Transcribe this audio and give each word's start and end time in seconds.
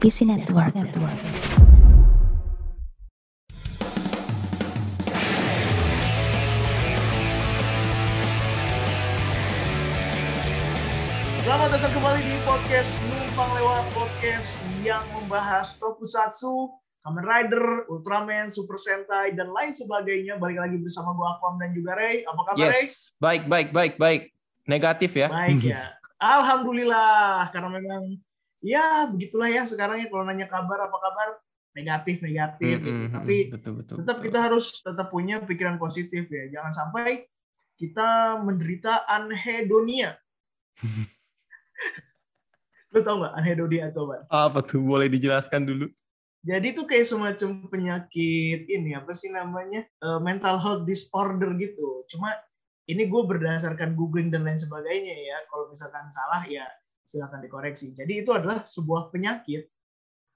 PC 0.00 0.26
Network. 0.26 0.74
Network. 0.74 1.20
Selamat 11.44 11.68
datang 11.76 11.92
kembali 11.92 12.20
di 12.24 12.36
podcast 12.42 13.04
Numpang 13.04 13.52
Lewat 13.52 13.84
Podcast 13.92 14.64
yang 14.80 15.04
membahas 15.12 15.76
Tokusatsu, 15.76 16.72
Kamen 17.04 17.20
Rider, 17.20 17.84
Ultraman, 17.92 18.48
Super 18.48 18.80
Sentai, 18.80 19.36
dan 19.36 19.52
lain 19.52 19.70
sebagainya. 19.76 20.40
Balik 20.40 20.58
lagi 20.64 20.80
bersama 20.80 21.12
gue 21.12 21.26
Aquam 21.28 21.54
dan 21.60 21.70
juga 21.76 22.00
Ray. 22.00 22.24
Apa 22.24 22.40
kabar 22.48 22.72
Ray? 22.72 22.88
Yes, 22.88 23.12
baik, 23.20 23.44
baik, 23.44 23.68
baik, 23.76 23.94
baik. 24.00 24.32
Negatif 24.64 25.12
ya. 25.12 25.28
Baik 25.28 25.68
ya. 25.68 25.94
Alhamdulillah, 26.40 27.52
karena 27.52 27.68
memang 27.68 28.16
ya 28.64 29.04
begitulah 29.12 29.52
ya 29.52 29.68
sekarang 29.68 30.00
ya 30.00 30.08
kalau 30.08 30.24
nanya 30.24 30.48
kabar 30.48 30.88
apa 30.88 30.96
kabar 30.96 31.28
negatif 31.76 32.24
negatif. 32.24 32.80
Mm, 32.80 32.80
gitu. 32.80 32.88
mm, 32.88 33.04
mm, 33.04 33.12
Tapi 33.12 33.36
betul, 33.50 33.72
betul, 33.82 33.96
tetap 34.00 34.16
betul. 34.16 34.24
kita 34.30 34.38
harus 34.40 34.64
tetap 34.80 35.06
punya 35.10 35.36
pikiran 35.42 35.76
positif 35.76 36.24
ya. 36.30 36.48
Jangan 36.48 36.72
sampai 36.72 37.28
kita 37.76 38.40
menderita 38.40 39.04
anhedonia. 39.04 40.16
Lu 42.94 43.02
tau 43.02 43.18
nggak 43.18 43.34
anhedonia 43.34 43.90
itu 43.90 44.00
apa? 44.06 44.16
apa 44.30 44.58
tuh 44.62 44.80
boleh 44.80 45.10
dijelaskan 45.10 45.66
dulu? 45.66 45.90
Jadi 46.44 46.76
itu 46.76 46.84
kayak 46.84 47.08
semacam 47.08 47.50
penyakit 47.72 48.68
ini 48.68 48.92
apa 48.92 49.16
sih 49.16 49.32
namanya 49.32 49.88
Eh, 49.98 50.20
mental 50.22 50.62
health 50.62 50.84
disorder 50.86 51.50
gitu. 51.58 52.06
Cuma 52.06 52.30
ini 52.84 53.08
gue 53.08 53.22
berdasarkan 53.24 53.96
googling 53.96 54.28
dan 54.28 54.44
lain 54.46 54.60
sebagainya 54.60 55.16
ya. 55.16 55.36
Kalau 55.50 55.72
misalkan 55.72 56.06
salah 56.14 56.44
ya 56.46 56.68
silakan 57.14 57.46
dikoreksi. 57.46 57.94
Jadi 57.94 58.26
itu 58.26 58.30
adalah 58.34 58.66
sebuah 58.66 59.14
penyakit 59.14 59.70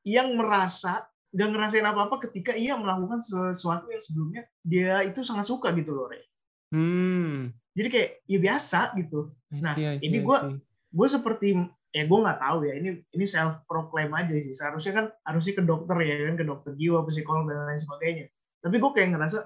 yang 0.06 0.38
merasa 0.38 1.10
gak 1.34 1.50
ngerasain 1.50 1.84
apa-apa 1.84 2.30
ketika 2.30 2.54
ia 2.54 2.78
melakukan 2.78 3.18
sesuatu 3.18 3.90
yang 3.90 4.00
sebelumnya 4.00 4.42
dia 4.62 5.02
itu 5.02 5.26
sangat 5.26 5.50
suka 5.50 5.74
gitu 5.74 5.92
loh, 5.92 6.06
Re. 6.06 6.22
Hmm. 6.70 7.50
Jadi 7.74 7.88
kayak 7.90 8.10
ya 8.30 8.38
biasa 8.38 8.94
gitu. 8.94 9.34
I 9.50 9.60
Nah, 9.60 9.74
see, 9.74 9.84
I 9.84 9.98
see, 9.98 10.06
ini 10.06 10.22
see. 10.22 10.56
gue 10.88 11.08
seperti 11.08 11.48
ya 11.88 12.04
gue 12.04 12.18
nggak 12.20 12.40
tahu 12.40 12.58
ya 12.68 12.72
ini 12.76 13.00
ini 13.16 13.24
self 13.24 13.64
proclaim 13.64 14.12
aja 14.12 14.36
sih 14.36 14.52
seharusnya 14.52 14.92
kan 14.92 15.06
harusnya 15.24 15.56
ke 15.56 15.62
dokter 15.64 15.96
ya 16.04 16.14
kan 16.28 16.36
ke 16.36 16.44
dokter 16.44 16.72
jiwa 16.76 17.00
psikolog 17.08 17.48
dan 17.48 17.64
lain 17.64 17.80
sebagainya 17.80 18.26
tapi 18.60 18.76
gue 18.76 18.90
kayak 18.92 19.16
ngerasa 19.16 19.38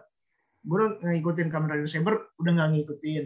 gue 0.63 0.75
udah 0.75 0.91
ngikutin 1.03 1.49
Kamen 1.51 1.71
Rider 1.71 1.91
Saber 1.91 2.15
udah 2.39 2.53
nggak 2.55 2.71
ngikutin 2.75 3.25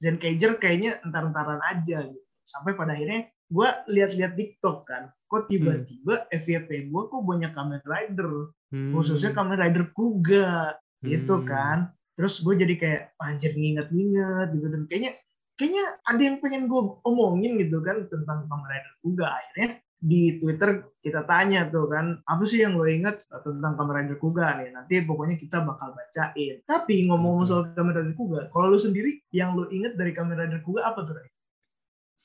Zen 0.00 0.16
Cager 0.16 0.56
kayaknya 0.56 1.00
entar-entaran 1.04 1.60
aja 1.60 2.08
gitu 2.08 2.27
sampai 2.48 2.72
pada 2.72 2.96
akhirnya 2.96 3.20
gue 3.28 3.68
lihat-lihat 3.92 4.32
TikTok 4.32 4.84
kan 4.84 5.12
kok 5.28 5.44
tiba-tiba 5.46 6.24
FYP 6.32 6.88
gue 6.88 7.02
kok 7.04 7.20
banyak 7.20 7.52
Kamen 7.52 7.84
Rider. 7.84 8.48
Hmm. 8.68 8.92
khususnya 8.92 9.32
Kamen 9.32 9.56
Rider 9.56 9.92
Kuga 9.92 10.76
gitu 11.00 11.40
Hmm. 11.40 11.46
kan. 11.46 11.78
Terus 12.12 12.40
gue 12.40 12.54
jadi 12.56 12.74
kayak 12.74 13.02
anjir 13.16 13.52
nginget-nginget 13.54 14.48
gitu. 14.52 14.66
Dan 14.68 14.82
kayaknya 14.84 15.12
kayaknya 15.54 15.84
ada 16.02 16.20
yang 16.20 16.36
pengen 16.38 16.66
gue 16.66 16.80
omongin 17.02 17.56
gitu 17.56 17.80
kan 17.80 18.04
tentang 18.08 18.44
Kamen 18.44 18.68
Rider 18.68 18.94
Kuga. 19.00 19.26
Akhirnya 19.30 19.68
di 19.98 20.38
Twitter 20.38 20.68
kita 21.00 21.26
tanya 21.26 21.66
tuh 21.66 21.88
kan 21.88 22.22
apa 22.22 22.42
sih 22.44 22.62
yang 22.62 22.76
lo 22.76 22.84
inget 22.84 23.24
tentang 23.24 23.72
Kamen 23.72 23.94
Rider 23.96 24.16
Kuga 24.16 24.56
nih? 24.56 24.68
Nanti 24.68 25.00
pokoknya 25.00 25.36
kita 25.36 25.64
bakal 25.64 25.92
bacain. 25.92 26.60
Tapi 26.64 27.08
ngomong-ngomong 27.08 27.44
soal 27.44 27.62
Kamen 27.72 27.94
Rider 27.96 28.16
Kuga 28.16 28.48
kalau 28.48 28.68
lu 28.68 28.76
sendiri 28.76 29.24
yang 29.32 29.56
lo 29.56 29.68
inget 29.68 29.96
dari 29.96 30.12
Kamen 30.12 30.36
Rider 30.36 30.60
Kuga 30.60 30.88
apa 30.88 31.04
tuh 31.04 31.16
Ray? 31.16 31.28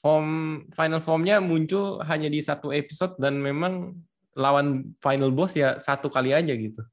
Form 0.04 0.28
final 0.70 1.00
formnya 1.00 1.40
muncul 1.40 2.04
hanya 2.04 2.28
di 2.28 2.44
satu 2.44 2.70
episode 2.70 3.16
dan 3.16 3.40
memang 3.40 3.96
lawan 4.36 4.92
final 5.00 5.32
boss 5.32 5.56
ya 5.56 5.80
satu 5.80 6.12
kali 6.12 6.30
aja 6.30 6.52
gitu. 6.52 6.84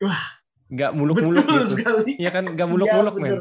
Wah, 0.00 0.40
Nggak 0.66 0.96
muluk-muluk 0.96 1.44
gitu. 1.44 1.68
sekali 1.68 2.16
Iya 2.16 2.32
kan 2.32 2.48
nggak 2.48 2.64
muluk-muluk 2.66 3.14
men. 3.14 3.24
bener. 3.28 3.40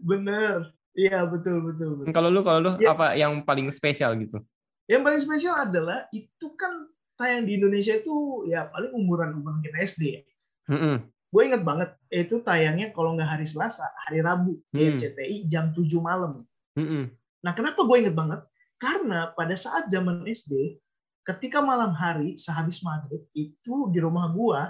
bener 0.00 0.56
iya 0.92 1.26
betul 1.26 1.58
betul 1.60 1.88
betul 1.98 2.14
Kalau 2.14 2.30
lu 2.30 2.40
kalau 2.40 2.60
lu 2.62 2.70
Iya. 2.78 2.94
apa 2.94 3.06
yang 3.12 3.42
paling 3.42 3.66
spesial 3.68 4.14
gitu? 4.16 4.38
Yang 4.86 5.02
paling 5.02 5.20
spesial 5.20 5.54
adalah 5.60 6.06
itu 6.08 6.46
kan 6.54 6.86
tayang 7.14 7.44
di 7.44 7.58
Indonesia 7.58 7.92
itu 7.92 8.14
ya 8.46 8.64
paling 8.64 8.94
umuran 8.94 9.34
umuran 9.34 9.58
kita 9.58 9.76
SD 9.82 10.02
ya. 10.08 10.22
Mm-mm. 10.70 10.96
Gue 11.28 11.42
inget 11.44 11.62
banget 11.62 11.90
itu 12.06 12.38
tayangnya 12.40 12.90
kalau 12.90 13.12
nggak 13.12 13.26
hari 13.28 13.44
Selasa, 13.44 13.86
hari 14.00 14.18
Rabu 14.18 14.62
di 14.68 14.80
Hmm. 14.80 14.94
RCTI 14.94 15.36
jam 15.44 15.70
7 15.70 15.84
malam. 15.98 16.42
Mm-mm. 16.74 17.10
Nah 17.40 17.52
kenapa 17.56 17.80
gue 17.84 17.96
inget 18.00 18.16
banget? 18.16 18.40
Karena 18.80 19.32
pada 19.36 19.52
saat 19.56 19.88
zaman 19.92 20.24
SD, 20.24 20.80
ketika 21.24 21.60
malam 21.60 21.92
hari 21.92 22.36
sehabis 22.40 22.80
maghrib 22.80 23.24
itu 23.36 23.74
di 23.92 23.98
rumah 24.00 24.32
gue, 24.32 24.60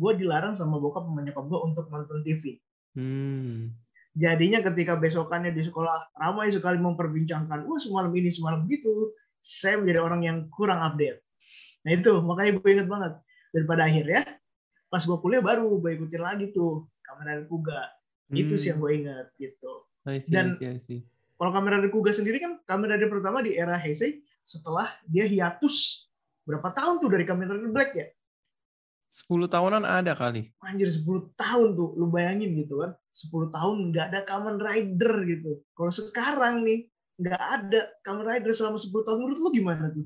gue 0.00 0.12
dilarang 0.24 0.56
sama 0.56 0.80
bokap 0.80 1.04
sama 1.04 1.20
nyokap 1.20 1.44
gue 1.44 1.60
untuk 1.60 1.84
nonton 1.92 2.24
TV. 2.24 2.56
Hmm. 2.96 3.76
Jadinya 4.16 4.64
ketika 4.64 4.98
besokannya 4.98 5.54
di 5.54 5.62
sekolah 5.62 6.16
ramai 6.18 6.50
sekali 6.50 6.80
memperbincangkan, 6.82 7.62
wah 7.68 7.78
semalam 7.78 8.10
ini 8.16 8.32
semalam 8.32 8.66
gitu, 8.66 9.14
saya 9.38 9.78
menjadi 9.78 10.00
orang 10.02 10.20
yang 10.24 10.38
kurang 10.50 10.82
update. 10.82 11.22
Nah 11.86 11.90
itu 11.94 12.12
makanya 12.24 12.50
gue 12.58 12.68
inget 12.68 12.88
banget. 12.88 13.12
Dan 13.50 13.62
pada 13.68 13.82
akhirnya 13.86 14.22
pas 14.90 15.02
gue 15.04 15.18
kuliah 15.22 15.42
baru 15.44 15.78
gue 15.78 15.90
ikutin 16.00 16.22
lagi 16.22 16.50
tuh 16.50 16.90
Kamen 17.06 17.24
Rider 17.28 17.46
Kuga. 17.46 17.80
Itu 18.30 18.54
sih 18.54 18.70
yang 18.74 18.78
gue 18.82 18.92
inget 18.94 19.26
gitu. 19.38 19.72
Hmm. 20.02 20.10
I 20.10 20.18
see, 20.18 20.32
Dan- 20.32 20.54
I 20.54 20.58
see, 20.58 20.68
I 20.70 20.80
see. 20.80 21.00
Kalau 21.40 21.56
Kamen 21.56 21.72
Rider 21.72 21.88
Kuga 21.88 22.12
sendiri 22.12 22.36
kan 22.36 22.60
Kamen 22.68 22.84
Rider 22.84 23.08
pertama 23.08 23.40
di 23.40 23.56
era 23.56 23.80
Heisei 23.80 24.20
setelah 24.44 24.92
dia 25.08 25.24
hiatus 25.24 26.04
berapa 26.44 26.68
tahun 26.68 27.00
tuh 27.00 27.08
dari 27.08 27.24
Kamen 27.24 27.48
Rider 27.48 27.72
Black 27.72 27.96
ya? 27.96 28.12
10 29.08 29.48
tahunan 29.48 29.82
ada 29.88 30.12
kali. 30.12 30.52
Anjir 30.60 30.92
10 30.92 31.32
tahun 31.34 31.68
tuh, 31.72 31.96
lu 31.96 32.12
bayangin 32.12 32.60
gitu 32.60 32.84
kan. 32.84 32.92
10 33.08 33.50
tahun 33.56 33.76
nggak 33.88 34.06
ada 34.12 34.20
Kamen 34.28 34.56
Rider 34.60 35.14
gitu. 35.26 35.64
Kalau 35.72 35.88
sekarang 35.88 36.60
nih, 36.62 36.86
nggak 37.16 37.40
ada 37.40 37.80
Kamen 38.04 38.24
Rider 38.28 38.52
selama 38.52 38.76
10 38.76 38.92
tahun, 39.02 39.18
menurut 39.24 39.40
lu 39.40 39.50
gimana 39.50 39.88
tuh? 39.90 40.04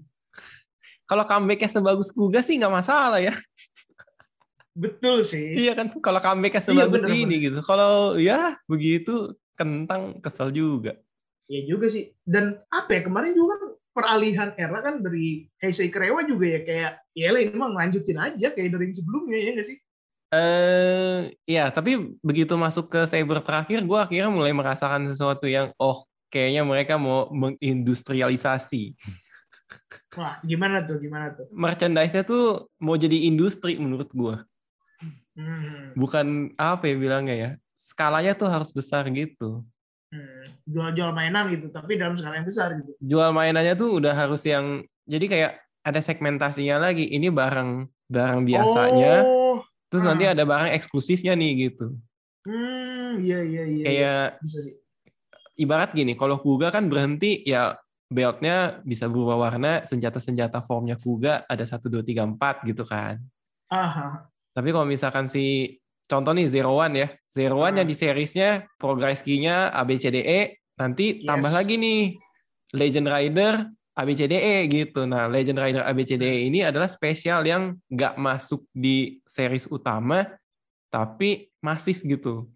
Kalau 1.11 1.27
comebacknya 1.27 1.69
sebagus 1.69 2.15
Kuga 2.15 2.41
sih 2.47 2.57
nggak 2.63 2.75
masalah 2.79 3.19
ya. 3.19 3.35
Betul 4.87 5.27
sih. 5.27 5.55
Iya 5.55 5.75
kan, 5.75 5.91
kalau 5.99 6.19
comebacknya 6.23 6.63
Iya, 6.63 6.67
sebagus 6.71 7.03
bener, 7.05 7.15
ini 7.15 7.35
gitu. 7.51 7.59
Kalau 7.63 8.17
ya 8.19 8.59
begitu 8.71 9.35
kentang 9.55 10.19
kesel 10.19 10.51
juga. 10.51 10.99
Ya 11.51 11.61
juga 11.69 11.87
sih. 11.93 12.13
Dan 12.25 12.59
apa 12.73 12.91
ya, 12.97 13.01
kemarin 13.05 13.37
juga 13.37 13.61
kan 13.61 13.71
peralihan 13.95 14.51
era 14.59 14.79
kan 14.83 14.99
dari 15.01 15.47
Heisei 15.63 15.89
ke 15.89 16.03
Rewa 16.03 16.27
juga 16.27 16.51
ya 16.51 16.61
kayak 16.67 16.93
ya 17.15 17.31
lah 17.31 17.41
ini 17.41 17.55
mah 17.55 17.71
ngelanjutin 17.71 18.19
aja 18.19 18.51
kayak 18.51 18.75
dari 18.75 18.91
yang 18.91 18.97
sebelumnya 18.99 19.39
ya 19.39 19.51
nggak 19.55 19.69
sih? 19.71 19.79
Eh, 20.35 21.21
ya 21.47 21.71
tapi 21.71 22.19
begitu 22.19 22.59
masuk 22.59 22.91
ke 22.91 23.07
Saber 23.07 23.39
terakhir, 23.39 23.87
gue 23.87 23.99
akhirnya 23.99 24.35
mulai 24.35 24.51
merasakan 24.51 25.07
sesuatu 25.07 25.47
yang 25.47 25.71
oh 25.79 26.03
kayaknya 26.27 26.67
mereka 26.67 26.99
mau 26.99 27.31
mengindustrialisasi. 27.31 28.99
Wah, 30.19 30.43
gimana 30.43 30.83
tuh? 30.83 30.99
Gimana 30.99 31.31
tuh? 31.31 31.47
Merchandise-nya 31.55 32.27
tuh 32.27 32.67
mau 32.83 32.99
jadi 32.99 33.31
industri 33.31 33.79
menurut 33.79 34.11
gue. 34.11 34.37
Hmm. 35.39 35.95
Bukan 35.95 36.55
apa 36.59 36.91
ya 36.91 36.95
bilangnya 36.99 37.37
ya. 37.39 37.51
Skalanya 37.79 38.35
tuh 38.35 38.51
harus 38.51 38.75
besar 38.75 39.07
gitu. 39.15 39.63
Hmm, 40.15 40.47
jual-jual 40.71 41.11
mainan 41.11 41.51
gitu, 41.51 41.75
tapi 41.75 41.99
dalam 41.99 42.15
skala 42.15 42.39
yang 42.39 42.47
besar 42.47 42.79
gitu. 42.79 42.95
Jual 43.03 43.35
mainannya 43.35 43.75
tuh 43.75 43.99
udah 43.99 44.15
harus 44.15 44.47
yang 44.47 44.87
jadi 45.11 45.27
kayak 45.27 45.53
ada 45.83 45.99
segmentasinya 45.99 46.79
lagi. 46.79 47.11
Ini 47.11 47.35
barang 47.35 47.91
barang 48.07 48.41
biasanya, 48.47 49.27
Oh, 49.27 49.59
terus 49.91 50.07
ah. 50.07 50.15
nanti 50.15 50.31
ada 50.31 50.47
barang 50.47 50.71
eksklusifnya 50.71 51.35
nih 51.35 51.51
gitu. 51.67 51.99
hmm, 52.47 53.25
iya 53.27 53.41
iya 53.43 53.63
iya. 53.67 53.83
iya. 53.83 53.85
Kayak 53.85 54.25
bisa 54.45 54.59
sih. 54.63 54.75
ibarat 55.59 55.91
gini, 55.91 56.15
kalau 56.15 56.39
Kuga 56.39 56.71
kan 56.71 56.87
berhenti 56.87 57.43
ya 57.43 57.75
beltnya 58.07 58.79
bisa 58.87 59.11
berubah 59.11 59.35
warna, 59.35 59.83
senjata-senjata 59.83 60.63
formnya 60.63 60.95
Kuga 60.95 61.43
ada 61.51 61.65
1, 61.67 61.91
2, 61.91 62.07
3, 62.07 62.23
4 62.39 62.63
gitu 62.71 62.87
kan. 62.87 63.19
Ah, 63.67 64.31
Tapi 64.55 64.71
kalau 64.71 64.87
misalkan 64.87 65.27
si 65.27 65.75
contoh 66.05 66.33
nih 66.33 66.47
Zero 66.47 66.77
One 66.77 66.95
ya, 66.95 67.09
Zero 67.29 67.59
One 67.59 67.75
Ah. 67.75 67.79
yang 67.83 67.89
di 67.89 67.97
seriesnya 67.97 68.69
progress 68.77 69.21
key-nya 69.21 69.73
ABCDE, 69.73 70.59
nanti 70.77 71.21
Yes. 71.21 71.27
tambah 71.27 71.51
lagi 71.51 71.75
nih 71.77 72.01
Legend 72.75 73.09
Rider 73.09 73.55
ABCDE 73.95 74.67
gitu. 74.67 75.07
Nah, 75.07 75.31
Legend 75.31 75.59
Rider 75.59 75.83
ABCDE 75.87 76.51
ini 76.51 76.67
adalah 76.67 76.91
spesial 76.91 77.47
yang 77.47 77.79
nggak 77.87 78.19
masuk 78.19 78.67
di 78.75 79.23
series 79.23 79.71
utama, 79.71 80.27
tapi 80.91 81.49
masif 81.63 82.03
gitu. 82.03 82.51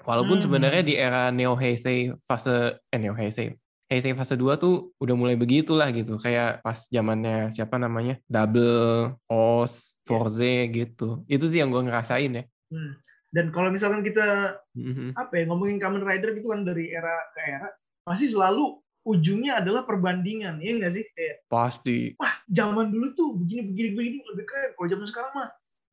Walaupun 0.00 0.40
Hmm. 0.40 0.44
sebenarnya 0.48 0.80
di 0.80 0.96
era 0.96 1.28
Neo 1.28 1.52
Heisei 1.54 2.08
fase 2.24 2.80
eh 2.88 2.96
Neo 2.96 3.12
Heisei 3.12 3.52
Heisei 3.90 4.14
fase 4.14 4.38
2 4.38 4.54
tuh 4.56 4.94
udah 4.96 5.12
mulai 5.18 5.34
begitulah 5.34 5.90
gitu. 5.90 6.14
Kayak 6.16 6.62
pas 6.62 6.86
zamannya 6.88 7.50
siapa 7.52 7.74
namanya? 7.76 8.16
Double, 8.24 9.18
Oz, 9.26 9.98
Forze 10.06 10.70
gitu. 10.70 11.26
Itu 11.26 11.50
sih 11.50 11.58
yang 11.58 11.74
gue 11.74 11.82
ngerasain 11.84 12.30
ya. 12.32 12.44
Hmm. 12.70 12.92
Dan 13.30 13.54
kalau 13.54 13.70
misalkan 13.70 14.02
kita 14.02 14.58
Mhm. 14.74 15.14
apa 15.14 15.32
ya 15.38 15.46
ngomongin 15.46 15.78
Kamen 15.78 16.02
Rider 16.02 16.34
gitu 16.34 16.50
kan 16.50 16.66
dari 16.66 16.90
era 16.90 17.14
ke 17.30 17.40
era, 17.46 17.70
pasti 18.02 18.26
selalu 18.26 18.82
ujungnya 19.06 19.62
adalah 19.62 19.86
perbandingan, 19.86 20.58
ya 20.58 20.70
nggak 20.76 20.92
sih? 20.92 21.06
Kayak 21.14 21.46
Pasti. 21.46 22.18
zaman 22.50 22.90
dulu 22.90 23.14
tuh 23.14 23.38
begini 23.38 23.62
begini 23.70 23.88
begini 23.94 24.16
lebih 24.34 24.44
keren. 24.50 24.70
Kalau 24.74 24.88
zaman 24.90 25.06
sekarang 25.06 25.32
mah 25.38 25.48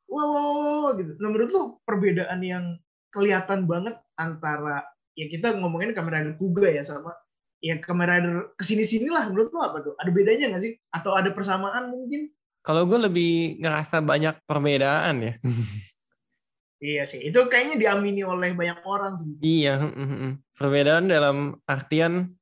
wow, 0.10 0.28
wow, 0.28 0.48
wow, 0.58 0.88
gitu. 0.98 1.14
Nah 1.22 1.30
menurut 1.30 1.50
lu 1.54 1.64
perbedaan 1.86 2.40
yang 2.42 2.66
kelihatan 3.14 3.70
banget 3.70 3.96
antara 4.18 4.84
ya 5.14 5.30
kita 5.30 5.56
ngomongin 5.62 5.94
kamera 5.94 6.26
Rider 6.26 6.36
Kuga 6.42 6.74
ya 6.74 6.82
sama 6.84 7.14
ya 7.62 7.78
kamera 7.82 8.18
Rider 8.18 8.54
ke 8.58 8.64
sini 8.66 8.84
sini 8.84 9.08
lah 9.14 9.30
menurut 9.30 9.54
lu 9.54 9.62
apa 9.62 9.78
tuh? 9.86 9.94
Ada 10.02 10.10
bedanya 10.10 10.46
nggak 10.58 10.64
sih? 10.66 10.74
Atau 10.90 11.14
ada 11.14 11.30
persamaan 11.32 11.94
mungkin? 11.94 12.34
Kalau 12.66 12.84
gue 12.84 13.00
lebih 13.00 13.62
ngerasa 13.64 14.04
banyak 14.04 14.44
perbedaan 14.44 15.16
ya. 15.24 15.34
iya 16.82 17.04
sih, 17.10 17.22
itu 17.22 17.40
kayaknya 17.50 17.76
diamini 17.78 18.22
oleh 18.22 18.54
banyak 18.54 18.80
orang 18.86 19.14
sih. 19.18 19.34
Iya, 19.42 19.82
perbedaan 20.58 21.10
dalam 21.10 21.58
artian 21.66 22.38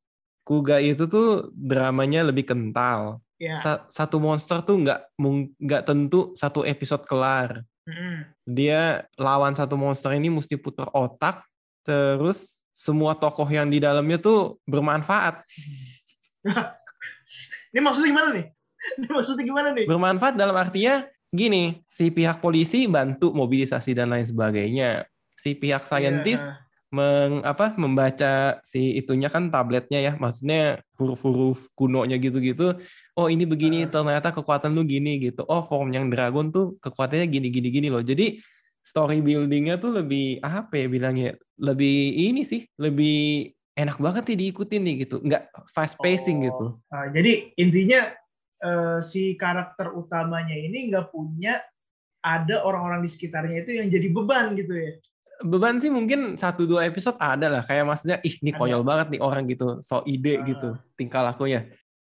Kuga 0.46 0.78
itu 0.78 1.10
tuh 1.10 1.50
dramanya 1.58 2.22
lebih 2.22 2.46
kental. 2.46 3.18
Ya. 3.42 3.82
Satu 3.90 4.22
monster 4.22 4.62
tuh 4.62 4.78
nggak 4.78 5.18
nggak 5.58 5.84
tentu 5.90 6.38
satu 6.38 6.62
episode 6.62 7.02
kelar. 7.10 7.66
Mm-hmm. 7.90 8.16
Dia 8.54 9.10
lawan 9.18 9.58
satu 9.58 9.74
monster 9.74 10.14
ini 10.14 10.30
mesti 10.30 10.54
putar 10.62 10.94
otak, 10.94 11.42
terus 11.82 12.62
semua 12.78 13.18
tokoh 13.18 13.50
yang 13.50 13.74
di 13.74 13.82
dalamnya 13.82 14.22
tuh 14.22 14.62
bermanfaat. 14.70 15.42
ini 17.74 17.80
maksudnya 17.82 18.14
gimana 18.14 18.30
nih? 18.30 18.46
Ini 19.02 19.08
maksudnya 19.10 19.44
gimana 19.50 19.70
nih? 19.74 19.86
Bermanfaat 19.90 20.38
dalam 20.38 20.54
artinya 20.54 21.10
gini, 21.36 21.84
si 21.92 22.10
pihak 22.10 22.40
polisi 22.40 22.88
bantu 22.88 23.36
mobilisasi 23.36 23.92
dan 23.94 24.16
lain 24.16 24.26
sebagainya. 24.26 25.06
Si 25.36 25.54
pihak 25.54 25.84
saintis 25.86 26.42
yeah 26.42 26.66
meng 26.96 27.44
apa 27.44 27.76
membaca 27.76 28.64
si 28.64 28.96
itunya 28.96 29.28
kan 29.28 29.52
tabletnya 29.52 30.00
ya. 30.00 30.14
Maksudnya 30.16 30.80
huruf-huruf 30.96 31.68
kunonya 31.76 32.16
gitu-gitu. 32.16 32.80
Oh 33.20 33.28
ini 33.28 33.44
begini 33.44 33.84
ternyata 33.90 34.32
kekuatan 34.32 34.72
lu 34.72 34.88
gini 34.88 35.20
gitu. 35.20 35.44
Oh 35.52 35.68
form 35.68 35.92
yang 35.92 36.08
dragon 36.08 36.56
tuh 36.56 36.80
kekuatannya 36.80 37.28
gini 37.28 37.52
gini 37.52 37.68
gini 37.68 37.88
loh. 37.92 38.00
Jadi 38.00 38.40
story 38.80 39.20
buildingnya 39.20 39.76
tuh 39.82 39.92
lebih 40.00 40.40
apa 40.40 40.80
ya 40.80 40.88
bilangnya 40.88 41.36
lebih 41.60 42.16
ini 42.32 42.48
sih 42.48 42.64
lebih 42.80 43.50
enak 43.76 44.00
banget 44.00 44.24
nih 44.32 44.38
diikutin 44.48 44.82
nih 44.88 44.96
gitu. 45.04 45.20
Nggak 45.20 45.52
fast 45.74 46.00
pacing 46.00 46.40
oh, 46.40 46.44
gitu. 46.48 46.66
uh, 46.96 47.08
jadi 47.12 47.52
intinya 47.60 48.14
uh, 48.66 48.98
si 49.00 49.38
karakter 49.38 49.94
utamanya 49.94 50.58
ini 50.58 50.90
nggak 50.90 51.14
punya 51.14 51.62
ada 52.26 52.66
orang-orang 52.66 53.06
di 53.06 53.10
sekitarnya 53.14 53.62
itu 53.62 53.78
yang 53.78 53.88
jadi 53.88 54.08
beban 54.10 54.58
gitu 54.58 54.74
ya 54.74 54.98
beban 55.46 55.78
sih 55.78 55.92
mungkin 55.94 56.40
satu 56.40 56.66
dua 56.66 56.90
episode 56.90 57.20
ada 57.22 57.60
lah 57.60 57.64
kayak 57.64 57.86
maksudnya 57.86 58.18
ih 58.26 58.40
ini 58.42 58.52
konyol 58.56 58.82
banget 58.82 59.14
nih 59.14 59.22
orang 59.22 59.46
gitu 59.46 59.84
so 59.86 60.02
ide 60.10 60.40
uh. 60.40 60.44
gitu 60.48 60.70
tingkah 60.98 61.22
lakunya 61.22 61.70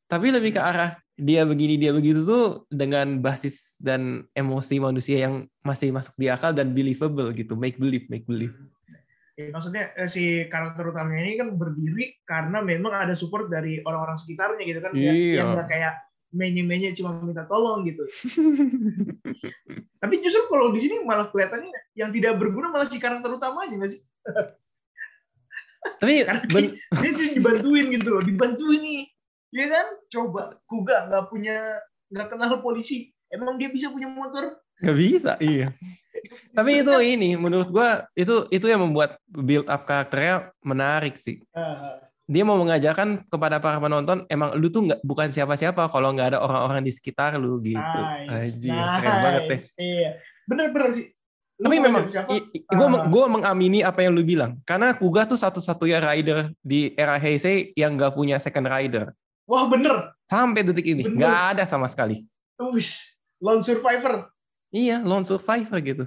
tapi 0.09 0.33
lebih 0.33 0.57
ke 0.57 0.61
arah 0.63 0.97
dia 1.19 1.43
begini 1.43 1.75
dia 1.77 1.91
begitu 1.91 2.23
tuh 2.23 2.65
dengan 2.71 3.19
basis 3.19 3.77
dan 3.83 4.25
emosi 4.33 4.79
manusia 4.79 5.29
yang 5.29 5.51
masih 5.67 5.91
masuk 5.91 6.15
di 6.15 6.31
akal 6.31 6.55
dan 6.55 6.71
believable 6.71 7.35
gitu 7.35 7.59
make 7.59 7.77
believe 7.77 8.07
make 8.07 8.25
believe 8.25 8.55
ya, 9.35 9.51
maksudnya 9.51 9.91
eh, 9.99 10.07
si 10.07 10.47
karakter 10.47 10.87
utamanya 10.87 11.27
ini 11.27 11.35
kan 11.43 11.51
berdiri 11.59 12.23
karena 12.23 12.63
memang 12.63 12.95
ada 12.95 13.15
support 13.19 13.51
dari 13.51 13.83
orang-orang 13.83 14.15
sekitarnya 14.15 14.63
gitu 14.63 14.81
kan 14.81 14.93
iya. 14.95 15.43
yang 15.43 15.59
nggak 15.59 15.69
kayak 15.69 15.95
menye-menye 16.29 16.93
cuma 16.93 17.17
minta 17.25 17.45
tolong 17.49 17.85
gitu. 17.89 18.05
Tapi 20.03 20.15
justru 20.21 20.45
kalau 20.53 20.71
di 20.73 20.81
sini 20.81 21.01
malah 21.05 21.33
kelihatannya 21.33 21.97
yang 21.97 22.13
tidak 22.13 22.37
berguna 22.37 22.69
malah 22.69 22.85
si 22.85 23.01
karakter 23.01 23.33
utamanya 23.33 23.81
nggak 23.81 23.93
sih? 23.93 24.03
Tapi 25.99 26.15
Karena 26.29 26.43
ben... 26.53 26.77
dia, 27.01 27.11
dia 27.17 27.29
dibantuin 27.33 27.87
gitu 27.93 28.09
loh, 28.13 28.23
dibantuin 28.23 28.81
nih. 28.81 29.03
Ya 29.49 29.67
kan? 29.73 29.87
Coba 30.13 30.43
Kuga 30.69 31.09
nggak 31.09 31.25
punya 31.33 31.57
nggak 32.13 32.29
kenal 32.29 32.61
polisi, 32.61 33.13
emang 33.33 33.57
dia 33.57 33.73
bisa 33.73 33.89
punya 33.89 34.09
motor? 34.09 34.61
Nggak 34.85 34.97
bisa, 34.97 35.33
iya. 35.41 35.73
Tapi 36.53 36.85
itu 36.85 36.95
ini 37.01 37.39
menurut 37.41 37.69
gua 37.73 38.05
itu 38.13 38.45
itu 38.53 38.67
yang 38.69 38.85
membuat 38.85 39.17
build 39.29 39.69
up 39.69 39.89
karakternya 39.89 40.53
menarik 40.61 41.17
sih. 41.17 41.41
Uh, 41.57 42.08
dia 42.29 42.45
mau 42.45 42.61
mengajarkan 42.61 43.25
kepada 43.25 43.57
para 43.57 43.81
penonton 43.81 44.29
emang 44.29 44.53
lu 44.61 44.69
tuh 44.69 44.85
nggak 44.85 45.01
bukan 45.01 45.33
siapa-siapa 45.33 45.89
kalau 45.89 46.13
nggak 46.13 46.37
ada 46.37 46.39
orang-orang 46.45 46.85
di 46.85 46.93
sekitar 46.93 47.41
lu 47.41 47.57
gitu. 47.65 47.81
Nice, 48.29 48.61
Aji, 48.61 48.69
nice. 48.69 48.93
keren 49.01 49.17
banget 49.25 49.43
deh. 49.49 49.61
Iya. 49.81 50.11
Bener-bener 50.45 50.91
sih. 50.93 51.07
Lu 51.59 51.67
Tapi 51.67 51.77
memang 51.81 52.05
gue 52.07 52.87
uh. 52.87 53.03
gue 53.09 53.25
mengamini 53.27 53.81
apa 53.81 54.05
yang 54.05 54.13
lu 54.13 54.23
bilang 54.23 54.61
karena 54.63 54.93
Kuga 54.93 55.25
tuh 55.25 55.41
satu-satunya 55.41 55.99
rider 56.05 56.53
di 56.61 56.93
era 56.95 57.17
Heisei 57.17 57.73
yang 57.73 57.97
nggak 57.97 58.13
punya 58.13 58.37
second 58.37 58.69
rider. 58.69 59.11
Wah 59.49 59.65
bener. 59.65 60.13
Sampai 60.29 60.63
detik 60.63 60.85
ini 60.85 61.09
nggak 61.09 61.57
ada 61.57 61.65
sama 61.65 61.89
sekali. 61.89 62.29
Wih, 62.61 62.93
lone 63.41 63.65
survivor. 63.65 64.29
Iya, 64.69 65.01
lone 65.01 65.25
survivor 65.25 65.79
gitu. 65.81 66.05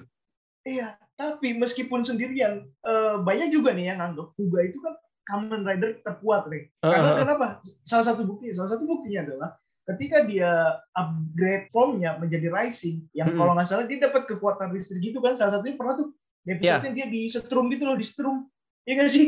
Iya, 0.62 0.94
tapi 1.18 1.57
meskipun 1.57 2.06
sendirian, 2.06 2.62
eh, 2.85 3.15
banyak 3.18 3.50
juga 3.50 3.73
nih 3.73 3.95
yang 3.95 4.13
anggap 4.13 4.38
Kuga 4.38 4.69
itu 4.69 4.77
kan 4.77 4.94
Kamen 5.31 5.63
Rider 5.63 6.04
terkuat, 6.04 6.51
nih. 6.51 6.68
Karena 6.83 7.16
uh, 7.16 7.19
kenapa? 7.24 7.48
Salah 7.88 8.06
satu 8.12 8.28
bukti, 8.28 8.51
salah 8.51 8.75
satu 8.75 8.83
buktinya 8.83 9.24
adalah 9.24 9.50
ketika 9.95 10.28
dia 10.28 10.51
upgrade 10.92 11.72
formnya 11.72 12.19
menjadi 12.19 12.51
rising, 12.51 13.07
yang 13.16 13.31
-hmm. 13.31 13.39
kalau 13.39 13.56
nggak 13.56 13.68
salah 13.72 13.88
dia 13.88 14.04
dapat 14.04 14.28
kekuatan 14.28 14.75
listrik 14.75 15.00
gitu 15.00 15.24
kan, 15.24 15.39
salah 15.39 15.56
satunya 15.56 15.80
pernah 15.80 15.95
tuh 15.95 16.12
di 16.44 16.50
episode 16.57 16.83
yeah. 16.83 16.94
dia 16.94 17.07
di 17.07 17.22
setrum 17.31 17.66
gitu 17.72 17.83
loh, 17.88 17.95
di 17.95 18.06
setrum. 18.06 18.38
Iya 18.83 18.94
nggak 18.98 19.12
sih? 19.13 19.25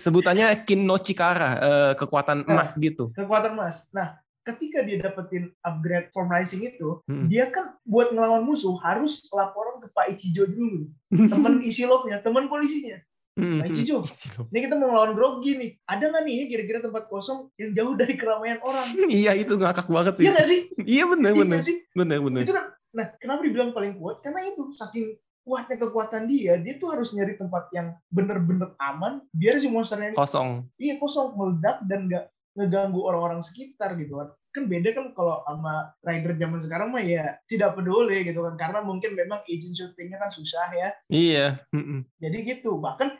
Sebutannya 0.00 0.66
Kin 0.66 0.82
no 0.82 0.96
Chikara, 0.98 1.50
uh, 1.60 1.92
kekuatan 1.94 2.48
nah, 2.48 2.64
emas 2.64 2.74
gitu. 2.80 3.12
Kekuatan 3.12 3.52
emas. 3.52 3.92
Nah, 3.92 4.16
ketika 4.40 4.80
dia 4.80 5.02
dapetin 5.02 5.52
upgrade 5.60 6.08
form 6.16 6.32
rising 6.32 6.64
itu, 6.64 7.04
hmm. 7.04 7.28
dia 7.28 7.52
kan 7.52 7.76
buat 7.84 8.14
ngelawan 8.14 8.46
musuh 8.46 8.72
harus 8.80 9.26
laporan 9.34 9.84
ke 9.84 9.92
Pak 9.92 10.06
Ichijo 10.16 10.48
dulu, 10.48 10.88
teman 11.32 11.60
isi 11.60 11.84
love-nya, 11.84 12.24
teman 12.24 12.48
polisinya. 12.48 12.96
Hmm, 13.36 13.60
nah, 13.60 13.68
Cijo, 13.68 14.00
ini 14.48 14.64
kita 14.64 14.80
mau 14.80 14.88
ngelawan 14.88 15.12
Grogi 15.12 15.60
nih. 15.60 15.70
Ada 15.84 16.08
nggak 16.08 16.22
nih 16.24 16.48
kira-kira 16.48 16.80
tempat 16.80 17.04
kosong 17.12 17.52
yang 17.60 17.76
jauh 17.76 17.92
dari 17.92 18.16
keramaian 18.16 18.56
orang? 18.64 18.88
iya, 19.12 19.36
itu 19.36 19.60
ngakak 19.60 19.92
banget 19.92 20.16
sih. 20.16 20.24
Iya 20.24 20.32
nggak 20.32 20.48
sih? 20.48 20.60
iya 20.88 21.04
benar 21.04 21.30
iya 21.36 21.40
benar. 21.44 21.60
Sih? 21.60 21.76
Benar 21.92 22.18
benar. 22.24 22.42
Itu 22.48 22.56
kan, 22.56 22.64
nah 22.96 23.06
kenapa 23.20 23.40
dibilang 23.44 23.76
paling 23.76 24.00
kuat? 24.00 24.24
Karena 24.24 24.40
itu 24.40 24.72
saking 24.72 25.20
kuatnya 25.44 25.76
kekuatan 25.76 26.24
dia, 26.24 26.56
dia 26.56 26.74
tuh 26.80 26.96
harus 26.96 27.12
nyari 27.12 27.36
tempat 27.36 27.68
yang 27.76 27.92
bener-bener 28.08 28.72
aman, 28.80 29.20
biar 29.36 29.60
si 29.60 29.68
monsternya 29.68 30.16
kosong. 30.16 30.64
Iya 30.80 30.96
kosong, 30.96 31.36
meledak 31.36 31.84
dan 31.84 32.08
nggak 32.08 32.24
ngeganggu 32.56 33.04
orang-orang 33.04 33.44
sekitar 33.44 34.00
gitu 34.00 34.16
kan. 34.16 34.32
Kan 34.50 34.64
beda 34.64 34.96
kan 34.96 35.12
kalau 35.12 35.44
sama 35.44 35.92
rider 36.00 36.40
zaman 36.40 36.56
sekarang 36.56 36.88
mah 36.88 37.04
ya 37.04 37.36
tidak 37.44 37.76
peduli 37.76 38.24
gitu 38.24 38.40
kan, 38.42 38.56
karena 38.56 38.80
mungkin 38.80 39.12
memang 39.12 39.44
izin 39.44 39.76
syutingnya 39.76 40.16
kan 40.16 40.32
susah 40.32 40.66
ya. 40.72 40.88
Iya. 41.12 41.60
Jadi 42.16 42.36
gitu, 42.42 42.80
bahkan 42.80 43.12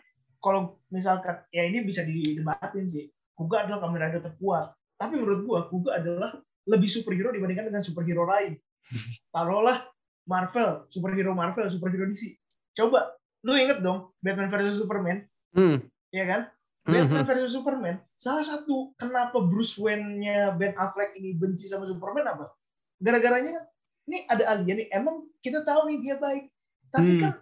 kalau 0.47 0.79
misalkan 0.95 1.43
ya 1.51 1.67
ini 1.67 1.83
bisa 1.83 2.07
didebatin 2.07 2.87
sih. 2.87 3.11
Kuga 3.35 3.67
adalah 3.67 3.83
Kamen 3.83 3.99
Rider 3.99 4.23
terkuat. 4.23 4.79
Tapi 4.95 5.19
menurut 5.19 5.43
gua 5.43 5.59
Kuga 5.67 5.99
adalah 5.99 6.39
lebih 6.71 6.87
superhero 6.87 7.35
dibandingkan 7.35 7.67
dengan 7.67 7.83
superhero 7.83 8.23
lain. 8.23 8.55
Taruhlah 9.35 9.91
Marvel 10.27 10.91
superhero 10.91 11.33
Marvel 11.33 11.71
superhero 11.71 12.05
DC 12.11 12.35
coba 12.77 13.15
lu 13.47 13.55
inget 13.57 13.81
dong 13.81 14.13
Batman 14.21 14.51
versus 14.51 14.83
Superman? 14.83 15.25
Hmm. 15.57 15.81
ya 16.13 16.29
kan? 16.29 16.41
Hmm, 16.85 16.93
Batman 16.93 17.23
hmm. 17.23 17.31
versus 17.31 17.53
Superman 17.55 17.97
salah 18.19 18.43
satu 18.43 18.93
kenapa 18.99 19.39
Bruce 19.41 19.79
Wayne-nya 19.79 20.53
Ben 20.59 20.77
Affleck 20.77 21.15
ini 21.17 21.39
benci 21.39 21.71
sama 21.71 21.87
Superman 21.87 22.27
apa? 22.27 22.53
Gara-garanya 22.99 23.57
kan 23.57 23.65
ini 24.07 24.19
ada 24.27 24.45
alien 24.55 24.77
nih 24.85 24.89
emang 24.93 25.31
kita 25.41 25.63
tahu 25.63 25.89
nih 25.89 25.99
dia 26.03 26.17
baik. 26.19 26.51
Tapi 26.91 27.11
hmm. 27.17 27.23
kan 27.23 27.33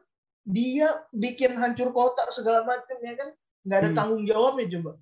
dia 0.45 1.09
bikin 1.11 1.57
hancur 1.57 1.91
kota 1.97 2.29
segala 2.29 2.63
macam 2.69 2.97
ya 3.01 3.17
kan? 3.17 3.29
Nggak 3.65 3.79
ada 3.81 3.89
hmm. 3.91 3.97
tanggung 3.97 4.25
jawabnya 4.29 4.67
coba. 4.79 4.93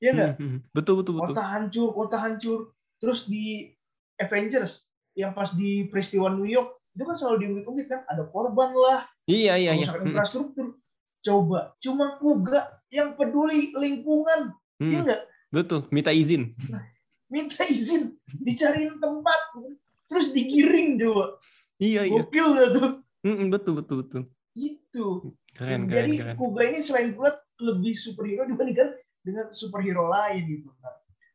Ya 0.00 0.10
nggak? 0.12 0.32
hmm, 0.36 0.48
hmm. 0.48 0.60
betul 0.76 0.94
betul 1.00 1.12
betul. 1.16 1.32
Kota 1.32 1.44
hancur 1.44 1.88
kota 1.96 2.16
hancur. 2.20 2.60
Terus 3.00 3.20
di 3.32 3.72
Avengers 4.20 4.92
yang 5.16 5.32
pas 5.32 5.56
di 5.56 5.88
peristiwa 5.88 6.28
New 6.28 6.44
York 6.44 6.84
itu 6.92 7.02
kan 7.08 7.16
selalu 7.16 7.36
diungkit-ungkit 7.48 7.86
kan? 7.88 8.00
Ada 8.12 8.28
korban 8.28 8.76
lah. 8.76 9.08
Iya 9.24 9.56
iya 9.56 9.72
iya. 9.72 9.88
Infrastruktur. 9.88 10.76
Coba 11.24 11.76
cuma 11.80 12.20
kuga 12.20 12.80
yang 12.92 13.16
peduli 13.16 13.72
lingkungan. 13.72 14.52
Hmm. 14.80 14.92
ya 14.92 15.00
nggak? 15.00 15.22
Betul 15.48 15.88
minta 15.88 16.12
izin. 16.12 16.52
Minta 17.32 17.62
izin 17.62 18.18
dicariin 18.42 18.98
tempat. 18.98 19.40
Terus 20.10 20.34
digiring 20.34 20.98
coba. 20.98 21.38
Iya 21.78 22.04
iya. 22.10 22.26
Gokil 22.26 22.48
tuh? 22.74 22.90
Hmm, 23.22 23.46
betul 23.54 23.78
betul 23.78 24.02
betul 24.02 24.22
itu. 24.90 25.32
Keren, 25.54 25.86
keren, 25.86 25.90
Jadi 25.90 26.12
keren. 26.18 26.66
Ini 26.74 26.80
selain 26.82 27.10
kuat 27.14 27.38
lebih 27.62 27.94
superhero 27.94 28.44
dibandingkan 28.46 28.90
dengan 29.22 29.46
superhero 29.54 30.10
lain 30.10 30.42
gitu. 30.46 30.68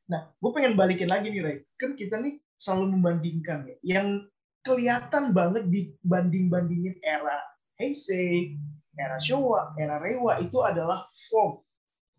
Nah, 0.06 0.30
gue 0.30 0.52
pengen 0.54 0.78
balikin 0.78 1.10
lagi 1.10 1.32
nih, 1.32 1.42
Ray. 1.42 1.58
Kan 1.80 1.98
kita 1.98 2.22
nih 2.22 2.38
selalu 2.60 3.00
membandingkan 3.00 3.66
ya. 3.66 3.76
Yang 3.82 4.30
kelihatan 4.66 5.32
banget 5.32 5.64
dibanding-bandingin 5.70 7.02
era 7.02 7.38
Heisei, 7.78 8.58
era 8.96 9.20
Showa, 9.20 9.76
era 9.78 10.02
Reiwa 10.02 10.40
itu 10.42 10.62
adalah 10.62 11.06
form. 11.30 11.62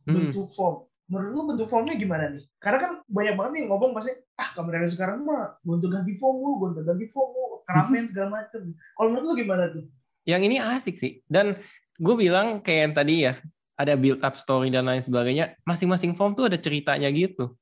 Hmm. 0.07 0.31
Bentuk 0.31 0.55
form. 0.55 0.87
Menurut 1.07 1.31
lu 1.38 1.43
bentuk 1.55 1.69
formnya 1.71 1.95
gimana 1.95 2.35
nih? 2.35 2.43
Karena 2.59 2.78
kan 2.83 2.93
banyak 3.07 3.35
banget 3.38 3.52
nih 3.55 3.64
ngomong 3.71 3.95
pasti 3.95 4.11
ah 4.35 4.50
Kamen 4.59 4.75
Rider 4.75 4.90
sekarang 4.90 5.23
mah 5.23 5.55
gonta 5.62 5.87
ganti 5.87 6.19
form 6.19 6.43
mulu, 6.43 6.55
gonta 6.66 6.83
ganti 6.83 7.07
form 7.14 7.31
mulu, 7.31 7.57
keramen 7.62 8.05
segala 8.11 8.43
macem. 8.43 8.75
Kalau 8.75 9.09
menurut 9.14 9.26
lu 9.31 9.35
gimana 9.38 9.71
tuh? 9.71 9.87
Yang 10.26 10.40
ini 10.50 10.56
asik 10.59 10.97
sih. 10.99 11.23
Dan 11.25 11.54
gue 11.97 12.14
bilang 12.18 12.59
kayak 12.61 12.80
yang 12.90 12.95
tadi 12.95 13.14
ya, 13.30 13.38
ada 13.78 13.95
build 13.95 14.21
up 14.21 14.35
story 14.35 14.68
dan 14.68 14.85
lain 14.85 15.00
sebagainya. 15.00 15.54
Masing-masing 15.62 16.12
form 16.18 16.35
tuh 16.35 16.50
ada 16.50 16.59
ceritanya 16.59 17.06
gitu. 17.09 17.54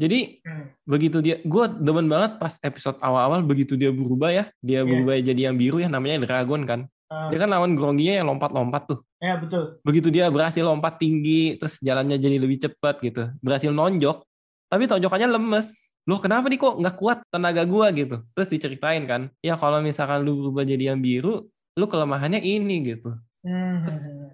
Jadi 0.00 0.40
Hmm. 0.40 0.72
begitu 0.88 1.20
dia, 1.20 1.40
gue 1.44 1.64
demen 1.76 2.08
banget 2.08 2.40
pas 2.40 2.56
episode 2.64 2.96
awal-awal 3.04 3.44
begitu 3.44 3.76
dia 3.76 3.92
berubah 3.92 4.32
ya, 4.32 4.44
dia 4.64 4.80
Iya. 4.80 4.88
berubah 4.88 5.14
jadi 5.20 5.40
yang 5.52 5.56
biru 5.60 5.76
ya 5.76 5.92
namanya 5.92 6.24
Dragon 6.24 6.64
kan. 6.64 6.80
Ah. 7.10 7.28
Dia 7.28 7.42
kan 7.42 7.50
lawan 7.52 7.76
Gronginya 7.76 8.22
yang 8.22 8.26
lompat-lompat 8.32 8.88
tuh. 8.88 9.00
Ya 9.20 9.36
betul. 9.36 9.76
Begitu 9.84 10.08
dia 10.08 10.32
berhasil 10.32 10.64
lompat 10.64 10.96
tinggi, 10.96 11.60
terus 11.60 11.76
jalannya 11.84 12.16
jadi 12.16 12.40
lebih 12.40 12.56
cepat 12.64 13.02
gitu. 13.04 13.28
Berhasil 13.44 13.68
nonjok, 13.68 14.24
tapi 14.72 14.88
tonjokannya 14.88 15.28
lemes. 15.28 15.92
Loh 16.08 16.16
kenapa 16.16 16.48
nih 16.48 16.56
kok 16.56 16.80
nggak 16.80 16.96
kuat 16.96 17.18
tenaga 17.28 17.62
gua 17.68 17.92
gitu. 17.92 18.24
Terus 18.32 18.48
diceritain 18.48 19.04
kan, 19.04 19.28
ya 19.44 19.60
kalau 19.60 19.84
misalkan 19.84 20.24
lu 20.24 20.48
berubah 20.48 20.64
jadi 20.64 20.96
yang 20.96 21.04
biru, 21.04 21.44
lu 21.74 21.86
kelemahannya 21.86 22.40
ini 22.40 22.76
gitu. 22.86 23.14
Hmm. 23.40 23.86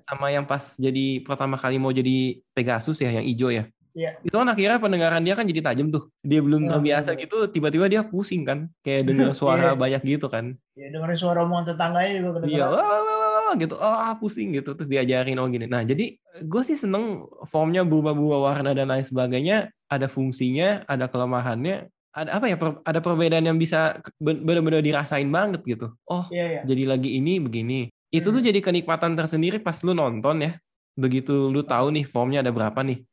Sama 0.03 0.31
yang 0.31 0.45
pas 0.45 0.75
jadi 0.75 1.23
pertama 1.23 1.55
kali 1.55 1.79
mau 1.79 1.91
jadi 1.91 2.43
Pegasus 2.53 2.99
ya, 2.99 3.11
yang 3.11 3.23
hijau 3.23 3.51
ya. 3.51 3.71
Iya. 3.97 4.13
Itu 4.21 4.37
kan 4.37 4.45
akhirnya 4.45 4.77
pendengaran 4.77 5.25
dia 5.25 5.33
kan 5.33 5.49
jadi 5.49 5.65
tajam 5.65 5.89
tuh. 5.89 6.13
Dia 6.21 6.45
belum 6.45 6.69
Ya, 6.69 6.77
terbiasa 6.77 7.11
bener. 7.17 7.23
gitu, 7.25 7.37
tiba-tiba 7.49 7.89
dia 7.89 8.05
pusing 8.05 8.45
kan. 8.45 8.69
Kayak 8.85 9.03
dengar 9.09 9.33
suara 9.33 9.73
Iya. 9.73 9.79
banyak 9.79 10.03
gitu 10.05 10.27
kan. 10.29 10.53
Ya 10.77 10.93
dengerin 10.93 11.17
suara 11.17 11.41
omongan 11.41 11.73
tetangganya 11.73 12.13
juga 12.21 12.29
Iya, 12.45 12.69
kedengeran. 12.69 12.69
wah, 12.77 13.53
gitu, 13.57 13.75
ah 13.81 14.13
pusing 14.21 14.53
gitu, 14.53 14.77
terus 14.77 14.91
diajarin 14.91 15.41
oh 15.41 15.49
gini. 15.49 15.65
Nah, 15.65 15.81
jadi 15.81 16.13
gue 16.43 16.63
sih 16.63 16.77
seneng 16.77 17.25
formnya 17.49 17.89
berubah-berubah 17.89 18.41
warna 18.43 18.77
dan 18.77 18.93
lain 18.93 19.07
sebagainya, 19.07 19.73
ada 19.89 20.13
fungsinya, 20.13 20.85
ada 20.85 21.09
kelemahannya, 21.09 21.89
ada 22.17 22.41
apa 22.41 22.49
ya, 22.49 22.57
per- 22.57 22.81
ada 22.81 23.01
perbedaan 23.05 23.45
yang 23.45 23.61
bisa 23.61 24.01
ben- 24.17 24.41
benar-benar 24.41 24.81
dirasain 24.81 25.29
banget 25.29 25.61
gitu. 25.69 25.93
Oh, 26.09 26.25
Iya, 26.33 26.45
iya. 26.49 26.61
jadi 26.65 26.89
lagi 26.89 27.21
ini 27.21 27.37
begini. 27.37 27.93
Itu 28.09 28.33
tuh 28.33 28.41
Hmm. 28.41 28.49
jadi 28.49 28.65
kenikmatan 28.65 29.13
tersendiri 29.13 29.61
pas 29.61 29.77
lu 29.85 29.93
nonton 29.93 30.41
ya. 30.41 30.57
Begitu 30.97 31.53
lu 31.53 31.61
tahu 31.61 31.93
nih 31.93 32.09
formnya 32.09 32.41
ada 32.41 32.49
berapa 32.49 32.81
nih. 32.81 33.05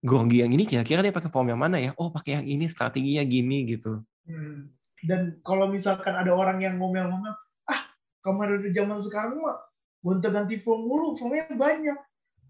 Gonggi 0.00 0.40
yang 0.40 0.52
ini 0.56 0.64
kira-kira 0.64 1.04
dia 1.04 1.12
pakai 1.12 1.28
form 1.28 1.52
yang 1.52 1.60
mana 1.60 1.76
ya? 1.76 1.92
Oh, 2.00 2.08
pakai 2.08 2.40
yang 2.40 2.46
ini 2.48 2.64
strateginya 2.64 3.20
gini 3.28 3.68
gitu. 3.68 4.00
Hmm. 4.24 4.72
Dan 5.04 5.36
kalau 5.44 5.68
misalkan 5.68 6.16
ada 6.16 6.32
orang 6.32 6.56
yang 6.64 6.80
ngomel-ngomel, 6.80 7.36
ah 7.68 7.80
Rider 8.24 8.72
zaman 8.72 8.96
sekarang 8.96 9.36
mah 9.36 9.60
gonta 10.00 10.32
ganti 10.32 10.56
form 10.56 10.88
mulu, 10.88 11.12
formnya 11.20 11.44
banyak. 11.52 11.98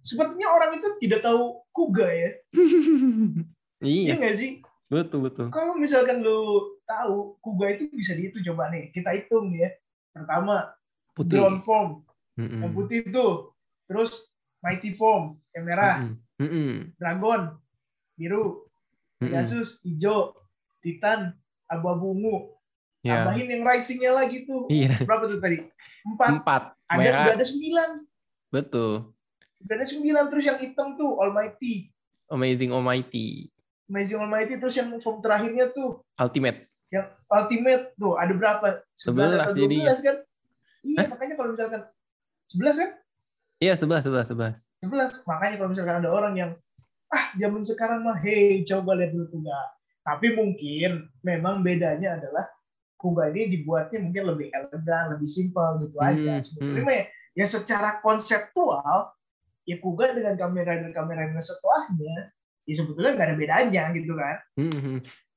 Sepertinya 0.07 0.55
orang 0.55 0.79
itu 0.79 0.87
tidak 1.03 1.27
tahu 1.27 1.67
Kuga 1.75 2.07
ya. 2.15 2.31
Iya 3.77 3.93
iya, 4.09 4.15
nggak 4.17 4.37
sih? 4.37 4.65
Betul 4.87 5.27
betul. 5.27 5.47
Kalau 5.51 5.75
misalkan 5.75 6.23
lu 6.23 6.73
tahu 6.87 7.35
Kuga 7.43 7.75
itu 7.75 7.91
bisa 7.91 8.15
dihitung 8.15 8.47
coba 8.53 8.71
nih. 8.71 8.95
Kita 8.95 9.11
hitung 9.13 9.51
ya. 9.53 9.75
Pertama, 10.15 10.73
Putih. 11.13 11.43
ground 11.43 11.61
form. 11.67 11.91
Mm-mm. 12.39 12.61
Yang 12.65 12.73
putih 12.73 12.99
itu. 13.05 13.27
Terus 13.87 14.11
mighty 14.65 14.95
form, 14.95 15.39
yang 15.53 15.65
merah. 15.67 15.97
Mm-mm. 16.07 16.17
Mm-mm. 16.41 16.73
Dragon, 16.97 17.41
biru. 18.17 18.65
Mm-mm. 19.19 19.33
Pegasus, 19.33 19.83
hijau. 19.85 20.37
Titan, 20.81 21.35
abu-abu 21.67 22.15
ungu. 22.15 22.37
Ya. 23.03 23.23
Tambahin 23.23 23.47
yang 23.51 23.63
risingnya 23.63 24.13
lagi 24.15 24.47
tuh. 24.47 24.67
Iya. 24.67 25.03
Berapa 25.03 25.31
tuh 25.31 25.39
tadi? 25.39 25.63
Empat. 26.07 26.29
Empat. 26.43 26.63
Ada 26.87 26.99
Merah. 26.99 27.23
udah 27.23 27.35
ada 27.39 27.47
sembilan. 27.47 27.91
Betul. 28.51 28.93
Udah 29.63 29.75
ada 29.79 29.87
sembilan. 29.87 30.25
Terus 30.31 30.45
yang 30.47 30.59
hitam 30.59 30.95
tuh 30.99 31.19
Almighty. 31.19 31.91
Amazing 32.31 32.75
Almighty. 32.75 33.51
Amazing 33.87 34.19
Almighty. 34.19 34.55
Terus 34.59 34.75
yang 34.79 34.89
form 34.99 35.23
terakhirnya 35.23 35.71
tuh 35.71 36.03
Ultimate. 36.19 36.67
yang 36.91 37.07
Ultimate 37.27 37.95
tuh 37.99 38.15
ada 38.19 38.33
berapa? 38.35 38.67
11 38.95 39.39
atau 39.43 39.55
11 39.55 39.63
jadinya. 39.63 39.87
12 39.95 40.07
kan? 40.07 40.17
Iya, 40.87 41.05
makanya 41.11 41.35
kalau 41.35 41.51
misalkan 41.55 41.83
11 42.47 42.83
kan? 42.83 42.91
Iya, 43.57 43.75
sebelas, 43.75 44.03
sebelas, 44.05 44.27
sebelas. 44.29 44.57
11. 44.85 45.27
Makanya 45.27 45.55
kalau 45.59 45.71
misalkan 45.73 45.97
ada 46.05 46.11
orang 46.13 46.35
yang 46.37 46.51
ah 47.07 47.27
zaman 47.39 47.63
sekarang 47.63 48.03
mah 48.03 48.19
hey 48.19 48.67
coba 48.67 48.99
lihat 48.99 49.15
dulu 49.15 49.27
Kuga. 49.39 49.61
Tapi 50.07 50.39
mungkin 50.39 51.11
memang 51.27 51.63
bedanya 51.67 52.19
adalah 52.19 52.47
Kuga 52.97 53.29
ini 53.31 53.51
dibuatnya 53.53 53.99
mungkin 54.03 54.25
lebih 54.35 54.49
elegan, 54.55 55.05
lebih 55.15 55.29
simpel 55.29 55.85
gitu 55.87 55.99
aja. 55.99 56.39
Hmm, 56.39 56.43
Sebetulnya 56.43 56.81
hmm. 56.83 56.89
mah 56.89 56.97
ya, 56.97 57.05
ya 57.37 57.47
secara 57.47 57.99
konseptual 58.03 59.15
ya 59.67 59.77
Kuga 59.83 60.15
dengan 60.15 60.39
kamera 60.39 60.79
dan 60.79 60.95
kamera 60.95 61.27
setelahnya 61.43 62.36
ya 62.67 62.75
sebetulnya 62.75 63.15
nggak 63.15 63.27
ada 63.31 63.37
bedanya 63.39 63.83
gitu 63.95 64.13
kan. 64.13 64.37
Mhm. 64.59 64.97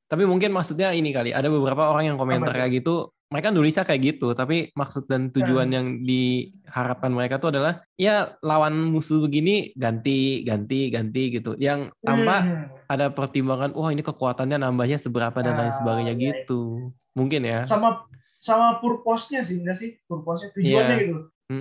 Tapi 0.09 0.23
mungkin 0.25 0.49
maksudnya 0.49 0.89
ini 0.89 1.13
kali, 1.13 1.29
ada 1.29 1.45
beberapa 1.47 1.85
orang 1.85 2.09
yang 2.09 2.17
komentar 2.17 2.49
Apa 2.49 2.65
kayak 2.65 2.81
gitu, 2.81 3.13
mereka 3.29 3.53
nulisnya 3.53 3.85
kayak 3.85 4.01
gitu, 4.17 4.33
tapi 4.33 4.73
maksud 4.73 5.05
dan 5.05 5.29
tujuan 5.29 5.69
Hmm. 5.69 5.75
yang 5.77 5.87
diharapkan 6.01 7.13
mereka 7.13 7.37
tuh 7.37 7.53
adalah 7.53 7.85
ya 7.93 8.33
lawan 8.41 8.89
musuh 8.89 9.21
begini 9.21 9.69
ganti, 9.77 10.41
ganti, 10.41 10.89
ganti 10.89 11.29
gitu. 11.29 11.53
Yang 11.61 11.93
tanpa 12.01 12.35
Hmm. 12.41 12.65
ada 12.89 13.13
pertimbangan, 13.13 13.69
wah 13.77 13.93
ini 13.93 14.01
kekuatannya 14.01 14.57
nambahnya 14.57 14.97
seberapa 14.97 15.45
dan 15.45 15.53
lain 15.53 15.69
Ah, 15.69 15.77
sebagainya 15.77 16.17
iya, 16.17 16.21
iya. 16.25 16.29
gitu. 16.41 16.89
Mungkin 17.13 17.41
ya. 17.45 17.61
sama 17.61 18.01
sama 18.39 18.81
purpose-nya 18.81 19.45
sih 19.45 19.61
enggak 19.61 19.77
sih? 19.77 19.93
Purpose-nya 20.09 20.49
tujuannya 20.49 20.95
Iya. 20.95 21.01
gitu. 21.05 21.17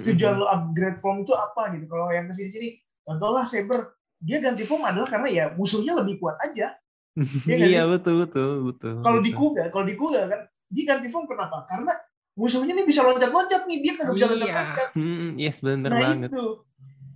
Tujuan 0.08 0.40
lo 0.40 0.48
upgrade 0.48 0.96
form 0.96 1.20
itu 1.20 1.32
apa 1.32 1.68
gitu 1.76 1.84
kalau 1.84 2.08
yang 2.08 2.24
ke 2.24 2.32
sini 2.32 2.48
sini 2.48 2.68
contohlah 3.04 3.44
Saber 3.44 3.97
dia 4.18 4.38
ganti 4.38 4.62
form 4.62 4.82
adalah 4.82 5.06
karena 5.06 5.28
ya 5.30 5.44
musuhnya 5.54 5.94
lebih 5.94 6.18
kuat 6.18 6.36
aja 6.42 6.74
Iya 7.50 7.66
Iya 7.66 7.82
betul 7.86 8.22
betul 8.22 8.50
betul. 8.66 8.94
kalau 9.02 9.18
di. 9.18 9.30
Kuga 9.34 9.70
kalau 9.70 9.86
di 9.86 9.94
Kuga 9.94 10.26
kan 10.26 10.40
dia 10.68 10.84
ganti 10.86 11.08
form 11.08 11.26
kenapa 11.26 11.66
karena 11.66 11.94
musuhnya 12.38 12.70
nih 12.72 12.86
bisa 12.86 13.02
loncat-loncat 13.02 13.66
nih 13.66 13.78
dia 13.82 13.92
nggak 13.96 14.14
bisa 14.14 14.26
Iya, 14.26 14.30
loncat-loncat 14.30 14.88
Hmm, 14.94 15.28
yes 15.34 15.58
bener 15.58 15.90
nah 15.90 15.98
banget. 15.98 16.30
itu 16.30 16.44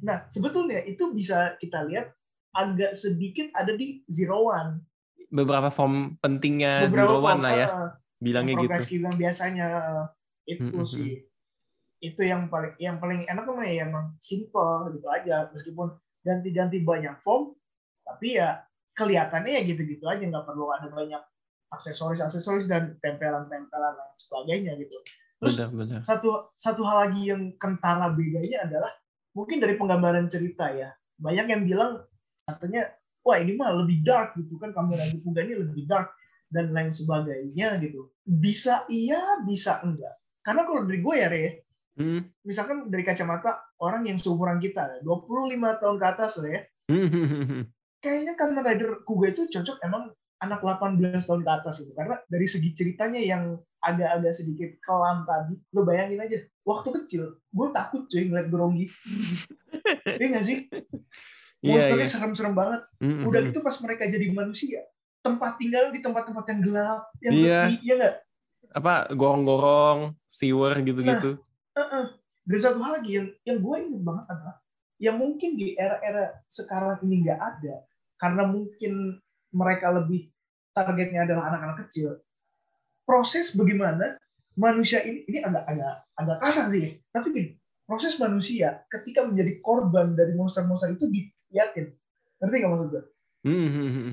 nah 0.02 0.18
sebetulnya 0.26 0.82
itu 0.82 1.04
bisa 1.14 1.54
kita 1.56 1.86
lihat 1.86 2.10
agak 2.50 2.92
sedikit 2.92 3.54
ada 3.54 3.72
di 3.72 4.02
Zero 4.10 4.50
One 4.50 4.82
Beberapa 5.30 5.70
form 5.70 6.18
pentingnya 6.18 6.90
Zero 6.90 7.16
beberapa 7.16 7.16
One 7.16 7.24
form 7.24 7.40
lah 7.40 7.52
ya, 7.54 7.66
bilangnya 8.18 8.54
gitu. 8.58 8.98
yang 8.98 9.16
biasanya 9.16 9.66
itu 10.44 10.74
Mm-mm. 10.74 10.84
sih 10.84 11.22
itu 11.98 12.20
yang 12.20 12.50
paling 12.50 12.74
yang 12.76 12.98
paling 12.98 13.22
enak 13.24 13.46
mah 13.46 13.62
ya 13.62 13.86
emang 13.86 14.12
simple 14.18 14.90
gitu 14.90 15.06
aja 15.06 15.46
meskipun 15.48 15.94
ganti-ganti 16.22 16.82
banyak 16.82 17.18
form 17.20 17.54
tapi 18.02 18.38
ya 18.38 18.62
kelihatannya 18.94 19.52
ya 19.58 19.62
gitu-gitu 19.66 20.04
aja 20.06 20.22
nggak 20.22 20.46
perlu 20.46 20.70
ada 20.70 20.88
banyak 20.90 21.22
aksesoris 21.72 22.20
aksesoris 22.22 22.66
dan 22.70 22.98
tempelan-tempelan 23.02 23.94
dan 23.96 24.08
sebagainya 24.18 24.72
gitu 24.78 24.96
terus 25.42 25.58
Bener 25.58 25.70
bener. 25.74 26.00
satu 26.06 26.54
satu 26.54 26.82
hal 26.86 27.10
lagi 27.10 27.32
yang 27.32 27.54
kentara 27.58 28.12
bedanya 28.14 28.68
adalah 28.68 28.92
mungkin 29.34 29.58
dari 29.58 29.74
penggambaran 29.74 30.28
cerita 30.30 30.70
ya 30.70 30.92
banyak 31.18 31.46
yang 31.48 31.62
bilang 31.66 31.92
katanya 32.46 32.92
wah 33.24 33.38
ini 33.38 33.54
mah 33.56 33.72
lebih 33.82 34.02
dark 34.04 34.34
gitu 34.38 34.58
kan 34.58 34.74
kamera 34.74 35.06
di 35.08 35.18
Kuga 35.22 35.42
ini 35.46 35.54
lebih 35.58 35.86
dark 35.88 36.14
dan 36.52 36.70
lain 36.70 36.92
sebagainya 36.92 37.80
gitu 37.80 38.12
bisa 38.22 38.84
iya 38.92 39.40
bisa 39.42 39.80
enggak 39.82 40.12
karena 40.44 40.62
kalau 40.68 40.84
dari 40.84 41.00
gue 41.00 41.16
ya 41.18 41.28
Re 41.30 41.46
Hmm. 41.92 42.24
misalkan 42.40 42.88
dari 42.88 43.04
kacamata 43.04 43.71
orang 43.82 44.06
yang 44.06 44.16
seumuran 44.16 44.62
kita 44.62 45.02
25 45.02 45.82
tahun 45.82 45.96
ke 45.98 46.06
atas 46.06 46.32
lah 46.38 46.50
ya 46.50 46.62
Hmm. 46.90 47.06
kayaknya 48.02 48.34
Kamen 48.34 48.58
Rider 48.58 49.06
Kuga 49.06 49.30
itu 49.30 49.46
cocok 49.46 49.78
emang 49.82 50.10
anak 50.38 50.58
18 50.58 50.98
tahun 51.22 51.42
ke 51.46 51.50
atas 51.54 51.78
gitu 51.78 51.94
karena 51.94 52.18
dari 52.26 52.46
segi 52.46 52.74
ceritanya 52.74 53.22
yang 53.22 53.54
agak-agak 53.78 54.34
sedikit 54.34 54.70
kelam 54.82 55.22
tadi 55.22 55.54
lo 55.70 55.86
bayangin 55.86 56.18
aja 56.18 56.42
waktu 56.66 56.90
kecil 57.02 57.38
gue 57.38 57.66
takut 57.70 58.06
cuy 58.06 58.26
ngeliat 58.26 58.50
Grongi 58.50 58.86
Iya 60.18 60.26
nggak 60.26 60.44
sih 60.44 60.58
Iya 61.62 61.78
monsternya 61.78 62.06
iya. 62.06 62.10
serem-serem 62.10 62.54
banget 62.58 62.82
Hmm, 62.98 63.22
udah 63.22 63.40
hmm. 63.42 63.48
gitu 63.54 63.58
pas 63.62 63.76
mereka 63.78 64.02
jadi 64.10 64.26
manusia 64.34 64.82
tempat 65.22 65.54
tinggal 65.62 65.94
di 65.94 66.02
tempat-tempat 66.02 66.44
yang 66.50 66.60
gelap 66.66 67.02
yang 67.22 67.32
Iya. 67.38 67.60
sepi 67.70 67.74
ya 67.86 67.94
nggak 67.98 68.16
apa 68.72 68.94
gorong-gorong, 69.12 70.16
sewer 70.26 70.72
gitu-gitu. 70.80 71.36
Heeh. 71.76 72.04
Dan 72.52 72.60
satu 72.60 72.84
hal 72.84 73.00
lagi 73.00 73.16
yang 73.16 73.28
yang 73.48 73.58
gue 73.64 73.76
ingat 73.80 74.02
banget 74.04 74.24
adalah 74.28 74.56
yang 75.00 75.16
mungkin 75.16 75.56
di 75.56 75.72
era-era 75.72 76.36
sekarang 76.44 77.00
ini 77.08 77.24
nggak 77.24 77.40
ada 77.40 77.74
karena 78.20 78.44
mungkin 78.44 78.92
mereka 79.56 79.88
lebih 79.88 80.28
targetnya 80.76 81.24
adalah 81.24 81.48
anak-anak 81.48 81.88
kecil 81.88 82.20
proses 83.08 83.56
bagaimana 83.56 84.20
manusia 84.52 85.00
ini 85.00 85.24
ini 85.32 85.40
agak 85.40 85.64
agak 85.64 85.94
agak 86.12 86.36
kasar 86.44 86.68
sih. 86.68 87.00
Tapi 87.08 87.26
gini 87.32 87.50
proses 87.88 88.20
manusia 88.20 88.84
ketika 88.92 89.24
menjadi 89.24 89.58
korban 89.64 90.12
dari 90.12 90.36
monster-monster 90.36 90.92
itu 90.92 91.08
dilihatin 91.08 91.88
ngerti 92.40 92.56
nggak 92.60 92.72
maksud 92.72 92.90
gue 92.92 93.04
Hmm, 93.42 93.58
hmm, 93.74 93.90
hmm. 93.90 94.12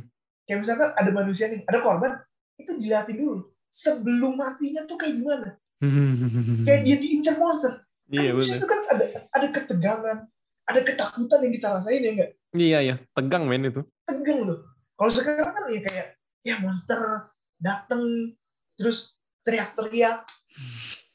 kayak 0.49 0.65
misalkan 0.65 0.89
ada 0.97 1.11
manusia 1.13 1.45
nih 1.53 1.61
ada 1.69 1.85
korban 1.85 2.17
itu 2.57 2.81
dilihatin 2.81 3.13
dulu 3.13 3.45
sebelum 3.69 4.33
matinya 4.41 4.89
tuh 4.89 4.97
kayak 4.97 5.21
gimana? 5.21 5.53
Kayak 6.65 6.81
dia 6.81 6.97
diincar 6.97 7.37
monster 7.37 7.77
Iya 8.09 8.33
di 8.33 8.37
bener. 8.41 8.49
situ 8.57 8.65
kan 8.65 8.79
ada 8.89 9.05
ada 9.29 9.47
ketegangan 9.53 10.17
ada 10.65 10.79
ketakutan 10.81 11.39
yang 11.45 11.53
kita 11.53 11.67
rasain 11.77 12.01
ya 12.01 12.11
enggak 12.13 12.31
Iya 12.49 12.79
ya, 12.81 12.95
tegang 13.13 13.45
men 13.45 13.69
itu. 13.69 13.85
tegang 14.09 14.41
loh. 14.41 14.65
Kalau 14.97 15.11
sekarang 15.13 15.53
kan 15.53 15.69
ya 15.69 15.81
kayak 15.85 16.07
ya 16.41 16.55
monster 16.57 17.29
dateng 17.61 18.33
terus 18.73 19.13
teriak-teriak 19.45 20.25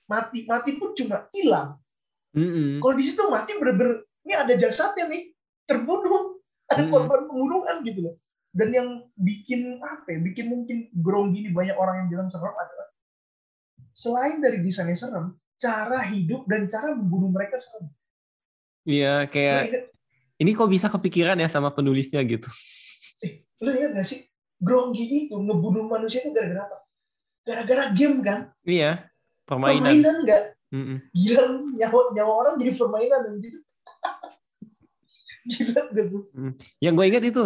mati 0.06 0.46
mati 0.46 0.78
pun 0.78 0.94
cuma 0.94 1.26
hilang. 1.34 1.74
Mm-mm. 2.34 2.82
kalau 2.82 2.94
di 2.98 3.04
situ 3.06 3.22
mati 3.30 3.54
bener-bener 3.58 4.06
ini 4.22 4.34
ada 4.34 4.54
jasadnya 4.54 5.10
nih 5.10 5.34
terbunuh. 5.66 6.38
Ada 6.70 6.86
korban 6.88 7.26
pembunuhan 7.28 7.82
gitu 7.82 8.00
loh. 8.10 8.14
Dan 8.54 8.70
yang 8.70 8.88
bikin 9.18 9.82
apa 9.82 10.14
ya 10.14 10.18
bikin 10.22 10.46
mungkin 10.46 10.86
grong 10.94 11.34
gini 11.34 11.50
banyak 11.50 11.74
orang 11.74 12.06
yang 12.06 12.08
bilang 12.14 12.28
serem 12.30 12.54
adalah 12.54 12.88
selain 13.90 14.38
dari 14.38 14.62
desainnya 14.62 14.94
serem 14.94 15.34
cara 15.54 16.02
hidup 16.06 16.44
dan 16.44 16.66
cara 16.66 16.92
membunuh 16.92 17.30
mereka 17.30 17.56
serem 17.56 17.88
Iya, 18.84 19.24
lu 19.24 19.32
kayak 19.32 19.60
ingat, 19.64 19.84
ini 20.36 20.50
kok 20.52 20.68
bisa 20.68 20.86
kepikiran 20.88 21.40
ya 21.40 21.48
sama 21.48 21.72
penulisnya 21.72 22.20
gitu. 22.22 22.48
lu 23.64 23.70
ingat 23.70 23.96
gak 23.96 24.06
sih 24.06 24.20
Gronggi 24.60 25.04
itu 25.26 25.34
ngebunuh 25.34 25.88
manusia 25.88 26.20
itu 26.20 26.30
gara-gara 26.30 26.64
apa 26.64 26.76
gara-gara 27.42 27.84
game 27.92 28.20
kan 28.20 28.52
Iya, 28.62 29.08
permainan. 29.44 29.80
permainan 29.84 30.16
nggak 30.22 30.42
Mm-mm. 30.74 30.98
gila 31.12 31.42
nyawa 31.78 32.00
nyawa 32.12 32.32
orang 32.34 32.54
jadi 32.58 32.72
permainan 32.74 33.20
anjir 33.30 33.54
gila 35.52 35.80
gak 35.92 36.06
tuh 36.08 36.22
Yang 36.80 36.92
gue 36.92 37.06
inget 37.06 37.24
itu, 37.30 37.44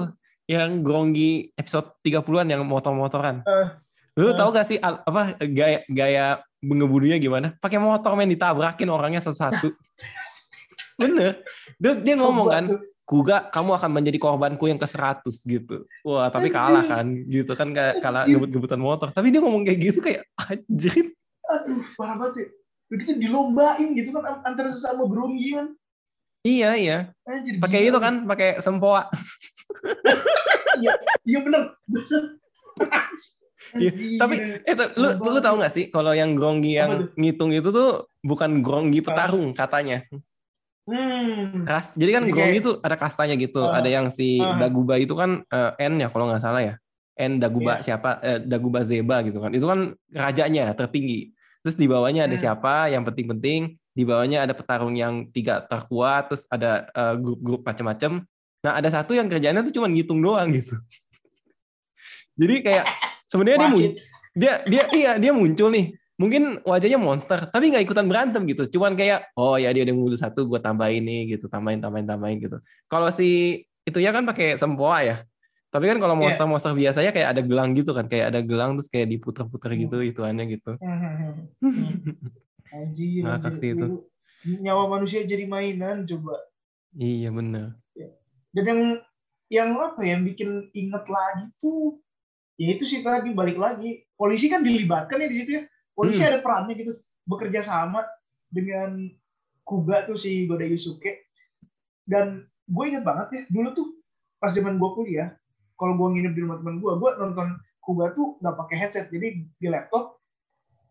yang 0.48 0.70
Gronggi 0.80 1.52
episode 1.54 1.92
30-an 2.00 2.48
yang 2.48 2.62
motor-motoran. 2.64 3.44
Eh, 3.44 3.68
Lu 4.16 4.32
eh. 4.32 4.34
tau 4.34 4.48
gak 4.50 4.66
sih 4.66 4.78
apa 4.80 5.36
gaya 5.44 5.84
gaya 5.86 6.40
ngebunuhnya 6.62 7.18
gimana? 7.22 7.54
Pakai 7.58 7.78
motor 7.78 8.14
men 8.18 8.30
ditabrakin 8.30 8.88
orangnya 8.90 9.22
satu-satu. 9.22 9.70
Bener. 11.00 11.42
Dia, 11.78 11.92
dia 11.94 12.14
ngomong 12.18 12.48
kan. 12.50 12.64
Kuga 13.08 13.48
kamu 13.48 13.72
akan 13.80 13.90
menjadi 13.96 14.18
korbanku 14.20 14.68
yang 14.68 14.76
ke-100 14.76 15.24
gitu. 15.48 15.88
Wah, 16.04 16.28
tapi 16.28 16.52
kalah 16.52 16.84
kan 16.84 17.08
gitu 17.24 17.56
kan 17.56 17.72
kayak 17.72 18.04
kalah 18.04 18.28
gebut-gebutan 18.28 18.76
motor. 18.76 19.08
Tapi 19.08 19.32
dia 19.32 19.40
ngomong 19.40 19.64
kayak 19.64 19.80
gitu 19.80 19.98
kayak 20.04 20.28
anjir. 20.36 21.16
aduh 21.48 21.80
parah 21.96 22.20
banget 22.20 22.34
ya 22.36 22.46
begitu 22.92 23.16
dilombain 23.16 23.96
gitu 23.96 24.12
kan 24.12 24.20
an- 24.20 24.44
antara 24.52 24.68
sesama 24.68 25.08
kan 25.08 25.72
Iya, 26.44 26.76
iya. 26.76 26.98
Pakai 27.56 27.88
itu 27.88 27.96
kan, 27.96 28.28
pakai 28.28 28.60
sempoa. 28.60 29.08
iya 30.80 30.92
iya 31.26 31.38
bener 31.44 31.62
Iya, 33.76 33.90
Anjir. 33.92 34.18
Tapi 34.20 34.34
eh, 34.64 34.74
lu, 34.96 35.08
lu 35.20 35.40
tahu 35.44 35.54
nggak 35.60 35.72
sih 35.74 35.84
kalau 35.92 36.12
yang 36.16 36.32
gronggi 36.32 36.80
yang 36.80 37.12
ngitung 37.18 37.52
itu 37.52 37.68
tuh 37.68 38.08
bukan 38.24 38.64
gronggi 38.64 39.04
petarung 39.04 39.52
katanya. 39.52 40.04
hmm 40.88 41.68
Kas, 41.68 41.92
jadi 41.92 42.16
kan 42.16 42.24
Jadi 42.24 42.32
gronggi 42.32 42.58
itu 42.64 42.72
ada 42.80 42.96
kastanya 42.96 43.36
gitu. 43.36 43.60
Ah, 43.68 43.84
ada 43.84 43.88
yang 43.92 44.08
si 44.08 44.40
ah. 44.40 44.56
Daguba 44.56 44.96
itu 44.96 45.12
kan 45.12 45.44
eh, 45.44 45.84
N 45.84 46.00
ya 46.00 46.08
kalau 46.08 46.32
nggak 46.32 46.40
salah 46.40 46.64
ya. 46.64 46.74
N 47.18 47.36
Daguba 47.42 47.82
Iya. 47.82 47.92
siapa? 47.92 48.10
Eh, 48.24 48.38
Daguba 48.40 48.80
Zeba 48.86 49.20
gitu 49.26 49.42
kan. 49.42 49.52
Itu 49.52 49.68
kan 49.68 49.92
rajanya 50.08 50.72
tertinggi. 50.72 51.34
Terus 51.60 51.76
di 51.76 51.84
bawahnya 51.90 52.24
ada 52.30 52.36
Hmm. 52.38 52.44
siapa 52.46 52.88
yang 52.88 53.04
penting-penting. 53.04 53.76
Di 53.92 54.02
bawahnya 54.06 54.46
ada 54.46 54.54
petarung 54.56 54.94
yang 54.96 55.28
tiga 55.34 55.60
terkuat. 55.66 56.32
Terus 56.32 56.48
ada 56.48 56.88
eh, 56.88 57.14
grup-grup 57.20 57.66
macam-macam. 57.68 58.24
Nah 58.64 58.72
ada 58.72 58.88
satu 58.88 59.12
yang 59.12 59.28
kerjanya 59.28 59.60
tuh 59.60 59.74
cuma 59.76 59.90
ngitung 59.92 60.24
doang 60.24 60.48
gitu. 60.56 60.72
jadi 62.40 62.54
kayak 62.64 62.86
sebenarnya 63.28 63.68
dia 63.68 63.90
dia 64.34 64.52
dia 64.64 64.82
iya 64.90 65.12
dia 65.16 65.30
muncul 65.30 65.68
nih. 65.68 65.92
Mungkin 66.18 66.66
wajahnya 66.66 66.98
monster 66.98 67.46
tapi 67.46 67.70
nggak 67.70 67.84
ikutan 67.86 68.08
berantem 68.08 68.42
gitu. 68.44 68.66
Cuman 68.66 68.98
kayak 68.98 69.30
oh 69.36 69.54
ya 69.54 69.70
dia 69.70 69.86
udah 69.86 69.94
ngumpul 69.94 70.18
satu 70.18 70.48
gue 70.48 70.58
tambahin 70.58 71.04
nih 71.04 71.36
gitu 71.36 71.46
tambahin 71.46 71.78
tambahin 71.78 72.08
tambahin 72.08 72.42
gitu. 72.42 72.58
Kalau 72.86 73.12
si 73.12 73.62
itu 73.86 73.98
ya 74.02 74.10
kan 74.10 74.26
pakai 74.26 74.58
sempoa 74.58 74.98
ya. 75.00 75.16
Tapi 75.68 75.84
kan 75.84 76.00
kalau 76.00 76.16
Iya. 76.16 76.22
monster 76.24 76.46
monster 76.48 76.72
biasanya 76.72 77.12
kayak 77.12 77.28
ada 77.36 77.42
gelang 77.44 77.76
gitu 77.76 77.92
kan 77.92 78.08
kayak 78.08 78.32
ada 78.32 78.40
gelang 78.40 78.74
terus 78.74 78.88
kayak 78.88 79.06
diputer-puter 79.12 79.76
Hmm. 79.76 79.80
gitu 79.84 79.96
ituannya 80.02 80.44
gitu. 80.48 80.70
Anjir 82.68 83.24
Ngakak 83.24 83.52
anjir. 83.54 83.60
sih 83.60 83.68
itu. 83.72 83.86
Nyawa 84.60 84.84
manusia 84.88 85.20
jadi 85.24 85.44
mainan 85.44 86.04
coba. 86.04 86.36
Iya 86.94 87.30
bener. 87.30 87.76
Dan 88.52 88.64
yang 88.64 88.80
yang 89.48 89.68
apa 89.76 90.00
ya, 90.02 90.16
yang 90.16 90.22
bikin 90.24 90.50
inget 90.72 91.04
lagi 91.04 91.46
tuh 91.56 92.00
ya 92.58 92.74
itu 92.74 92.84
sih 92.84 93.00
tadi 93.00 93.30
balik 93.32 93.56
lagi. 93.56 94.02
Polisi 94.12 94.50
kan 94.50 94.60
dilibatkan 94.60 95.22
ya 95.22 95.28
di 95.30 95.36
situ 95.38 95.50
ya. 95.54 95.62
Polisi 95.94 96.20
Hmm. 96.20 96.28
ada 96.28 96.38
perannya 96.38 96.74
gitu 96.74 96.92
bekerja 97.22 97.62
sama 97.62 98.02
dengan 98.50 99.06
Kuga 99.62 100.02
tuh 100.02 100.16
si 100.16 100.44
Goda 100.44 100.64
Yusuke. 100.64 101.28
Dan 102.02 102.40
gue 102.64 102.84
inget 102.84 103.04
banget 103.04 103.28
ya 103.30 103.42
dulu 103.48 103.68
tuh 103.72 103.86
pas 104.36 104.48
zaman 104.48 104.76
gue 104.76 104.90
kuliah 104.92 105.28
kalau 105.74 105.94
gue 105.94 106.08
nginep 106.14 106.32
di 106.32 106.40
rumah 106.42 106.58
teman 106.58 106.76
gue 106.78 106.92
gue 106.92 107.10
nonton 107.16 107.48
Kuga 107.78 108.12
tuh 108.12 108.36
nggak 108.38 108.56
pakai 108.58 108.76
headset. 108.76 109.06
Jadi 109.08 109.46
di 109.54 109.68
laptop 109.68 110.18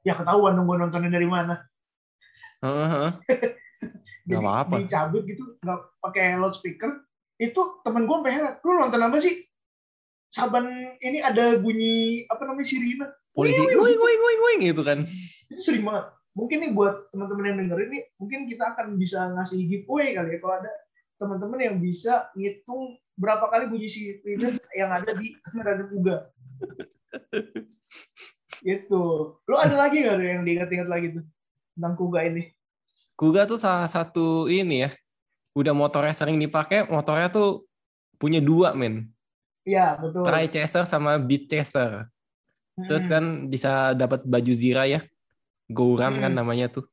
ya 0.01 0.13
ketahuan 0.13 0.55
dong 0.55 0.65
gue 0.65 0.77
nontonnya 0.77 1.09
dari 1.09 1.25
mana. 1.25 1.57
Heeh. 2.61 3.09
jadi 4.27 4.35
Nggak 4.37 4.43
apa-apa. 4.43 4.75
dicabut 4.83 5.23
gitu 5.23 5.43
nggak 5.59 5.79
pakai 5.99 6.35
loudspeaker. 6.37 6.91
Itu 7.37 7.81
temen 7.81 8.05
gue 8.05 8.15
sampai 8.15 8.33
heran 8.33 8.53
lu 8.61 8.71
nonton 8.75 9.01
apa 9.01 9.17
sih 9.17 9.46
saban 10.37 10.65
ini 11.01 11.17
ada 11.17 11.57
bunyi 11.57 12.29
apa 12.29 12.45
namanya 12.45 12.69
sirine 12.69 13.09
polisi 13.33 13.57
wing 13.57 13.97
wing 13.97 14.21
wing 14.21 14.41
wing 14.45 14.59
gitu 14.69 14.85
kan. 14.85 15.01
itu 15.49 15.61
sering 15.61 15.81
banget. 15.81 16.13
Mungkin 16.37 16.57
nih 16.61 16.71
buat 16.77 17.09
teman-teman 17.09 17.49
yang 17.49 17.57
dengerin 17.65 17.89
nih 17.89 18.03
mungkin 18.21 18.39
kita 18.45 18.63
akan 18.77 18.93
bisa 19.01 19.33
ngasih 19.33 19.65
giveaway 19.65 20.13
kali 20.13 20.37
ya 20.37 20.39
kalau 20.41 20.55
ada 20.61 20.71
teman-teman 21.17 21.59
yang 21.61 21.75
bisa 21.81 22.29
ngitung 22.37 23.01
berapa 23.17 23.49
kali 23.49 23.65
bunyi 23.73 23.89
sirine 23.89 24.61
yang 24.77 24.93
ada 24.93 25.17
di 25.17 25.33
kamera 25.41 25.81
dan 25.81 25.87
Kuga 25.89 26.17
itu 28.61 29.03
lu 29.37 29.55
ada 29.57 29.75
lagi 29.77 30.05
nggak 30.05 30.17
yang 30.21 30.45
diingat-ingat 30.45 30.87
lagi 30.89 31.07
tuh 31.17 31.25
tentang 31.73 31.93
Kuga 31.97 32.19
ini? 32.25 32.53
Kuga 33.17 33.49
tuh 33.49 33.57
salah 33.57 33.89
satu 33.89 34.45
ini 34.45 34.85
ya 34.85 34.93
udah 35.57 35.73
motornya 35.73 36.13
sering 36.13 36.37
dipakai 36.37 36.85
motornya 36.85 37.33
tuh 37.33 37.65
punya 38.21 38.37
dua 38.37 38.77
men 38.77 39.09
Iya 39.67 39.99
betul 39.99 40.23
Tri 40.23 40.47
chaser 40.47 40.87
sama 40.87 41.19
beat 41.19 41.51
chaser 41.51 42.07
Terus 42.77 43.03
Hmm. 43.03 43.11
kan 43.11 43.23
bisa 43.49 43.71
dapat 43.91 44.21
baju 44.21 44.53
Zira 44.53 44.85
ya. 44.85 45.01
Gouram 45.67 46.21
kan 46.21 46.29
Hmm. 46.29 46.39
namanya 46.39 46.69
tuh. 46.69 46.85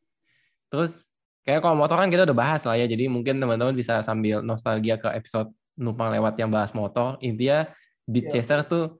Terus 0.72 1.12
kayak 1.44 1.60
kalau 1.60 1.76
motor 1.76 2.00
kan 2.00 2.08
kita 2.08 2.24
udah 2.24 2.32
bahas 2.32 2.64
lah 2.64 2.74
ya. 2.74 2.88
Jadi 2.88 3.04
mungkin 3.06 3.36
teman-teman 3.36 3.76
bisa 3.76 4.00
sambil 4.00 4.40
nostalgia 4.40 4.96
ke 4.96 5.12
episode 5.12 5.52
numpang 5.76 6.08
lewat 6.08 6.40
yang 6.40 6.48
bahas 6.48 6.72
motor. 6.72 7.20
Intinya 7.20 7.68
Beat 8.04 8.28
Iya. 8.28 8.40
Chaser 8.40 8.64
tuh 8.64 8.96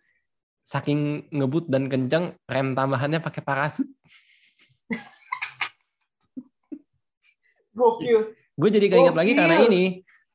saking 0.60 1.28
ngebut 1.32 1.68
dan 1.68 1.88
kenceng 1.88 2.36
rem 2.44 2.72
tambahannya 2.72 3.20
pakai 3.20 3.40
parasut. 3.40 3.88
gokil 7.72 8.32
Gue 8.54 8.70
jadi 8.70 8.86
keinget 8.86 9.16
lagi 9.18 9.32
karena 9.34 9.56
ini. 9.66 9.84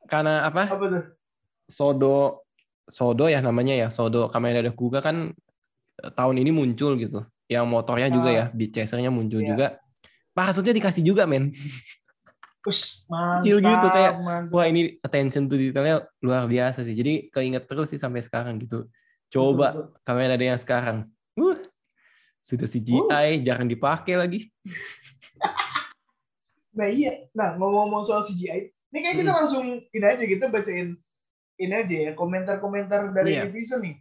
Karena 0.10 0.44
apa? 0.44 0.66
apa 0.66 0.86
tuh 0.90 1.04
Sodo 1.70 2.49
Sodo 2.90 3.30
ya 3.30 3.40
namanya 3.40 3.78
ya. 3.78 3.88
Sodo 3.94 4.28
Kamen 4.28 4.58
Rider 4.58 4.74
Kuga 4.74 5.00
kan 5.00 5.32
eh, 6.02 6.12
tahun 6.12 6.42
ini 6.42 6.52
muncul 6.52 6.98
gitu. 6.98 7.22
Yang 7.46 7.66
motornya 7.66 8.10
juga 8.10 8.30
Ah. 8.30 8.36
ya, 8.36 8.46
Beat 8.54 8.74
Chasernya 8.74 9.10
muncul 9.10 9.42
Iya. 9.42 9.50
juga. 9.54 9.68
Parasutnya 10.34 10.74
dikasih 10.74 11.02
juga, 11.02 11.26
men. 11.26 11.50
Mantap, 13.10 13.42
Kecil 13.42 13.58
gitu, 13.64 13.88
kayak, 13.90 14.14
mantap. 14.22 14.54
Wah 14.54 14.66
ini 14.68 15.00
attention 15.02 15.48
to 15.48 15.56
detailnya 15.56 16.06
luar 16.22 16.46
biasa 16.46 16.84
sih. 16.84 16.94
Jadi 16.94 17.32
keinget 17.32 17.66
terus 17.66 17.90
sih 17.90 17.98
sampai 17.98 18.22
sekarang 18.22 18.60
gitu. 18.62 18.86
Coba 19.30 19.90
kamera 20.04 20.38
ada 20.38 20.46
yang 20.46 20.60
sekarang. 20.60 21.08
Uh, 21.34 21.58
sudah 22.38 22.68
CGI, 22.68 23.42
jarang 23.42 23.66
dipakai 23.66 24.16
lagi. 24.16 24.40
Nah 26.70 26.88
iya, 26.88 27.28
nah 27.36 27.58
ngomong-ngomong 27.58 28.06
soal 28.06 28.24
CGI, 28.24 28.72
ini 28.94 29.00
kayak 29.02 29.18
kita 29.20 29.32
Hmm. 29.34 29.40
langsung 29.42 29.66
ini 29.84 30.06
aja 30.06 30.24
kita 30.24 30.48
bacain 30.48 30.96
ini 31.60 31.74
aja 31.76 31.96
ya 32.08 32.12
komentar-komentar 32.16 33.12
dari 33.12 33.36
Iya. 33.36 33.46
netizen 33.46 33.84
nih 33.84 33.96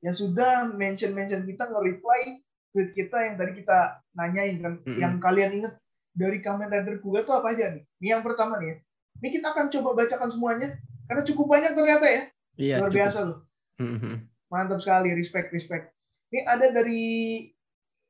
yang 0.00 0.14
sudah 0.14 0.70
mention-mention 0.72 1.44
kita 1.44 1.66
nge-reply 1.66 2.40
tweet 2.70 2.90
kita 2.94 3.18
yang 3.26 3.34
tadi 3.34 3.52
kita 3.58 3.78
nanyain 4.14 4.56
kan, 4.56 4.74
Mm-mm. 4.80 4.96
yang 4.96 5.18
kalian 5.18 5.58
inget 5.58 5.74
dari 6.10 6.38
Kamen 6.38 6.70
Rider 6.70 7.02
Kuga 7.02 7.20
tuh 7.22 7.34
apa 7.34 7.50
aja 7.50 7.74
nih? 7.74 7.82
Ini 7.98 8.08
yang 8.14 8.22
pertama 8.22 8.56
nih 8.56 8.68
ya. 8.72 8.76
Ini 9.20 9.28
kita 9.28 9.46
akan 9.50 9.66
coba 9.68 9.90
bacakan 9.98 10.30
semuanya 10.30 10.68
karena 11.04 11.22
cukup 11.22 11.46
banyak 11.50 11.72
ternyata 11.74 12.06
ya. 12.06 12.22
Iya, 12.54 12.76
Luar 12.78 12.88
cukup. 12.88 12.98
biasa 13.02 13.18
loh. 13.26 13.38
Mhm. 13.76 14.14
Mantap 14.48 14.78
sekali, 14.78 15.10
respect, 15.12 15.50
respect. 15.50 15.90
Ini 16.30 16.46
ada 16.46 16.66
dari 16.70 17.02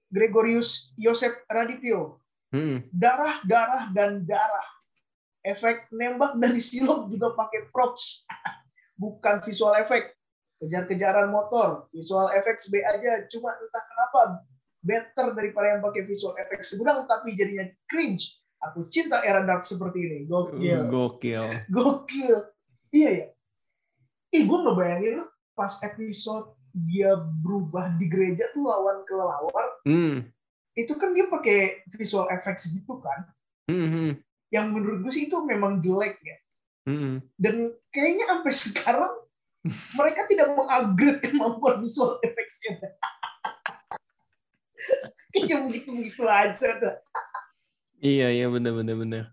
Gregorius 0.06 0.92
Yosep 0.96 1.46
Radityo. 1.46 2.20
Mhm. 2.50 2.90
darah, 2.90 3.38
darah, 3.46 3.94
dan 3.94 4.26
darah. 4.26 4.66
Efek 5.40 5.86
nembak 5.88 6.34
dari 6.36 6.58
silop 6.58 7.06
juga 7.06 7.32
pakai 7.32 7.70
props. 7.70 8.26
Bukan 9.00 9.40
visual 9.40 9.72
efek. 9.80 10.12
Kejar-kejaran 10.60 11.32
motor. 11.32 11.88
Visual 11.88 12.28
effects 12.36 12.68
B 12.68 12.84
aja. 12.84 13.24
Cuma 13.32 13.56
entah 13.56 13.84
kenapa 13.88 14.20
better 14.84 15.32
daripada 15.32 15.76
yang 15.76 15.80
pakai 15.80 16.04
visual 16.04 16.36
effects 16.36 16.76
sedang 16.76 17.08
tapi 17.08 17.32
jadinya 17.32 17.64
cringe. 17.88 18.36
Aku 18.60 18.92
cinta 18.92 19.24
era 19.24 19.40
dark 19.40 19.64
seperti 19.64 20.04
ini. 20.04 20.18
Gokil. 20.28 20.84
Gokil. 20.92 21.44
Gokil. 21.76 22.36
Iya 22.92 23.10
ya. 23.16 23.26
Ih, 24.36 24.44
gue 24.44 24.58
ngebayangin 24.62 25.24
loh, 25.24 25.28
pas 25.56 25.80
episode 25.80 26.60
dia 26.74 27.18
berubah 27.18 27.98
di 27.98 28.06
gereja 28.06 28.46
tuh 28.54 28.70
lawan 28.70 29.02
kelelawar 29.06 29.66
Hmm. 29.82 30.28
itu 30.76 30.92
kan 30.94 31.16
dia 31.16 31.26
pakai 31.26 31.82
visual 31.90 32.30
effects 32.30 32.70
gitu 32.70 33.00
kan 33.00 33.26
Hmm, 33.70 33.86
hmm, 33.86 34.10
yang 34.50 34.74
menurut 34.74 35.06
gue 35.06 35.12
sih 35.14 35.30
itu 35.30 35.38
memang 35.46 35.78
jelek 35.78 36.18
ya 36.22 36.36
hmm. 36.90 37.16
dan 37.38 37.56
kayaknya 37.94 38.24
sampai 38.26 38.52
sekarang 38.52 39.12
mereka 39.94 40.20
tidak 40.26 40.48
mengupgrade 40.56 41.20
kemampuan 41.22 41.76
visual 41.84 42.18
effects-nya 42.26 42.74
kayaknya 45.30 45.56
begitu 45.68 45.90
begitu 45.94 46.22
aja 46.26 46.68
dah. 46.80 46.96
Iya, 48.00 48.32
iya 48.32 48.46
benar 48.48 48.72
benar 48.74 48.96
benar. 48.96 49.24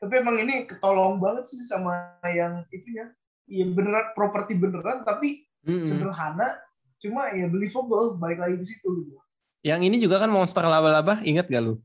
tapi 0.00 0.20
emang 0.20 0.40
ini 0.40 0.64
ketolong 0.64 1.20
banget 1.20 1.44
sih 1.48 1.60
sama 1.64 2.16
yang 2.28 2.64
itu 2.72 2.88
ya 2.96 3.06
iya 3.44 3.64
beneran 3.68 4.16
properti 4.16 4.56
beneran 4.56 5.04
tapi 5.04 5.44
Hmm, 5.64 5.80
hmm. 5.80 5.88
sederhana 5.88 6.60
cuma 7.00 7.32
ya 7.32 7.48
believable 7.48 8.20
balik 8.20 8.36
lagi 8.36 8.60
ke 8.60 8.66
situ 8.68 8.88
gitu 9.00 9.16
Yang 9.64 9.80
ini 9.88 9.96
juga 9.96 10.20
kan 10.20 10.28
monster 10.28 10.60
laba-laba, 10.60 11.24
ingat 11.24 11.48
gak 11.48 11.64
lu? 11.64 11.80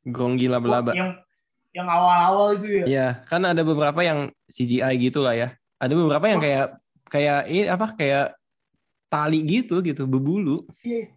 Gronggi 0.00 0.48
laba-laba. 0.48 0.96
yang 0.96 1.12
yang 1.76 1.86
awal-awal 1.86 2.56
itu 2.56 2.82
ya 2.82 2.84
Iya, 2.88 3.08
kan 3.28 3.44
ada 3.44 3.60
beberapa 3.60 4.00
yang 4.00 4.32
CGI 4.48 4.94
gitu 4.98 5.20
lah 5.20 5.36
ya. 5.36 5.48
Ada 5.78 5.94
beberapa 5.94 6.24
yang 6.26 6.40
kayak 6.40 6.66
kayak 7.08 7.40
ini 7.48 7.66
apa 7.68 7.86
kayak 7.94 8.26
tali 9.08 9.40
gitu 9.44 9.80
gitu, 9.84 10.04
berbulu. 10.04 10.68
Iya, 10.84 11.12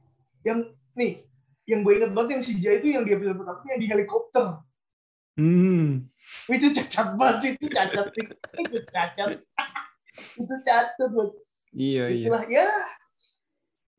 yang 0.48 0.60
nih, 0.96 1.24
yang 1.68 1.84
gue 1.84 1.94
inget 1.98 2.12
banget 2.12 2.30
yang 2.40 2.42
Jai 2.44 2.76
itu 2.80 2.88
yang 2.94 3.04
dia 3.04 3.16
episode 3.20 3.38
pertama 3.40 3.68
yang 3.68 3.82
di 3.82 3.88
helikopter. 3.88 4.48
Hmm. 5.40 6.12
Itu 6.52 6.68
cacat 6.76 7.08
banget 7.16 7.38
sih, 7.40 7.52
itu 7.56 7.68
cacat 7.72 8.08
sih, 8.12 8.26
itu 8.60 8.78
cacat, 8.92 9.30
itu 10.44 10.56
cacat 10.68 11.08
buat 11.12 11.32
Iya, 11.72 12.12
iya. 12.12 12.28
itulah 12.28 12.44
ya. 12.52 12.68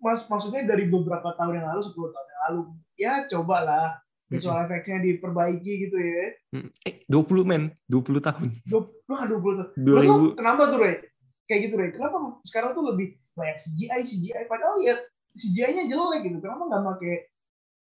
Mas, 0.03 0.29
maksudnya 0.29 0.67
dari 0.69 0.91
beberapa 0.91 1.33
tahun 1.33 1.63
yang 1.63 1.67
lalu, 1.73 1.83
10 1.89 2.13
tahun 2.13 2.29
yang 2.29 2.43
lalu, 2.45 2.63
ya 3.01 3.13
cobalah 3.33 4.03
visual 4.33 4.59
effects-nya 4.65 4.99
diperbaiki 5.05 5.73
gitu 5.89 5.97
ya. 5.97 6.25
Hmm. 6.57 6.69
Eh, 6.89 7.05
20 7.07 7.45
men, 7.45 7.63
20 7.87 8.25
tahun. 8.25 8.49
Duh, 8.65 8.89
wah 9.07 9.23
20 9.29 9.61
tahun. 9.61 9.69
2000. 9.77 9.85
Terus 9.85 10.09
lu 10.09 10.29
kenapa 10.35 10.63
tuh, 10.73 10.79
Ray? 10.81 10.97
Kayak 11.45 11.61
gitu, 11.69 11.75
Ray. 11.77 11.91
Kenapa 11.93 12.17
sekarang 12.43 12.71
tuh 12.73 12.85
lebih 12.89 13.21
banyak 13.37 13.57
CGI, 13.61 14.01
CGI, 14.01 14.45
padahal 14.49 14.81
ya 14.81 14.97
CGI-nya 15.37 15.85
jelek 15.89 16.21
gitu. 16.25 16.39
Kenapa 16.41 16.63
nggak 16.69 16.85
pakai 16.97 17.15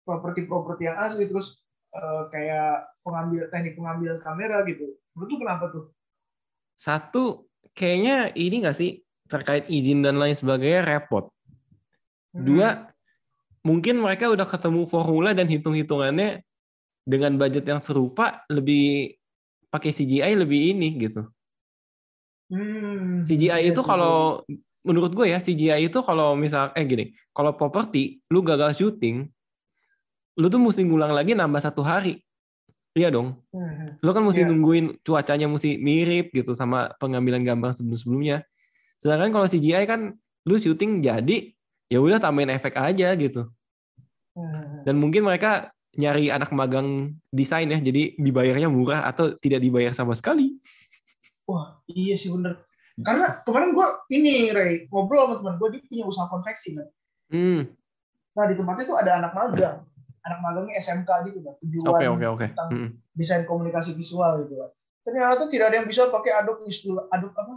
properti-properti 0.04 0.82
yang 0.88 0.98
asli, 1.00 1.24
terus 1.28 1.64
eh, 1.96 2.22
kayak 2.28 2.92
pengambil 3.00 3.48
teknik 3.48 3.74
pengambilan 3.76 4.18
kamera 4.20 4.60
gitu. 4.68 4.96
Menurut 5.16 5.28
lu 5.32 5.38
kenapa 5.40 5.64
tuh? 5.72 5.84
Satu, 6.76 7.24
kayaknya 7.72 8.32
ini 8.36 8.64
nggak 8.64 8.76
sih 8.76 9.00
terkait 9.28 9.64
izin 9.68 10.04
dan 10.04 10.20
lain 10.20 10.36
sebagainya 10.36 10.84
repot. 10.84 11.32
Hmm. 12.32 12.91
Mungkin 13.62 14.02
mereka 14.02 14.26
udah 14.26 14.46
ketemu 14.46 14.90
formula 14.90 15.30
dan 15.34 15.46
hitung-hitungannya 15.46 16.42
dengan 17.06 17.34
budget 17.38 17.66
yang 17.66 17.78
serupa 17.78 18.42
lebih 18.50 19.14
pakai 19.70 19.90
CGI 19.94 20.34
lebih 20.38 20.74
ini 20.74 20.98
gitu. 20.98 21.30
Hmm, 22.52 23.24
CGI 23.24 23.48
iya 23.48 23.72
itu 23.72 23.80
kalau 23.80 24.44
menurut 24.84 25.14
gue 25.16 25.30
ya 25.30 25.38
CGI 25.40 25.88
itu 25.88 25.98
kalau 26.04 26.36
misal 26.36 26.74
eh 26.76 26.84
gini, 26.84 27.14
kalau 27.32 27.56
properti 27.56 28.20
lu 28.28 28.44
gagal 28.44 28.76
syuting, 28.76 29.30
lu 30.36 30.46
tuh 30.52 30.60
mesti 30.60 30.84
ngulang 30.84 31.14
lagi 31.16 31.32
nambah 31.32 31.62
satu 31.62 31.80
hari. 31.80 32.20
Iya 32.92 33.08
dong. 33.08 33.40
Hmm, 33.56 33.96
Lu 34.04 34.12
kan 34.12 34.20
mesti 34.20 34.44
Iya. 34.44 34.52
nungguin 34.52 35.00
cuacanya 35.00 35.48
mesti 35.48 35.80
mirip 35.80 36.28
gitu 36.36 36.52
sama 36.52 36.92
pengambilan 37.00 37.40
gambar 37.40 37.72
sebelum-sebelumnya. 37.72 38.44
Sedangkan 39.00 39.32
kalau 39.32 39.46
CGI 39.48 39.88
kan 39.88 40.12
lu 40.44 40.54
syuting 40.60 41.00
jadi 41.00 41.56
ya 41.92 42.00
udah 42.00 42.16
tambahin 42.16 42.56
efek 42.56 42.72
aja 42.80 43.12
gitu. 43.12 43.52
hmm. 44.32 44.88
Dan 44.88 44.96
mungkin 44.96 45.28
mereka 45.28 45.68
nyari 45.92 46.32
anak 46.32 46.48
magang 46.56 47.12
desain 47.28 47.68
ya, 47.68 47.76
jadi 47.76 48.16
dibayarnya 48.16 48.72
murah 48.72 49.04
atau 49.04 49.36
tidak 49.36 49.60
dibayar 49.60 49.92
sama 49.92 50.16
sekali. 50.16 50.56
Wah, 51.44 51.84
iya 51.92 52.16
sih 52.16 52.32
bener. 52.32 52.64
Karena 52.96 53.44
kemarin 53.44 53.76
gue 53.76 53.86
ini, 54.16 54.48
Ray, 54.56 54.88
ngobrol 54.88 55.28
sama 55.28 55.34
teman 55.36 55.54
gue, 55.60 55.68
dia 55.76 55.82
punya 55.84 56.04
usaha 56.08 56.26
konveksi 56.32 56.80
kan. 56.80 56.88
Hmm, 57.28 57.60
Nah, 58.32 58.44
di 58.48 58.54
tempatnya 58.56 58.84
tuh 58.88 58.96
ada 58.96 59.12
anak 59.20 59.32
magang. 59.36 59.84
Anak 60.22 60.38
magangnya 60.40 60.74
SMK 60.80 61.10
gitu 61.28 61.38
kan. 61.44 61.54
Tujuan 61.60 61.84
oke 61.84 62.04
oke 62.16 62.26
oke. 62.38 62.46
tentang 62.54 62.70
Hmm. 62.72 62.88
desain 63.12 63.44
komunikasi 63.44 63.92
visual 63.92 64.46
gitu 64.46 64.54
kan. 64.56 64.70
Ternyata 65.02 65.50
tidak 65.50 65.66
ada 65.68 65.76
yang 65.82 65.88
bisa 65.90 66.08
pakai 66.08 66.32
Adobe 66.40 66.70
Adobe 67.10 67.36
apa? 67.36 67.54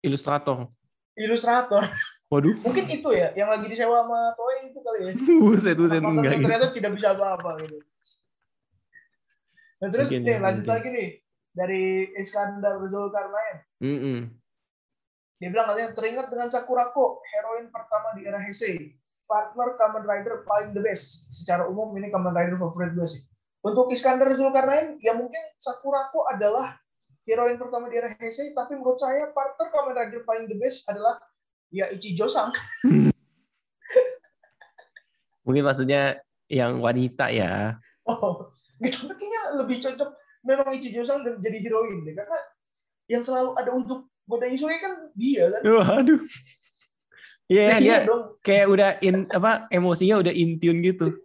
Ilustrator. 0.00 0.70
Illustrator. 1.18 1.82
Waduh, 2.28 2.60
Mungkin 2.60 2.84
itu 2.92 3.08
ya, 3.16 3.32
yang 3.32 3.48
lagi 3.48 3.72
disewa 3.72 4.04
sama 4.04 4.36
Toei 4.36 4.68
itu 4.68 4.78
kali 4.84 4.98
ya. 5.00 5.12
buset 5.42 5.76
buset 5.80 6.02
enggak 6.04 6.36
gitu. 6.36 6.44
ternyata 6.44 6.66
tidak 6.68 6.92
bisa 6.92 7.16
apa-apa 7.16 7.56
gitu. 7.64 7.80
Nah 9.78 9.88
terus 9.88 10.06
Mungkin 10.12 10.22
nih, 10.26 10.32
ya, 10.34 10.38
lanjut 10.42 10.60
mungkin. 10.60 10.74
lagi 10.76 10.88
nih. 10.92 11.08
Dari 11.56 11.82
Iskandar 12.20 12.76
Zulkarnain. 12.86 13.56
Mm-mm. 13.82 14.18
Dia 15.38 15.48
bilang 15.50 15.66
katanya 15.70 15.90
teringat 15.94 16.26
dengan 16.28 16.48
Sakurako, 16.50 17.22
heroin 17.24 17.70
pertama 17.70 18.14
di 18.14 18.26
era 18.26 18.38
Heisei. 18.38 18.94
Partner 19.24 19.76
Kamen 19.76 20.04
Rider 20.04 20.42
paling 20.42 20.72
the 20.72 20.80
best. 20.80 21.28
Secara 21.30 21.64
umum 21.64 21.90
ini 21.96 22.08
Kamen 22.08 22.30
Rider 22.30 22.56
favorit 22.56 22.92
gue 22.92 23.08
sih. 23.08 23.22
Untuk 23.60 23.90
Iskandar 23.90 24.30
Zulkarnain, 24.34 25.00
ya 25.00 25.12
mungkin 25.12 25.40
Sakurako 25.56 26.28
adalah 26.28 26.78
heroin 27.24 27.56
pertama 27.56 27.88
di 27.88 27.98
era 27.98 28.08
Heisei, 28.12 28.52
tapi 28.52 28.76
menurut 28.76 28.96
saya 28.96 29.30
partner 29.32 29.66
Kamen 29.68 29.94
Rider 29.96 30.22
paling 30.22 30.46
the 30.46 30.56
best 30.56 30.86
adalah 30.88 31.18
ya 31.68 31.88
Ichijo-sang. 31.92 32.52
Mungkin 35.46 35.64
maksudnya 35.64 36.20
yang 36.48 36.80
wanita 36.80 37.32
ya. 37.32 37.76
Oh, 38.04 38.52
gitu. 38.80 39.08
Kayaknya 39.08 39.42
lebih 39.60 39.76
cocok 39.80 40.10
memang 40.44 40.68
Ichijo-sang 40.76 41.24
dan 41.24 41.40
jadi 41.40 41.58
heroin 41.64 42.04
deh. 42.04 42.12
Karena 42.16 42.38
yang 43.08 43.24
selalu 43.24 43.56
ada 43.56 43.70
untuk 43.72 44.08
godain 44.28 44.52
Isuke 44.52 44.76
kan 44.76 45.08
dia 45.16 45.48
kan. 45.52 45.60
Waduh. 45.64 46.20
Iya, 47.48 47.80
dia 47.80 48.04
dong. 48.04 48.36
kayak 48.44 48.66
udah 48.68 48.90
in 49.00 49.24
apa 49.32 49.72
emosinya 49.72 50.20
udah 50.20 50.36
in 50.36 50.60
tune 50.60 50.84
gitu. 50.84 51.16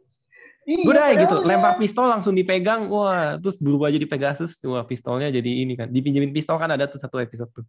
Iya, 0.63 0.87
Udah 0.87 1.07
gitu, 1.19 1.35
ya- 1.43 1.47
lempar 1.51 1.75
pistol 1.75 2.07
langsung 2.07 2.31
dipegang, 2.31 2.87
wah, 2.87 3.35
terus 3.35 3.59
berubah 3.59 3.91
jadi 3.91 4.07
Pegasus, 4.07 4.55
wah 4.63 4.87
pistolnya 4.87 5.27
jadi 5.27 5.67
ini 5.67 5.75
kan, 5.75 5.91
dipinjemin 5.91 6.31
pistol 6.31 6.55
kan 6.55 6.71
ada 6.71 6.87
tuh 6.87 6.95
satu 6.95 7.19
episode 7.19 7.51
tuh. 7.51 7.67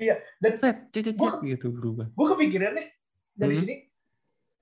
Iya, 0.00 0.16
dan 0.40 0.52
Set, 0.56 0.88
cet, 0.88 1.04
cet, 1.04 1.04
cet, 1.12 1.16
Gua- 1.20 1.44
gitu 1.44 1.68
berubah. 1.68 2.08
gue 2.08 2.26
kepikiran 2.32 2.72
nih 2.72 2.88
dari 3.30 3.52
Hmm. 3.52 3.60
sini 3.60 3.74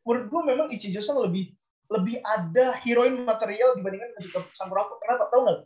menurut 0.03 0.27
gue 0.27 0.41
memang 0.45 0.67
Ichijo 0.69 0.99
sang 0.99 1.23
lebih 1.23 1.55
lebih 1.89 2.19
ada 2.21 2.77
heroin 2.83 3.23
material 3.23 3.73
dibandingkan 3.73 4.13
dengan 4.13 4.45
Sakurako. 4.51 4.99
Kenapa? 4.99 5.25
Tau 5.31 5.41
nggak? 5.41 5.59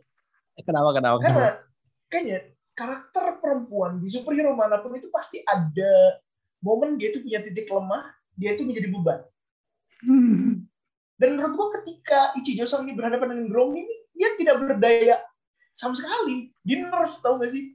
Kenapa, 0.61 0.89
kenapa, 0.93 1.17
karena 1.19 1.49
kayaknya 2.07 2.37
karakter 2.71 3.25
perempuan 3.37 3.97
di 3.97 4.07
superhero 4.07 4.53
mana 4.53 4.77
pun 4.77 4.93
itu 4.93 5.09
pasti 5.09 5.41
ada 5.41 6.21
momen 6.59 6.95
dia 6.95 7.09
itu 7.09 7.19
punya 7.19 7.41
titik 7.41 7.67
lemah 7.67 8.07
dia 8.33 8.53
itu 8.53 8.63
menjadi 8.63 8.87
beban. 8.87 9.19
Dan 11.13 11.29
menurut 11.33 11.53
gue 11.53 11.67
ketika 11.81 12.33
Ichijo 12.35 12.65
sang 12.65 12.85
ini 12.85 12.93
berhadapan 12.93 13.33
dengan 13.33 13.47
Grom 13.47 13.73
ini 13.73 13.95
dia 14.13 14.33
tidak 14.37 14.61
berdaya 14.61 15.21
sama 15.71 15.93
sekali. 15.93 16.53
Di 16.59 16.73
nerf 16.77 17.17
tau 17.19 17.35
gak 17.35 17.49
sih? 17.49 17.73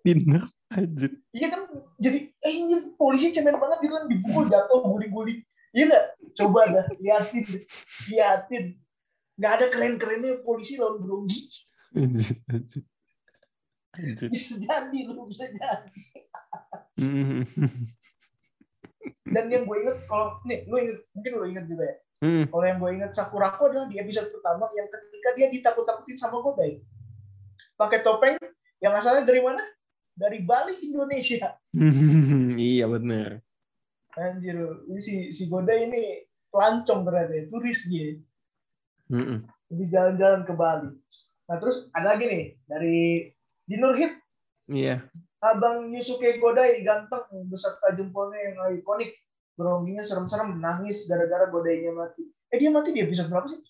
Dinner 0.00 0.44
aja. 0.74 1.08
Iya 1.30 1.46
kan, 1.54 1.62
jadi 1.96 2.18
eh 2.34 2.54
ini 2.54 2.74
polisi 2.98 3.30
cemen 3.30 3.56
banget 3.56 3.78
dia 3.80 3.90
kan 3.94 4.04
dipukul 4.10 4.44
jatuh 4.50 4.82
guling-guling. 4.82 5.40
Iya 5.74 5.84
nggak? 5.90 6.04
Coba 6.38 6.60
dah 6.70 6.86
liatin, 6.98 7.46
liatin. 8.10 8.64
Nggak 9.34 9.52
ada 9.58 9.66
keren-kerennya 9.70 10.42
polisi 10.46 10.78
lawan 10.78 11.02
Bronggi. 11.02 11.42
Anjir, 11.94 12.38
anjir. 12.46 12.82
Anjir. 13.94 14.28
Bisa 14.30 14.54
jadi, 14.58 14.98
lu 15.10 15.26
bisa 15.26 15.50
jadi. 15.50 16.02
Hmm. 16.98 17.42
Dan 19.26 19.44
yang 19.50 19.66
gue 19.66 19.76
inget, 19.82 19.98
kalau 20.06 20.38
nih, 20.46 20.62
lu 20.70 20.78
inget, 20.78 21.02
mungkin 21.10 21.32
lu 21.34 21.44
inget 21.50 21.64
juga 21.66 21.84
ya. 21.90 21.96
Hmm. 22.22 22.44
Kalau 22.46 22.64
yang 22.64 22.78
gue 22.78 22.90
inget 22.94 23.10
Sakurako 23.10 23.62
adalah 23.70 23.86
di 23.90 23.98
episode 23.98 24.30
pertama 24.30 24.70
yang 24.78 24.86
ketika 24.86 25.30
dia 25.34 25.46
ditakut-takutin 25.50 26.14
sama 26.14 26.38
Godai. 26.38 26.78
Pakai 27.74 28.06
topeng, 28.06 28.38
yang 28.78 28.94
asalnya 28.94 29.26
dari 29.26 29.42
mana? 29.42 29.62
Dari 30.14 30.38
Bali, 30.46 30.74
Indonesia. 30.86 31.58
iya 32.72 32.86
bener. 32.86 33.42
Anjir, 34.14 34.54
ini 34.86 35.00
si, 35.02 35.34
si 35.34 35.50
Godai 35.50 35.90
ini 35.90 36.22
pelancong 36.54 37.02
ya, 37.10 37.42
turis 37.50 37.90
dia. 37.90 38.14
Habis 39.66 39.88
jalan-jalan 39.90 40.46
ke 40.46 40.54
Bali. 40.54 40.90
Nah 41.50 41.56
terus 41.58 41.90
ada 41.90 42.14
lagi 42.14 42.24
nih 42.30 42.44
dari 42.64 43.28
di 43.66 43.76
Nurhit 43.76 44.24
Iya. 44.64 45.04
Abang 45.44 45.92
Yusuke 45.92 46.40
Godai 46.40 46.80
ganteng 46.80 47.28
beserta 47.52 47.92
jempolnya 47.92 48.40
yang 48.48 48.80
ikonik. 48.80 49.12
Gerongginya 49.54 50.00
serem-serem 50.00 50.56
nangis 50.56 51.04
gara-gara 51.04 51.46
Godainya 51.52 51.92
mati. 51.92 52.24
Eh 52.48 52.56
dia 52.56 52.72
mati 52.72 52.96
di 52.96 53.04
episode 53.04 53.28
berapa 53.28 53.46
sih? 53.46 53.60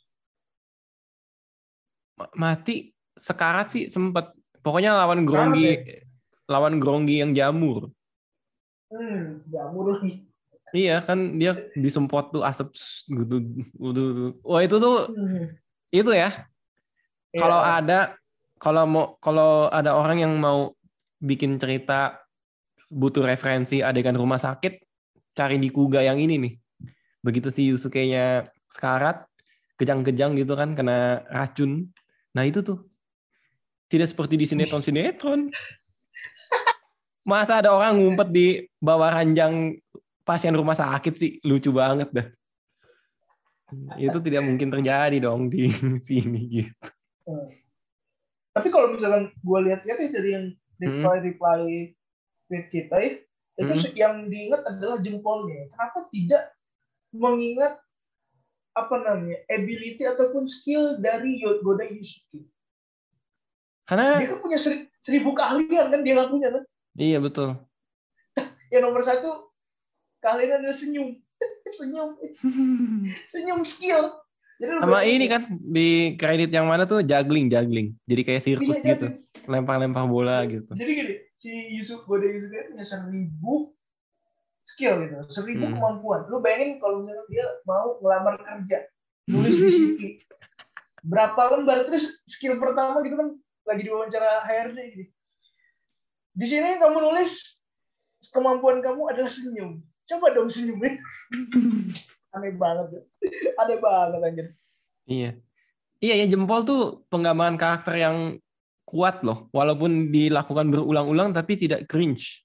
Ma- 2.14 2.32
Mati 2.38 2.94
sekarat 3.18 3.68
sih 3.74 3.90
sempet. 3.90 4.32
Pokoknya 4.62 4.94
lawan 4.94 5.26
ya? 5.58 6.03
Lawan 6.46 6.78
Gronggi 6.78 7.20
yang 7.24 7.32
jamur. 7.32 7.90
Hmm, 8.92 9.42
jamur 9.48 9.96
lagi. 9.96 10.28
Iya 10.74 10.98
kan 11.06 11.38
dia 11.38 11.54
disempot 11.78 12.34
tuh 12.34 12.42
asap 12.42 12.74
gitu, 13.06 13.36
gitu. 13.78 14.04
Wah 14.42 14.60
itu 14.62 14.76
tuh 14.82 15.06
Hmm. 15.06 15.54
itu 15.94 16.10
ya. 16.10 16.50
Kalau 17.34 17.62
Iya. 17.62 17.70
ada 17.78 17.98
kalau 18.58 18.82
mau 18.86 19.06
kalau 19.22 19.70
ada 19.70 19.94
orang 19.94 20.18
yang 20.22 20.34
mau 20.38 20.74
bikin 21.22 21.58
cerita 21.62 22.18
butuh 22.90 23.22
referensi 23.22 23.82
adegan 23.82 24.18
rumah 24.18 24.38
sakit, 24.38 24.82
cari 25.34 25.58
di 25.58 25.70
Kuga 25.70 26.02
yang 26.02 26.18
ini 26.18 26.38
nih. 26.38 26.54
Begitu 27.22 27.48
si 27.54 27.70
Yusuke-nya 27.70 28.50
sekarat, 28.70 29.26
kejang-kejang 29.78 30.34
gitu 30.38 30.54
kan 30.58 30.74
kena 30.74 31.22
racun. 31.30 31.90
Nah 32.34 32.44
itu 32.46 32.62
tuh 32.66 32.86
tidak 33.90 34.10
seperti 34.10 34.34
di 34.38 34.46
sinetron-sinetron. 34.46 35.50
Masa 37.24 37.64
ada 37.64 37.72
orang 37.72 37.96
ngumpet 37.96 38.28
di 38.28 38.46
bawah 38.76 39.08
ranjang 39.08 39.80
pasien 40.22 40.52
rumah 40.52 40.76
sakit 40.76 41.14
sih 41.16 41.30
lucu 41.40 41.72
banget 41.72 42.08
dah. 42.12 42.28
Itu 43.96 44.20
tidak 44.20 44.44
mungkin 44.44 44.68
terjadi 44.70 45.18
dong 45.18 45.48
di 45.48 45.72
sini 46.06 46.40
gitu. 46.48 46.86
Hmm. 47.24 47.48
Tapi 48.54 48.68
kalau 48.70 48.92
misalkan 48.92 49.32
gue 49.34 49.58
lihat-lihat 49.66 49.98
ya 49.98 50.08
dari 50.12 50.30
yang 50.30 50.46
reply 50.78 51.16
reply 51.18 51.60
tweet 52.46 52.66
kita 52.68 52.96
ya, 53.00 53.10
itu 53.56 53.72
Hmm. 53.72 53.94
yang 53.96 54.14
diingat 54.28 54.62
adalah 54.62 55.00
jempolnya. 55.00 55.72
Kenapa 55.72 56.06
tidak 56.12 56.52
mengingat 57.10 57.80
apa 58.74 58.94
namanya 59.00 59.38
ability 59.48 60.02
ataupun 60.02 60.44
skill 60.44 60.98
dari 61.00 61.40
Yo- 61.40 61.62
Goda 61.62 61.86
Yusuke? 61.86 62.46
Karena 63.84 64.18
Dia 64.20 64.28
kan 64.34 64.38
punya 64.38 64.58
seri- 64.58 64.86
seribu 64.98 65.32
keahlian 65.32 65.88
kan 65.88 66.00
dia 66.04 66.12
nggak 66.14 66.30
punya 66.30 66.48
kan? 66.52 66.62
Iya 66.98 67.18
betul. 67.18 67.58
Yang 68.72 68.82
nomor 68.82 69.02
satu 69.02 69.30
keahlian 70.24 70.64
adalah 70.64 70.76
senyum, 70.76 71.08
senyum, 71.78 72.10
senyum 73.30 73.60
skill. 73.62 74.24
Jadi 74.54 74.70
Sama 74.80 75.02
ini 75.02 75.26
ya, 75.26 75.30
kan 75.34 75.42
di 75.60 76.14
kredit 76.14 76.50
yang 76.54 76.70
mana 76.70 76.86
tuh 76.86 77.02
juggling 77.02 77.50
juggling. 77.50 77.98
Jadi 78.06 78.22
kayak 78.22 78.42
sirkus 78.42 78.78
iya, 78.80 78.94
gitu, 78.94 79.06
lempar-lempar 79.50 80.06
bola 80.06 80.46
gitu. 80.46 80.70
Jadi 80.72 80.90
gini, 80.94 81.14
si 81.34 81.74
Yusuf 81.74 82.06
Goda 82.06 82.24
Yusuke 82.24 82.70
punya 82.70 82.86
seribu 82.86 83.74
skill 84.62 84.94
gitu, 85.04 85.14
seribu 85.28 85.68
Hmm. 85.68 85.74
kemampuan. 85.76 86.20
Lu 86.30 86.38
bayangin 86.38 86.78
kalau 86.78 87.02
misalnya 87.02 87.26
dia 87.26 87.46
mau 87.66 87.98
ngelamar 87.98 88.34
kerja, 88.40 88.78
nulis 89.26 89.58
di 89.58 89.68
CV, 89.68 89.98
berapa 91.04 91.58
lembar 91.58 91.84
terus 91.84 92.22
skill 92.24 92.56
pertama 92.56 93.02
gitu 93.04 93.18
kan 93.18 93.28
lagi 93.68 93.82
diwawancara 93.84 94.40
HRD 94.46 94.78
gitu. 94.96 95.12
Di 96.34 96.46
sini 96.50 96.82
kamu 96.82 96.98
nulis 96.98 97.62
kemampuan 98.34 98.82
kamu 98.82 99.14
adalah 99.14 99.30
senyum. 99.30 99.78
Coba 100.02 100.34
dong 100.34 100.50
senyumnya. 100.50 100.98
Aneh 102.34 102.52
banget. 102.58 102.98
ya. 102.98 103.02
Aneh 103.62 103.78
banget 103.78 104.20
anjir. 104.20 104.46
Iya. 105.06 105.30
Iya 106.02 106.14
ya 106.20 106.26
jempol 106.28 106.66
tuh 106.66 106.82
penggambaran 107.08 107.54
karakter 107.54 107.96
yang 107.96 108.36
kuat 108.84 109.24
loh, 109.24 109.48
walaupun 109.54 110.12
dilakukan 110.12 110.68
berulang-ulang 110.68 111.32
tapi 111.32 111.56
tidak 111.56 111.88
cringe. 111.88 112.44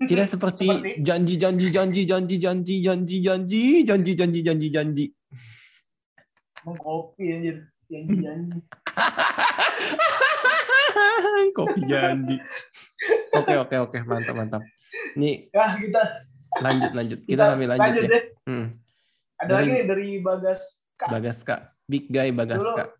Tidak 0.00 0.24
seperti 0.24 0.64
Seperti? 0.64 1.04
janji 1.04 1.34
janji 1.36 1.68
janji 1.68 2.02
janji 2.08 2.36
janji 2.40 2.76
janji 2.80 3.16
janji 3.20 3.62
janji 3.84 4.12
janji 4.16 4.40
janji 4.40 4.68
janji. 4.72 5.04
Mengkopi 6.64 7.24
anjir. 7.36 7.68
Janji-janji. 7.90 8.58
Kopi 11.56 11.80
janji. 11.84 12.36
Oke 13.34 13.54
oke 13.58 13.76
oke 13.80 13.98
mantap 14.06 14.34
mantap. 14.36 14.62
Nih 15.16 15.48
Ya 15.50 15.74
kita 15.74 16.02
lanjut 16.62 16.92
lanjut. 16.94 17.18
Kita 17.26 17.42
sambil 17.54 17.68
lanjut 17.74 18.02
ya. 18.06 18.10
deh. 18.10 18.22
Hmm. 18.46 18.66
Ada 19.40 19.48
Dari- 19.48 19.56
lagi 19.56 19.70
nih 19.72 19.84
dari 19.86 20.08
Bagas 20.20 20.60
Kak. 20.94 21.08
Bagaska, 21.08 21.56
big 21.88 22.12
guy 22.12 22.28
Bagaska. 22.28 22.92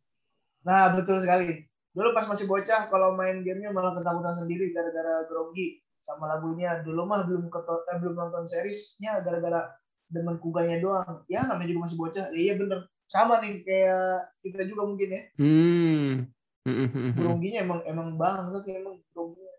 Nah, 0.65 0.97
betul 0.97 1.21
sekali. 1.21 1.69
Dulu 1.93 2.17
pas 2.17 2.25
masih 2.25 2.49
bocah, 2.49 2.89
kalau 2.89 3.13
main 3.13 3.45
gamenya 3.45 3.69
malah 3.69 3.93
ketakutan 3.93 4.33
sendiri 4.33 4.73
gara-gara 4.73 5.29
grogi 5.29 5.85
sama 6.01 6.31
lagunya. 6.31 6.81
Dulu 6.81 7.05
mah 7.05 7.29
belum 7.29 7.53
keto- 7.53 7.85
eh, 7.85 7.97
belum 8.01 8.17
nonton 8.17 8.49
seriesnya 8.49 9.21
gara-gara 9.21 9.69
demen 10.09 10.41
kuganya 10.41 10.81
doang. 10.81 11.21
Ya, 11.29 11.45
namanya 11.45 11.69
juga 11.69 11.85
masih 11.85 11.99
bocah. 12.01 12.27
Ya, 12.33 12.41
iya 12.41 12.55
bener. 12.57 12.89
Sama 13.11 13.43
nih 13.43 13.67
kayak 13.67 14.07
kita 14.39 14.63
juga 14.71 14.87
mungkin 14.87 15.09
ya. 15.11 15.23
Hmm. 15.35 16.31
Hmm, 16.63 16.77
hmm, 16.87 16.91
hmm. 16.95 17.13
Groginya 17.19 17.59
emang 17.67 17.81
emang 17.83 18.09
bangsat 18.15 18.63
ya, 18.71 18.79
emang 18.79 19.03
groginya. 19.11 19.55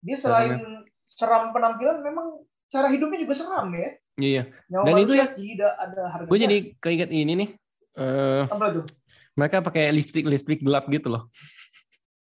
Dia 0.00 0.16
selain 0.16 0.56
seram 1.04 1.52
penampilan, 1.52 2.00
memang 2.00 2.40
cara 2.72 2.88
hidupnya 2.88 3.20
juga 3.20 3.34
seram 3.36 3.68
ya. 3.76 3.90
Iya. 4.16 4.42
Nyawa 4.72 4.84
Dan 4.88 4.94
itu 5.04 5.12
ya, 5.12 5.26
tidak 5.28 5.72
ada 5.76 6.02
harganya. 6.08 6.30
Gue 6.32 6.38
jadi 6.40 6.56
keinget 6.80 7.10
ini 7.12 7.32
nih. 7.36 7.50
eh 7.96 8.44
apa 8.44 8.66
tuh? 8.76 8.84
mereka 9.36 9.60
pakai 9.60 9.88
lipstick 9.92 10.24
lipstick 10.24 10.60
gelap 10.64 10.88
gitu 10.88 11.12
loh. 11.12 11.28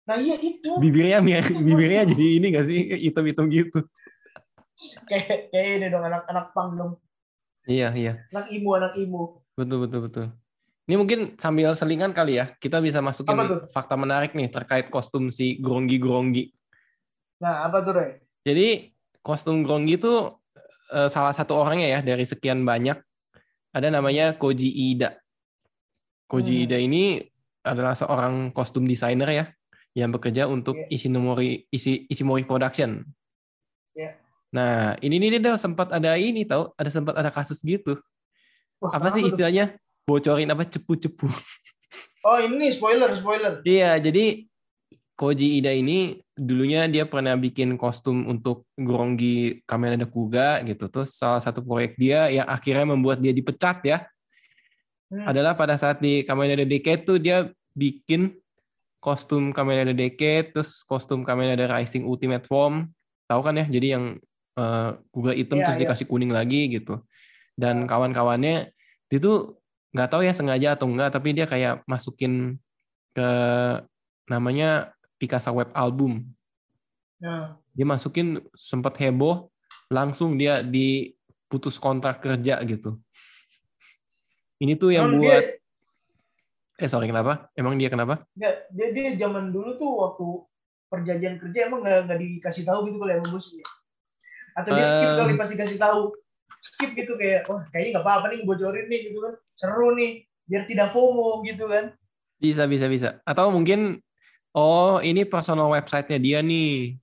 Nah, 0.05 0.17
iya 0.17 0.37
itu. 0.37 0.69
Bibirnya 0.81 1.21
mir- 1.25 1.45
bibirnya 1.65 2.05
jadi 2.09 2.27
ini 2.41 2.47
gak 2.53 2.67
sih 2.69 2.81
hitam-hitam 3.09 3.49
gitu. 3.49 3.85
Kayak 5.09 5.53
kayak 5.53 5.69
ini 5.81 5.87
dong 5.89 6.05
anak-anak 6.05 6.53
pang 6.53 6.71
dong. 6.77 6.93
Iya 7.69 7.93
iya. 7.93 8.13
Anak 8.33 8.49
imu, 8.53 8.71
anak 8.77 8.93
imu. 8.97 9.45
Betul 9.57 9.85
betul 9.85 10.01
betul. 10.09 10.27
Ini 10.89 10.97
mungkin 10.97 11.37
sambil 11.37 11.77
selingan 11.77 12.17
kali 12.17 12.41
ya, 12.41 12.49
kita 12.57 12.81
bisa 12.81 13.05
masukin 13.05 13.37
fakta 13.69 13.93
menarik 13.93 14.33
nih 14.33 14.49
terkait 14.49 14.89
kostum 14.89 15.29
si 15.29 15.61
Gronggi 15.61 16.01
Gronggi. 16.01 16.49
Nah, 17.45 17.69
apa 17.69 17.85
tuh, 17.85 17.93
Rey? 17.93 18.25
Jadi 18.41 18.97
kostum 19.21 19.61
Gronggi 19.61 20.01
itu 20.01 20.33
eh, 20.89 21.13
salah 21.13 21.37
satu 21.37 21.61
orangnya 21.61 21.93
ya 21.93 22.01
dari 22.01 22.25
sekian 22.25 22.65
banyak. 22.65 22.97
Ada 23.77 23.93
namanya 23.93 24.33
Koji 24.33 24.97
Ida. 24.97 25.13
Koji 26.25 26.57
Hmm. 26.57 26.65
Ida 26.65 26.79
ini 26.81 27.21
adalah 27.61 27.93
seorang 27.93 28.49
kostum 28.57 28.89
desainer 28.89 29.29
ya 29.29 29.45
yang 29.93 30.09
bekerja 30.09 30.49
untuk 30.49 30.73
Iya. 30.73 30.89
Ishinomori 30.89 31.69
Isi, 31.69 32.09
Ishimori 32.09 32.49
Production. 32.49 33.05
Iya. 33.93 34.17
Nah, 34.57 34.97
ini 35.05 35.21
nih 35.21 35.37
dia 35.37 35.61
sempat 35.61 35.93
ada 35.93 36.17
ini 36.17 36.49
tahu, 36.49 36.73
ada 36.81 36.89
sempat 36.89 37.13
ada 37.13 37.29
kasus 37.29 37.61
gitu. 37.61 38.01
Wah, 38.81 38.97
Apa 38.97 39.13
sih 39.13 39.21
tuh? 39.21 39.37
Bocorin 40.09 40.49
apa 40.49 40.65
cepu-cepu. 40.65 41.29
Oh, 42.25 42.41
ini 42.41 42.73
spoiler, 42.73 43.13
spoiler. 43.13 43.61
Iya, 43.63 44.01
jadi 44.01 44.49
Koji 45.19 45.59
Ida 45.61 45.75
ini 45.75 46.23
dulunya 46.33 46.87
dia 46.87 47.05
pernah 47.05 47.35
bikin 47.35 47.75
kostum 47.77 48.25
untuk 48.31 48.65
Gorongi 48.79 49.61
Kamen 49.69 49.99
Rider 49.99 50.09
Kuga 50.09 50.63
gitu. 50.65 50.89
Terus 50.89 51.13
salah 51.19 51.43
satu 51.43 51.61
proyek 51.61 51.99
dia 51.99 52.31
yang 52.33 52.47
akhirnya 52.49 52.89
membuat 52.95 53.21
dia 53.21 53.37
dipecat 53.37 53.85
ya, 53.85 53.99
Hmm. 55.09 55.25
adalah 55.25 55.57
pada 55.57 55.73
saat 55.81 56.05
di 56.05 56.21
Kamen 56.21 56.53
Rider 56.53 56.69
Decade 56.69 57.01
tuh 57.01 57.17
dia 57.17 57.49
bikin 57.73 58.37
kostum 59.01 59.57
Kamen 59.57 59.81
Rider 59.85 59.97
Decade, 59.97 60.53
terus 60.53 60.85
kostum 60.85 61.25
Kamen 61.25 61.57
Rider 61.57 61.69
Rising 61.69 62.05
Ultimate 62.05 62.45
Form. 62.45 62.93
Tahu 63.25 63.41
kan 63.41 63.57
ya? 63.57 63.65
Jadi 63.67 63.97
yang 63.97 64.21
eh, 64.59 64.91
Kuga 65.09 65.33
hitam 65.33 65.57
Iya, 65.59 65.65
terus 65.73 65.77
iya. 65.81 65.83
dikasih 65.89 66.07
kuning 66.07 66.29
lagi 66.31 66.69
gitu. 66.71 67.01
Dan 67.57 67.89
kawan-kawannya 67.89 68.71
dia 69.09 69.19
tuh 69.19 69.58
nggak 69.93 70.09
tahu 70.13 70.23
ya 70.25 70.33
sengaja 70.37 70.69
atau 70.77 70.87
enggak, 70.91 71.11
tapi 71.13 71.33
dia 71.33 71.49
kayak 71.49 71.85
masukin 71.89 72.61
ke 73.17 73.31
namanya 74.29 74.93
Picasa 75.17 75.51
Web 75.51 75.73
Album. 75.73 76.29
Nah, 77.19 77.59
Dia 77.75 77.87
masukin 77.87 78.43
sempat 78.55 78.95
heboh, 78.99 79.51
langsung 79.91 80.39
dia 80.39 80.63
diputus 80.63 81.79
kontrak 81.79 82.23
kerja 82.23 82.59
gitu. 82.63 82.99
Ini 84.59 84.75
tuh 84.75 84.91
yang 84.91 85.11
emang 85.15 85.23
buat 85.23 85.45
dia, 85.47 86.83
eh 86.83 86.89
sorry 86.91 87.07
kenapa? 87.07 87.51
Emang 87.55 87.79
dia 87.79 87.87
kenapa? 87.91 88.27
dia, 88.35 88.67
dia, 88.75 88.87
dia 88.91 89.07
zaman 89.19 89.51
dulu 89.55 89.79
tuh 89.79 89.91
waktu 89.99 90.27
perjanjian 90.91 91.39
kerja 91.39 91.71
emang 91.71 91.83
nggak 91.87 92.11
nggak 92.11 92.19
dikasih 92.19 92.65
tahu 92.67 92.91
gitu 92.91 92.97
kali 92.99 93.19
sama 93.19 93.29
bosnya. 93.31 93.67
Atau 94.59 94.71
dia 94.75 94.85
skip 94.87 95.11
Eh. 95.11 95.17
kali 95.19 95.33
pas 95.39 95.51
dikasih 95.51 95.79
tahu. 95.79 96.03
Skip 96.59 96.91
gitu 96.99 97.15
kayak, 97.15 97.47
wah 97.47 97.63
kayaknya 97.71 97.99
nggak 97.99 98.05
apa-apa 98.07 98.27
nih 98.35 98.43
bocorin 98.43 98.87
nih 98.91 99.01
gitu 99.11 99.19
kan. 99.23 99.35
Seru 99.59 99.99
nih, 99.99 100.23
biar 100.47 100.65
tidak 100.71 100.95
FOMO 100.95 101.43
gitu 101.43 101.67
kan. 101.67 101.91
Bisa 102.39 102.71
bisa 102.71 102.87
bisa. 102.87 103.09
Atau 103.27 103.51
mungkin 103.51 103.99
oh 104.55 105.03
ini 105.03 105.27
personal 105.27 105.67
website-nya 105.75 106.19
dia 106.23 106.39
nih. 106.39 106.95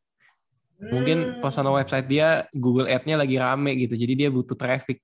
Mungkin 0.76 1.18
Hmm, 1.18 1.36
personal 1.40 1.76
website 1.76 2.08
dia 2.08 2.48
Google 2.52 2.92
Ad-nya 2.92 3.16
lagi 3.16 3.36
rame 3.40 3.76
gitu. 3.80 3.96
Jadi 3.96 4.14
dia 4.16 4.30
butuh 4.32 4.56
traffic. 4.56 5.00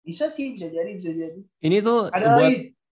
Bisa 0.00 0.32
sih, 0.32 0.56
bisa 0.56 0.68
jadi, 0.68 0.96
bisa 0.96 1.12
jadi. 1.12 1.40
Ini 1.60 1.84
tuh 1.84 2.08
Ada 2.08 2.40
buat 2.40 2.52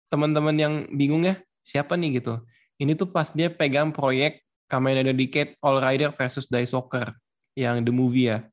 teman-teman 0.07 0.55
yang 0.55 0.73
bingung 0.91 1.27
ya, 1.27 1.39
siapa 1.63 1.99
nih 1.99 2.23
gitu. 2.23 2.39
Ini 2.79 2.95
tuh 2.95 3.11
pas 3.11 3.27
dia 3.35 3.51
pegang 3.51 3.91
proyek 3.91 4.39
Kamen 4.71 5.01
Rider 5.01 5.17
Decade 5.17 5.51
All 5.65 5.81
Rider 5.81 6.13
versus 6.13 6.47
Dai 6.47 6.63
Soccer 6.63 7.11
yang 7.57 7.83
the 7.83 7.91
movie 7.91 8.31
ya. 8.31 8.45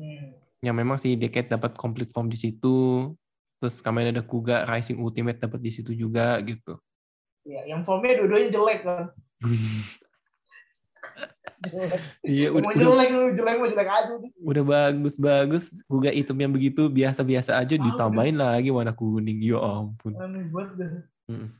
Hmm. 0.00 0.34
Yang 0.64 0.74
memang 0.74 0.96
si 0.98 1.14
Decade 1.14 1.52
dapat 1.54 1.76
complete 1.76 2.10
form 2.10 2.32
di 2.32 2.40
situ. 2.40 3.12
Terus 3.64 3.80
Kamen 3.80 4.12
Rider 4.12 4.28
Kuga 4.28 4.68
Rising 4.68 5.00
Ultimate 5.00 5.40
dapat 5.40 5.56
di 5.64 5.72
situ 5.72 5.96
juga 5.96 6.36
gitu. 6.44 6.76
Ya, 7.48 7.64
yang 7.64 7.80
formnya 7.80 8.20
dua-duanya 8.20 8.52
jelek 8.52 8.78
kan. 8.84 9.08
Iya, 12.20 12.52
udah, 12.52 12.76
udah, 12.76 12.76
jelek 12.76 13.08
lu, 13.08 13.24
jelek 13.32 13.54
mau 13.56 13.68
jelek 13.72 13.88
aja. 13.88 14.14
udah 14.20 14.62
bagus-bagus. 14.68 15.80
Guga 15.88 16.12
hitam 16.12 16.36
yang 16.36 16.52
begitu 16.52 16.92
biasa-biasa 16.92 17.56
aja 17.56 17.80
Ah, 17.80 17.84
ditambahin 17.88 18.36
lagi 18.36 18.68
warna 18.68 18.92
kuning. 18.92 19.40
Ya 19.40 19.56
ampun. 19.56 20.12
Aneh 20.20 20.44
banget 20.52 20.72
dah. 20.76 20.92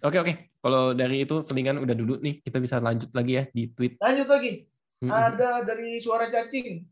Oke 0.04 0.20
oke. 0.20 0.32
Kalau 0.60 0.92
dari 0.92 1.24
itu 1.24 1.40
selingan 1.40 1.80
udah 1.80 1.96
dulu 1.96 2.20
nih, 2.20 2.44
kita 2.44 2.60
bisa 2.60 2.84
lanjut 2.84 3.08
lagi 3.16 3.32
ya 3.40 3.44
di 3.48 3.72
tweet. 3.72 3.96
Lanjut 3.96 4.28
lagi. 4.28 4.68
Ada 5.00 5.64
dari 5.64 5.96
suara 5.96 6.28
cacing. 6.28 6.84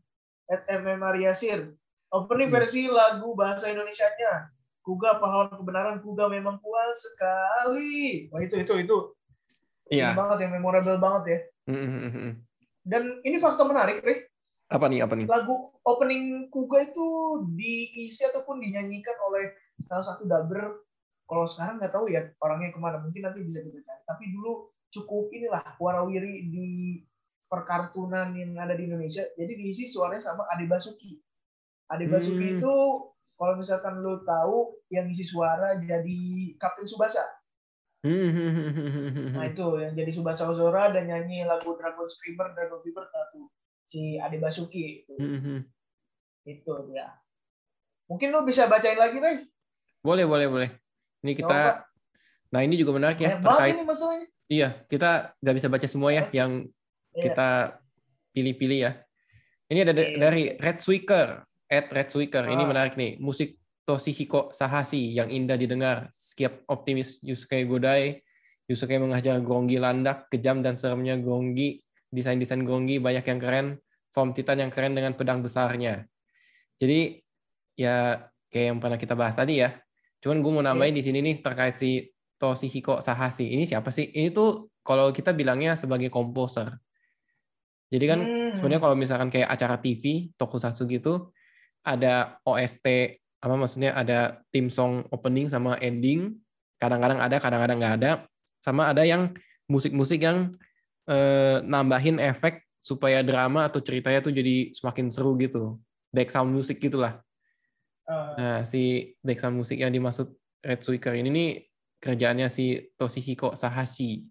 At 0.49 0.65
MM 0.73 0.97
Mariasir. 0.97 1.69
Opening 2.09 2.49
Hmm. 2.49 2.57
versi 2.57 2.89
lagu 2.89 3.37
bahasa 3.37 3.69
Indonesianya. 3.69 4.49
Kuga 4.83 5.15
pahlawan 5.17 5.55
kebenaran, 5.55 6.03
Kuga 6.03 6.27
memang 6.27 6.59
kuat 6.59 6.91
sekali. 6.99 8.27
Wah 8.29 8.43
itu 8.43 8.59
itu 8.59 8.73
itu. 8.83 8.97
Iya. 9.87 10.15
banget 10.15 10.47
yang 10.47 10.59
memorable 10.59 10.99
banget 10.99 11.23
ya. 11.27 11.39
Mm-mm. 11.71 12.39
Dan 12.83 13.23
ini 13.23 13.39
fakta 13.39 13.63
menarik, 13.63 14.03
Re. 14.03 14.27
Apa 14.67 14.91
nih 14.91 15.07
apa 15.07 15.15
nih? 15.15 15.27
Lagu 15.27 15.71
opening 15.87 16.51
Kuga 16.51 16.83
itu 16.83 17.07
diisi 17.55 18.27
ataupun 18.27 18.59
dinyanyikan 18.59 19.15
oleh 19.23 19.55
salah 19.79 20.03
satu 20.03 20.27
dubber. 20.27 20.83
Kalau 21.23 21.47
sekarang 21.47 21.79
nggak 21.79 21.93
tahu 21.95 22.11
ya 22.11 22.27
orangnya 22.43 22.75
ke 22.75 22.79
mana. 22.79 22.99
Mungkin 22.99 23.23
nanti 23.23 23.39
bisa 23.43 23.63
kita 23.63 23.79
cari. 23.79 24.01
Tapi 24.03 24.23
dulu 24.35 24.67
cukup 24.91 25.31
inilah 25.31 25.63
warawiri 25.79 26.51
di 26.51 26.99
perkartunan 27.47 28.33
yang 28.35 28.57
ada 28.59 28.75
di 28.75 28.89
Indonesia. 28.89 29.23
Jadi 29.37 29.53
diisi 29.55 29.87
suaranya 29.87 30.25
sama 30.33 30.43
Ade 30.51 30.65
Basuki. 30.67 31.21
Ade 31.87 32.09
Basuki 32.09 32.41
Hmm. 32.41 32.57
itu 32.59 32.75
kalau 33.33 33.53
misalkan 33.55 33.99
lo 33.99 34.21
tahu 34.21 34.57
yang 34.87 35.05
isi 35.05 35.23
suara 35.23 35.75
jadi 35.75 36.19
Kapten 36.55 36.85
Subasa. 36.85 37.23
Nah 39.33 39.45
itu 39.45 39.65
yang 39.79 39.93
jadi 39.93 40.11
Subasa 40.11 40.43
Ozora 40.45 40.91
dan 40.91 41.07
nyanyi 41.07 41.43
lagu 41.43 41.73
Dragon 41.73 42.05
Screamer, 42.05 42.51
Dragon 42.51 42.79
Fever 42.79 43.05
satu 43.05 43.47
si 43.83 44.15
Ade 44.15 44.37
Basuki 44.37 45.01
itu. 45.01 45.13
Mm-mm. 45.15 45.59
Itu 46.43 46.91
ya. 46.91 47.07
Mungkin 48.05 48.29
lo 48.29 48.43
bisa 48.43 48.67
bacain 48.67 48.99
lagi, 48.99 49.17
Ray. 49.17 49.37
Boleh 49.99 50.23
boleh 50.23 50.47
boleh. 50.47 50.69
Ini 51.23 51.31
Coba. 51.33 51.39
kita. 51.39 51.59
Nah 52.51 52.61
ini 52.61 52.75
juga 52.75 52.91
menarik 52.93 53.17
ya 53.17 53.33
Banyak 53.33 53.41
terkait. 53.41 53.73
ini 53.73 53.83
masalahnya. 53.83 54.27
Iya 54.45 54.69
kita 54.85 55.11
nggak 55.39 55.55
bisa 55.55 55.67
baca 55.67 55.87
semua 55.87 56.09
ya 56.11 56.27
yang 56.31 56.67
Iya. 57.09 57.23
kita 57.23 57.49
pilih-pilih 58.31 58.79
ya. 58.81 58.91
Ini 59.65 59.79
ada 59.81 59.93
da- 59.93 60.03
Iya. 60.03 60.17
dari 60.19 60.43
Red 60.53 60.77
Swicker, 60.77 61.27
at 61.73 61.89
Red 61.89 62.13
Swicker. 62.13 62.45
Ini 62.45 62.61
Ah. 62.61 62.69
menarik 62.69 62.93
nih. 62.93 63.17
Musik 63.17 63.57
Toshihiko 63.83 64.53
Sahashi 64.53 65.11
yang 65.11 65.27
indah 65.27 65.57
didengar. 65.57 66.07
Setiap 66.13 66.61
optimis 66.69 67.17
Yusuke 67.19 67.65
Godai. 67.65 68.21
Yusuke 68.63 68.95
mengajar 68.95 69.41
Gonggi 69.43 69.75
landak, 69.75 70.29
kejam 70.31 70.61
dan 70.61 70.77
seremnya 70.77 71.17
Gonggi. 71.17 71.81
Desain-desain 72.07 72.61
Gonggi 72.63 73.01
banyak 73.01 73.25
yang 73.25 73.39
keren. 73.41 73.67
Form 74.13 74.31
Titan 74.31 74.61
yang 74.61 74.71
keren 74.71 74.93
dengan 74.93 75.17
pedang 75.17 75.41
besarnya. 75.41 76.05
Jadi 76.77 77.17
ya 77.73 78.21
kayak 78.47 78.65
yang 78.71 78.77
pernah 78.79 78.95
kita 78.95 79.17
bahas 79.17 79.33
tadi 79.33 79.57
ya. 79.59 79.73
Cuman 80.21 80.39
gue 80.39 80.51
mau 80.53 80.61
Iya. 80.61 80.69
nambahin 80.71 80.95
di 80.95 81.03
sini 81.03 81.19
nih 81.19 81.41
terkait 81.41 81.75
si 81.75 82.07
Toshihiko 82.37 83.01
Sahashi. 83.01 83.51
Ini 83.51 83.65
siapa 83.65 83.89
sih? 83.89 84.07
Ini 84.07 84.29
tuh 84.31 84.69
kalau 84.85 85.09
kita 85.11 85.33
bilangnya 85.33 85.73
sebagai 85.75 86.07
komposer. 86.07 86.77
Jadi 87.89 88.05
kan 88.07 88.19
Hmm. 88.21 88.51
sebenarnya 88.55 88.81
kalau 88.81 88.95
misalkan 88.95 89.29
kayak 89.29 89.49
acara 89.49 89.77
TV, 89.77 90.33
tokusatsu 90.33 90.87
gitu, 90.87 91.33
ada 91.83 92.39
OST, 92.47 93.19
apa 93.43 93.55
maksudnya 93.59 93.91
ada 93.91 94.39
tim 94.49 94.71
song 94.71 95.03
opening 95.11 95.51
sama 95.51 95.75
ending, 95.83 96.39
kadang-kadang 96.79 97.19
ada, 97.19 97.37
kadang-kadang 97.37 97.77
nggak 97.79 97.95
ada, 98.01 98.11
sama 98.63 98.89
ada 98.89 99.03
yang 99.03 99.35
musik-musik 99.67 100.23
yang 100.23 100.51
eh, 101.11 101.59
nambahin 101.63 102.19
efek 102.23 102.63
supaya 102.79 103.23
drama 103.23 103.67
atau 103.67 103.79
ceritanya 103.79 104.19
tuh 104.23 104.35
jadi 104.35 104.71
semakin 104.75 105.07
seru 105.11 105.35
gitu. 105.39 105.79
Background 106.11 106.51
musik 106.55 106.79
gitulah. 106.79 107.19
Eh, 108.07 108.35
Nah, 108.35 108.59
si 108.67 109.15
background 109.23 109.63
musik 109.63 109.79
yang 109.79 109.91
dimaksud 109.91 110.27
Red 110.59 110.83
Swicker 110.83 111.15
ini 111.15 111.29
nih 111.31 111.49
kerjaannya 112.03 112.51
si 112.51 112.91
Toshihiko 112.99 113.55
Sahashi. 113.55 114.27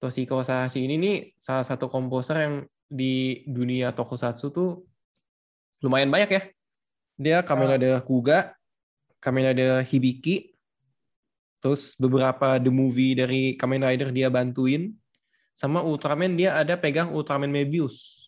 Toshihiko 0.00 0.44
Sahashi 0.44 0.84
ini 0.84 0.96
nih 1.00 1.16
salah 1.40 1.64
satu 1.64 1.88
komposer 1.88 2.36
yang 2.44 2.54
di 2.90 3.44
dunia 3.48 3.96
tokusatsu 3.96 4.52
tuh 4.52 4.84
lumayan 5.80 6.12
banyak 6.12 6.30
ya. 6.30 6.42
Dia 7.20 7.38
Kamen 7.44 7.68
Ah. 7.68 7.70
Rider 7.76 8.00
Kuga, 8.04 8.56
Kamen 9.20 9.52
Rider 9.52 9.84
Hibiki, 9.84 10.56
terus 11.60 11.92
beberapa 12.00 12.56
the 12.56 12.72
movie 12.72 13.12
dari 13.12 13.56
Kamen 13.60 13.84
Rider 13.84 14.08
dia 14.08 14.32
bantuin, 14.32 14.96
sama 15.52 15.84
Ultraman 15.84 16.36
dia 16.40 16.56
ada 16.56 16.80
pegang 16.80 17.12
Ultraman 17.12 17.52
Mebius 17.52 18.20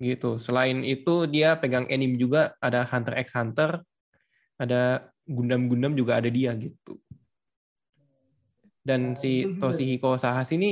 gitu. 0.00 0.38
Selain 0.38 0.82
itu 0.82 1.26
dia 1.30 1.58
pegang 1.58 1.86
anime 1.90 2.18
juga 2.18 2.54
ada 2.58 2.86
Hunter 2.86 3.14
x 3.22 3.34
Hunter, 3.36 3.82
ada 4.58 5.12
Gundam-Gundam 5.26 5.94
juga 5.94 6.18
ada 6.18 6.30
dia 6.30 6.54
gitu. 6.58 6.98
Dan 8.82 9.14
si. 9.14 9.46
Toshihiko 9.62 10.18
Sahashi 10.18 10.58
ini 10.58 10.70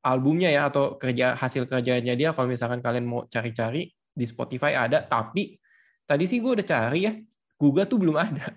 albumnya 0.00 0.48
ya 0.48 0.72
atau 0.72 0.96
kerja 0.96 1.36
hasil 1.36 1.68
kerjanya 1.68 2.16
dia 2.16 2.32
kalau 2.32 2.48
misalkan 2.50 2.80
kalian 2.80 3.06
mau 3.06 3.28
cari-cari 3.28 3.92
di 4.12 4.24
Spotify 4.28 4.76
ada, 4.76 5.00
tapi 5.00 5.56
tadi 6.04 6.28
sih 6.28 6.38
gue 6.38 6.52
udah 6.60 6.66
cari 6.66 7.00
ya, 7.08 7.12
Guga 7.56 7.88
tuh 7.88 7.98
belum 8.00 8.16
ada. 8.18 8.52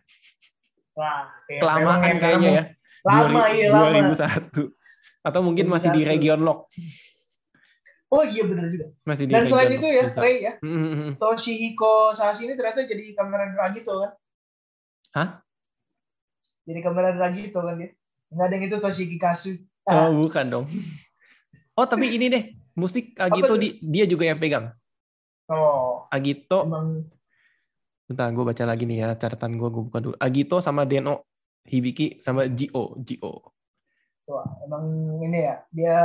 Wah, 0.95 1.29
ya, 1.47 1.59
Kelamaan 1.61 2.15
kayaknya 2.19 2.49
ya. 2.51 2.63
Lama, 3.05 3.43
iya 3.53 3.67
lama. 3.69 4.11
2001. 4.11 5.25
Atau 5.25 5.41
mungkin 5.45 5.65
masih 5.69 5.93
di 5.93 6.01
2001. 6.05 6.11
region 6.11 6.39
lock. 6.41 6.69
Oh 8.09 8.23
iya 8.25 8.45
benar 8.45 8.69
juga. 8.69 8.93
Masih 9.05 9.25
di 9.29 9.33
Dan 9.33 9.45
selain 9.45 9.71
itu 9.73 9.87
ya, 9.89 10.03
bisa. 10.09 10.21
Ray 10.21 10.35
ya, 10.41 10.53
Hmm, 10.61 11.17
Toshihiko 11.17 12.13
Sahashi 12.13 12.45
ini 12.45 12.53
ternyata 12.53 12.85
jadi 12.85 13.13
kamera 13.17 13.49
Dragito 13.53 13.93
kan? 13.97 14.11
Hah? 15.17 15.29
Jadi 16.65 16.79
kamera 16.81 17.09
Dragito 17.13 17.59
kan 17.61 17.75
dia. 17.77 17.93
Nggak 18.33 18.45
ada 18.45 18.53
yang 18.57 18.65
itu 18.65 18.77
Toshiki 18.81 19.17
Kasu. 19.21 19.57
Oh, 19.85 20.25
bukan 20.25 20.45
dong. 20.49 20.65
Oh, 21.77 21.85
tapi 21.85 22.09
ini 22.15 22.31
deh, 22.31 22.43
musik 22.73 23.13
tuh? 23.13 23.57
di, 23.59 23.77
dia 23.83 24.09
juga 24.09 24.25
yang 24.25 24.39
pegang. 24.39 24.71
Oh, 25.45 26.09
Agito, 26.09 26.65
emang 26.65 27.05
bentar 28.05 28.29
gue 28.29 28.41
baca 28.43 28.63
lagi 28.65 28.85
nih 28.85 28.97
ya 29.01 29.09
catatan 29.13 29.53
gue, 29.55 29.69
gue 29.69 29.83
buka 29.85 29.99
dulu. 30.01 30.15
Agito 30.17 30.57
sama 30.57 30.85
Deno, 30.85 31.25
Hibiki 31.63 32.17
sama 32.17 32.49
Gio, 32.49 32.97
Gio. 32.97 33.53
wah, 34.25 34.45
emang 34.65 34.85
ini 35.21 35.37
ya, 35.37 35.55
dia 35.69 35.97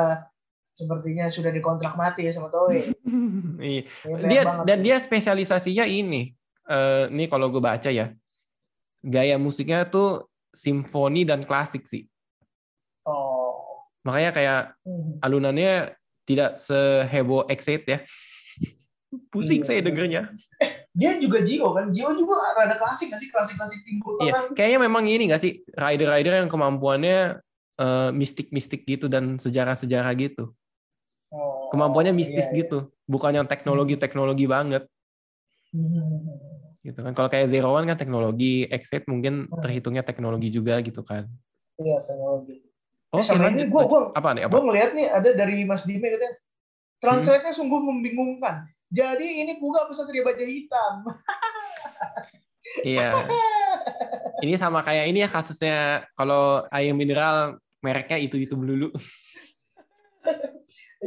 sepertinya 0.77 1.29
sudah 1.29 1.49
dikontrak 1.49 1.97
mati 1.97 2.29
ya 2.29 2.33
sama 2.33 2.53
Toei. 2.53 2.85
Iya. 3.61 3.83
Dia 4.29 4.43
banget. 4.45 4.65
dan 4.69 4.79
dia 4.81 4.97
spesialisasinya 4.97 5.85
ini. 5.85 6.33
Eh 6.65 7.05
ini 7.09 7.25
kalau 7.27 7.49
gue 7.49 7.61
baca 7.61 7.89
ya, 7.89 8.13
gaya 9.01 9.37
musiknya 9.37 9.85
tuh 9.85 10.29
simfoni 10.53 11.25
dan 11.25 11.45
klasik 11.45 11.85
sih. 11.85 12.05
Oh. 13.05 13.85
Makanya 14.05 14.31
kayak 14.33 14.61
Hmm. 14.85 15.17
alunannya 15.21 15.93
tidak 16.25 16.57
seheboh 16.57 17.45
Exit 17.49 17.85
ya. 17.85 18.01
Pusing 19.11 19.63
Iya, 19.63 19.67
saya 19.67 19.81
benar. 19.81 19.87
dengernya. 19.91 20.23
Dia 20.95 21.19
juga 21.19 21.43
Jio 21.43 21.75
kan? 21.75 21.91
Jio 21.91 22.15
juga 22.15 22.55
rada 22.55 22.79
klasik 22.79 23.11
nggak 23.11 23.19
sih? 23.19 23.29
Klasik-klasik 23.29 23.81
timur 23.83 24.23
Iya, 24.23 24.39
tengah. 24.39 24.55
kayaknya 24.55 24.79
memang 24.81 25.03
ini 25.07 25.27
nggak 25.27 25.43
sih 25.43 25.53
rider-rider 25.71 26.35
yang 26.39 26.49
kemampuannya 26.49 27.43
eh, 27.77 28.11
mistik-mistik 28.13 28.85
gitu 28.85 29.09
dan 29.09 29.41
sejarah-sejarah 29.41 30.13
gitu. 30.15 30.53
Oh, 31.33 31.73
Kemampuannya 31.73 32.13
mistis 32.13 32.45
iya, 32.45 32.53
iya. 32.53 32.61
gitu, 32.63 32.79
bukan 33.07 33.33
yang 33.33 33.47
teknologi-teknologi 33.47 34.45
banget 34.45 34.85
Hmm. 35.71 36.27
gitu 36.83 36.99
kan. 36.99 37.15
Kalau 37.15 37.31
kayak 37.31 37.47
Zero 37.49 37.71
One 37.71 37.87
kan 37.87 37.97
teknologi, 37.97 38.67
Exit 38.67 39.07
mungkin 39.07 39.47
Hmm. 39.47 39.59
terhitungnya 39.59 40.03
teknologi 40.03 40.51
juga 40.51 40.77
gitu 40.83 41.01
kan. 41.01 41.25
Iya, 41.79 42.05
teknologi. 42.05 42.69
Oke, 43.09 43.23
sama 43.23 43.49
lanjut. 43.49 43.57
ini 43.57 43.65
gua- 43.67 43.87
lanjut. 43.87 43.91
gua- 43.91 44.13
apa 44.13 44.29
nih? 44.35 44.43
Apa? 44.45 44.53
Gue 44.53 44.63
ngeliat 44.67 44.91
nih 44.93 45.07
ada 45.09 45.31
dari 45.33 45.57
Mas 45.65 45.83
Dime 45.83 46.05
katanya. 46.05 46.35
Hmm. 46.35 46.99
Translate-nya 47.01 47.53
sungguh 47.55 47.81
membingungkan. 47.81 48.69
Jadi 48.91 49.47
ini 49.47 49.55
Kuga 49.63 49.87
apa 49.87 49.95
Satria 49.95 50.27
Baja 50.27 50.43
Hitam? 50.43 51.07
Iya. 52.83 53.27
Ini 54.43 54.55
sama 54.55 54.83
kayak 54.83 55.11
ini 55.11 55.23
ya 55.23 55.29
kasusnya 55.31 56.07
kalau 56.15 56.67
air 56.71 56.95
mineral 56.95 57.59
mereknya 57.83 58.19
itu-itu 58.21 58.55
melulu. 58.55 58.91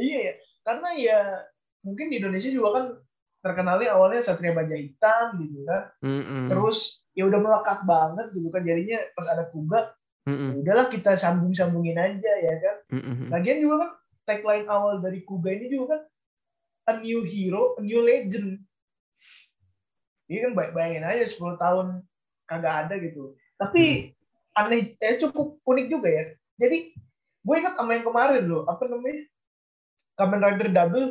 iya 0.00 0.18
ya. 0.32 0.34
Karena 0.64 0.88
ya 0.96 1.20
mungkin 1.84 2.08
di 2.08 2.20
Indonesia 2.20 2.50
juga 2.50 2.68
kan 2.80 2.86
terkenalnya 3.44 3.92
awalnya 3.96 4.24
Satria 4.24 4.56
Baja 4.56 4.76
Hitam 4.76 5.40
gitu 5.40 5.64
kan. 5.68 5.92
Mm-mm. 6.00 6.48
Terus 6.48 7.08
ya 7.12 7.28
udah 7.28 7.40
melekat 7.40 7.84
banget 7.84 8.26
gitu 8.32 8.48
kan. 8.48 8.62
Jadinya 8.64 8.98
pas 9.12 9.26
ada 9.28 9.44
Kuga, 9.52 9.92
Mm-mm. 10.24 10.48
ya 10.50 10.56
udahlah 10.64 10.86
kita 10.88 11.12
sambung-sambungin 11.16 12.00
aja 12.00 12.32
ya 12.40 12.54
kan. 12.60 12.76
Mm-mm. 12.96 13.28
Lagian 13.28 13.60
juga 13.60 13.76
kan 13.84 13.90
tagline 14.24 14.68
awal 14.68 15.04
dari 15.04 15.20
Kuga 15.24 15.52
ini 15.52 15.68
juga 15.68 15.96
kan 15.96 16.00
a 16.84 16.92
new 16.98 17.24
hero, 17.24 17.76
a 17.76 17.80
new 17.80 18.00
legend. 18.00 18.60
Iya 20.24 20.48
kan 20.48 20.52
bay- 20.52 20.72
bayangin 20.72 21.04
aja 21.04 21.24
10 21.26 21.56
tahun 21.56 21.86
kagak 22.44 22.74
ada 22.88 22.94
gitu. 22.96 23.36
Tapi 23.56 24.12
aneh, 24.52 24.96
eh 24.96 25.16
cukup 25.16 25.60
unik 25.62 25.86
juga 25.88 26.08
ya. 26.08 26.24
Jadi 26.56 26.96
gue 27.40 27.54
ingat 27.56 27.76
sama 27.76 27.92
yang 27.92 28.04
kemarin 28.04 28.44
loh, 28.44 28.64
apa 28.64 28.84
namanya? 28.86 29.24
Kamen 30.14 30.40
Rider 30.40 30.70
Double 30.70 31.08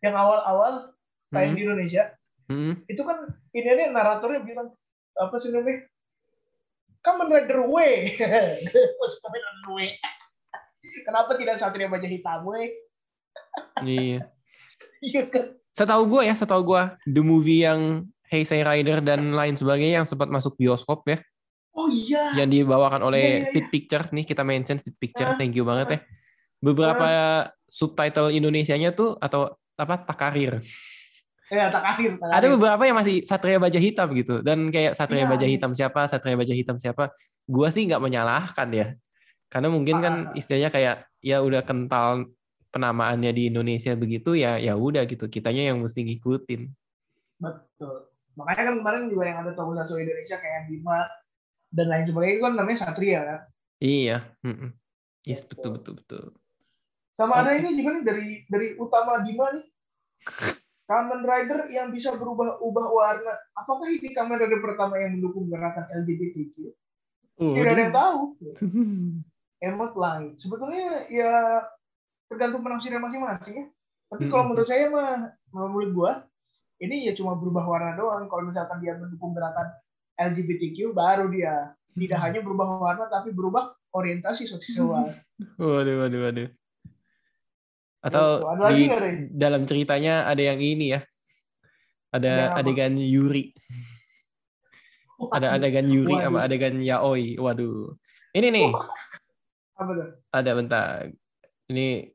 yang 0.00 0.16
awal-awal 0.16 0.96
tayang 1.28 1.52
Hmm. 1.52 1.58
di 1.58 1.62
Indonesia 1.62 2.02
Hmm. 2.50 2.74
itu 2.84 3.00
kan 3.00 3.22
ini 3.54 3.68
ada 3.70 3.92
naratornya 3.92 4.42
bilang 4.42 4.74
apa 5.14 5.36
sih 5.38 5.54
namanya 5.54 5.86
Kamen 7.00 7.28
Rider 7.28 7.70
W 7.70 7.76
Kamen 9.22 9.40
Rider 9.44 9.68
W 9.68 9.78
kenapa 11.06 11.38
tidak 11.38 11.60
Satria 11.60 11.86
Baja 11.86 12.08
Hitam 12.08 12.42
W 12.42 12.50
Iya. 13.82 14.20
iya 15.00 15.22
kan 15.26 15.44
Setahu 15.72 16.04
gue 16.06 16.22
ya, 16.28 16.34
setahu 16.36 16.62
gue 16.68 16.82
the 17.08 17.20
movie 17.20 17.64
yang 17.64 18.04
Heisei 18.28 18.60
Rider 18.60 19.00
dan 19.00 19.32
lain 19.32 19.56
sebagainya 19.56 20.00
yang 20.00 20.08
sempat 20.08 20.28
masuk 20.28 20.56
bioskop 20.56 21.04
ya, 21.04 21.20
oh 21.72 21.88
iya 21.88 22.36
yang 22.36 22.48
dibawakan 22.48 23.00
oleh 23.02 23.20
Iya, 23.20 23.36
iya, 23.40 23.48
Fit 23.50 23.66
Pictures 23.68 24.12
nih 24.12 24.24
kita 24.24 24.44
mention 24.44 24.76
Fit 24.78 24.92
Picture, 24.94 25.32
Ah, 25.32 25.36
thank 25.36 25.52
you 25.52 25.64
banget 25.64 25.88
ya. 25.88 25.98
Beberapa 26.60 27.08
subtitle 27.66 28.30
Indonesianya 28.30 28.92
tuh 28.92 29.16
atau 29.16 29.48
apa 29.74 30.04
Takarir. 30.04 30.60
ya 31.48 31.68
tak 31.68 31.84
akhir 31.84 32.16
Ada 32.20 32.46
beberapa 32.48 32.80
yang 32.84 32.96
masih 32.96 33.24
Satria 33.24 33.60
Baja 33.60 33.76
Hitam 33.76 34.08
gitu 34.12 34.40
dan 34.40 34.68
kayak 34.68 34.92
Satria 34.96 35.24
Iya, 35.24 35.32
Baja 35.32 35.44
iya. 35.44 35.52
Hitam 35.56 35.72
siapa, 35.72 36.04
Satria 36.06 36.36
Baja 36.36 36.52
Hitam 36.52 36.76
siapa. 36.76 37.12
Gua 37.44 37.68
sih 37.68 37.84
nggak 37.84 38.00
menyalahkan 38.00 38.68
ya. 38.72 38.96
Karena 39.48 39.68
mungkin 39.68 40.00
kan 40.00 40.14
Ah. 40.28 40.36
istilahnya 40.36 40.68
kayak 40.68 40.96
ya 41.20 41.40
udah 41.40 41.60
kental 41.60 42.28
penamaannya 42.72 43.30
di 43.36 43.52
Indonesia 43.52 43.92
begitu 43.94 44.32
ya 44.32 44.56
ya 44.56 44.72
udah 44.74 45.04
gitu 45.04 45.28
kitanya 45.28 45.70
yang 45.70 45.78
mesti 45.84 46.00
ngikutin. 46.02 46.72
betul 47.38 48.08
makanya 48.32 48.72
kan 48.72 48.76
kemarin 48.80 49.02
juga 49.12 49.24
yang 49.28 49.38
ada 49.44 49.52
tokusatsu 49.52 50.00
Indonesia 50.00 50.40
kayak 50.40 50.72
Bima 50.72 51.04
dan 51.68 51.86
lain 51.92 52.04
sebagainya 52.08 52.34
itu 52.40 52.42
kan 52.42 52.54
namanya 52.56 52.78
Satria 52.80 53.20
kan 53.22 53.40
Iya. 53.82 54.18
mm-mm. 54.46 54.70
Yes, 55.26 55.42
betul 55.44 55.76
betul 55.76 55.98
betul. 56.00 56.24
sama 57.12 57.44
ada 57.44 57.52
Oke. 57.52 57.60
ini 57.60 57.76
juga 57.76 57.90
nih 57.98 58.04
dari 58.08 58.28
dari 58.48 58.68
utama 58.80 59.20
Bima 59.20 59.52
nih 59.52 59.66
Kamen 60.92 61.24
Rider 61.24 61.72
yang 61.72 61.88
bisa 61.88 62.12
berubah-ubah 62.12 62.86
warna. 62.92 63.32
Apakah 63.56 63.88
ini 63.88 64.12
Kamen 64.12 64.36
Rider 64.36 64.60
pertama 64.60 65.00
yang 65.00 65.16
mendukung 65.16 65.48
gerakan 65.48 65.88
LGBTQ? 65.88 66.68
Tidak 67.38 67.70
ada 67.72 67.82
yang 67.88 67.94
tahu. 67.96 68.20
Emot 69.72 69.92
lain. 69.96 70.36
Sebetulnya 70.36 71.06
ya 71.08 71.64
tergantung 72.32 72.64
penafsiran 72.64 73.04
masing-masing 73.04 73.54
ya. 73.60 73.66
Tapi 74.08 74.24
kalau 74.28 74.48
Mm-mm. 74.48 74.50
menurut 74.56 74.68
saya 74.68 74.88
mah, 74.88 75.32
menurut 75.52 75.90
gua, 75.92 76.12
ini 76.76 77.08
ya 77.08 77.12
cuma 77.12 77.36
berubah 77.36 77.64
warna 77.64 77.92
doang. 77.94 78.24
Kalau 78.26 78.44
misalkan 78.44 78.80
dia 78.80 78.96
mendukung 78.96 79.32
gerakan 79.32 79.72
LGBTQ, 80.16 80.92
baru 80.92 81.28
dia 81.28 81.72
tidak 81.92 82.20
hanya 82.20 82.40
berubah 82.40 82.80
warna, 82.80 83.04
tapi 83.08 83.32
berubah 83.32 83.72
orientasi 83.92 84.48
seksual. 84.48 85.08
Waduh, 85.60 86.08
waduh, 86.08 86.20
waduh. 86.24 86.48
Atau 88.02 88.24
Gitu. 88.40 88.48
Ada 88.50 88.62
lagi 88.66 88.82
di 88.82 88.88
Rey? 88.98 89.14
dalam 89.30 89.62
ceritanya 89.62 90.26
ada 90.26 90.42
yang 90.42 90.58
ini 90.58 90.96
ya. 90.96 91.00
Ada 92.12 92.58
adegan 92.58 92.98
Yuri. 92.98 93.54
Ada 95.32 95.54
adegan 95.54 95.86
Yuri 95.86 96.18
Waduh. 96.18 96.24
sama 96.26 96.38
adegan 96.42 96.76
Yaoi. 96.82 97.38
Waduh. 97.38 97.94
Ini 98.32 98.48
nih, 98.48 98.68
Apa 99.78 99.90
tuh? 99.92 100.08
ada 100.34 100.50
bentar. 100.56 101.08
Ini 101.70 102.10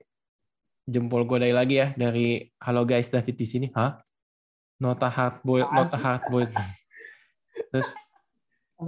jempol 0.87 1.27
gue 1.27 1.43
dari 1.43 1.51
lagi 1.53 1.83
ya 1.83 1.91
dari 1.99 2.47
Halo 2.63 2.87
guys 2.87 3.11
David 3.11 3.35
di 3.35 3.47
sini. 3.47 3.67
Hah? 3.75 3.99
Nota 4.79 5.11
hardboiled, 5.11 5.67
Apaan 5.67 5.77
nota 5.83 5.97
sih? 5.99 6.03
hardboiled. 6.07 6.51
Terus 7.75 7.89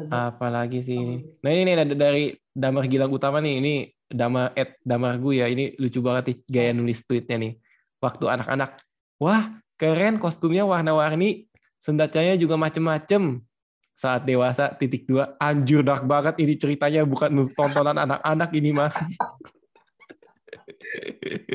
apa 0.07 0.47
lagi 0.47 0.79
sih 0.79 0.95
ini? 0.95 1.17
Nah 1.43 1.49
ini 1.51 1.61
nih 1.67 1.75
dari 1.99 2.25
Damar 2.55 2.87
Gilang 2.87 3.11
Utama 3.11 3.43
nih. 3.43 3.59
Ini 3.59 3.73
Damar 4.07 4.55
Ed 4.55 4.79
Damar 4.81 5.19
gue 5.19 5.43
ya. 5.43 5.51
Ini 5.51 5.75
lucu 5.75 5.99
banget 5.99 6.23
nih 6.31 6.37
gaya 6.47 6.71
nulis 6.71 7.03
tweetnya 7.03 7.35
nih. 7.35 7.53
Waktu 7.99 8.31
anak-anak, 8.31 8.79
wah 9.19 9.59
keren 9.75 10.23
kostumnya 10.23 10.63
warna-warni, 10.63 11.51
senjatanya 11.83 12.39
juga 12.39 12.55
macem-macem. 12.55 13.43
Saat 13.91 14.23
dewasa 14.23 14.71
titik 14.79 15.03
dua, 15.03 15.35
anjir 15.35 15.83
dark 15.83 16.07
banget 16.07 16.39
ini 16.39 16.55
ceritanya 16.55 17.03
bukan 17.03 17.43
tontonan 17.51 17.99
anak-anak 17.99 18.49
ini 18.55 18.71
mah. 18.71 18.87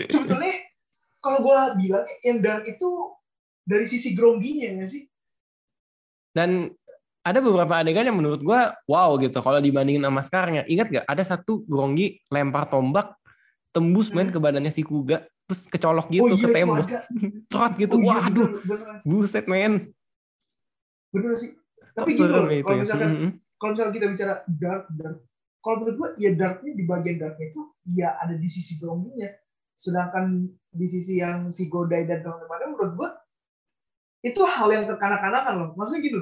sebetulnya 0.09 0.55
kalau 1.19 1.39
gua 1.43 1.75
bilang 1.79 2.05
yang 2.23 2.39
dark 2.45 2.69
itu 2.69 2.89
dari 3.65 3.89
sisi 3.89 4.13
grongginya 4.13 4.81
nggak 4.81 4.91
sih? 4.91 5.03
Dan 6.35 6.69
ada 7.25 7.41
beberapa 7.41 7.81
adegan 7.81 8.05
yang 8.05 8.19
menurut 8.21 8.45
gua 8.45 8.77
wow 8.85 9.17
gitu 9.17 9.41
kalau 9.41 9.57
dibandingin 9.63 10.05
sama 10.05 10.21
sekarang 10.21 10.61
ya. 10.61 10.65
Ingat 10.69 10.87
gak 10.93 11.07
ada 11.09 11.25
satu 11.25 11.65
Gronggi 11.65 12.21
lempar 12.29 12.69
tombak 12.69 13.17
tembus 13.73 14.13
main 14.13 14.29
ke 14.31 14.39
badannya 14.39 14.71
si 14.71 14.85
Kuga 14.85 15.25
terus 15.45 15.69
kecolok 15.69 16.09
gitu 16.09 16.25
ke 16.25 16.29
Hmm. 16.29 16.37
Oh, 16.37 16.41
itu 16.41 16.49
tembok. 16.53 16.87
ada. 16.89 17.01
Trot 17.49 17.73
gitu. 17.81 17.97
Oh, 17.97 18.05
iya, 18.05 18.17
Waduh, 18.21 18.49
bener, 18.61 18.61
bener, 18.65 18.97
buset 19.09 19.47
men. 19.49 19.73
bener 21.13 21.33
sih. 21.39 21.51
Tapi 21.95 22.11
gitu 22.19 22.27
kalau 22.27 22.51
ya. 22.51 22.83
misalkan 22.83 23.11
Mm-mm. 23.15 23.31
kalau 23.57 23.71
misalkan 23.73 23.95
kita 23.95 24.07
bicara 24.11 24.35
dark 24.51 24.85
dark, 24.93 25.17
kalau 25.65 25.81
menurut 25.81 25.97
gua 25.97 26.09
ya 26.21 26.37
darknya 26.37 26.77
di 26.77 26.85
bagian 26.85 27.17
darknya 27.17 27.49
itu 27.49 27.63
ya 27.97 28.21
ada 28.21 28.37
di 28.37 28.49
sisi 28.53 28.77
grongginya. 28.77 29.33
Sedangkan 29.73 30.45
di 30.69 30.87
sisi 30.87 31.19
yang 31.25 31.49
si 31.49 31.73
Godai 31.73 32.05
dan 32.05 32.21
teman-temannya 32.21 32.69
menurut 32.69 32.93
gua 32.95 33.11
itu 34.21 34.41
hal 34.45 34.69
yang 34.69 34.85
kekanak-kanakan 34.85 35.55
loh. 35.57 35.71
Maksudnya 35.73 36.05
gitu. 36.05 36.21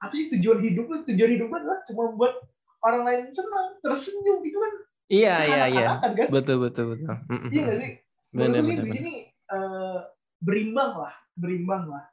Apa 0.00 0.12
sih 0.16 0.32
tujuan 0.32 0.64
hidup 0.64 0.88
lu? 0.88 0.96
Tujuan 1.04 1.30
hidup 1.36 1.52
lu 1.52 1.56
adalah 1.60 1.84
cuma 1.84 2.16
buat 2.16 2.32
orang 2.80 3.02
lain 3.04 3.22
senang, 3.28 3.76
tersenyum 3.84 4.40
gitu 4.40 4.56
kan. 4.56 4.72
Iya 5.06 5.34
iya 5.44 5.64
iya. 5.68 5.86
Kan? 6.00 6.28
Betul 6.32 6.64
betul 6.64 6.96
betul. 6.96 7.12
Iya 7.52 7.60
nggak 7.60 7.78
sih? 7.78 7.92
Bener 8.32 8.60
Menurut 8.60 8.64
gue 8.64 8.68
sih 8.68 8.76
bener. 8.76 8.86
di 8.88 8.92
sini 8.92 9.14
eh, 9.28 9.98
berimbang 10.40 10.92
lah, 10.96 11.14
berimbang 11.36 11.84
lah. 11.92 12.04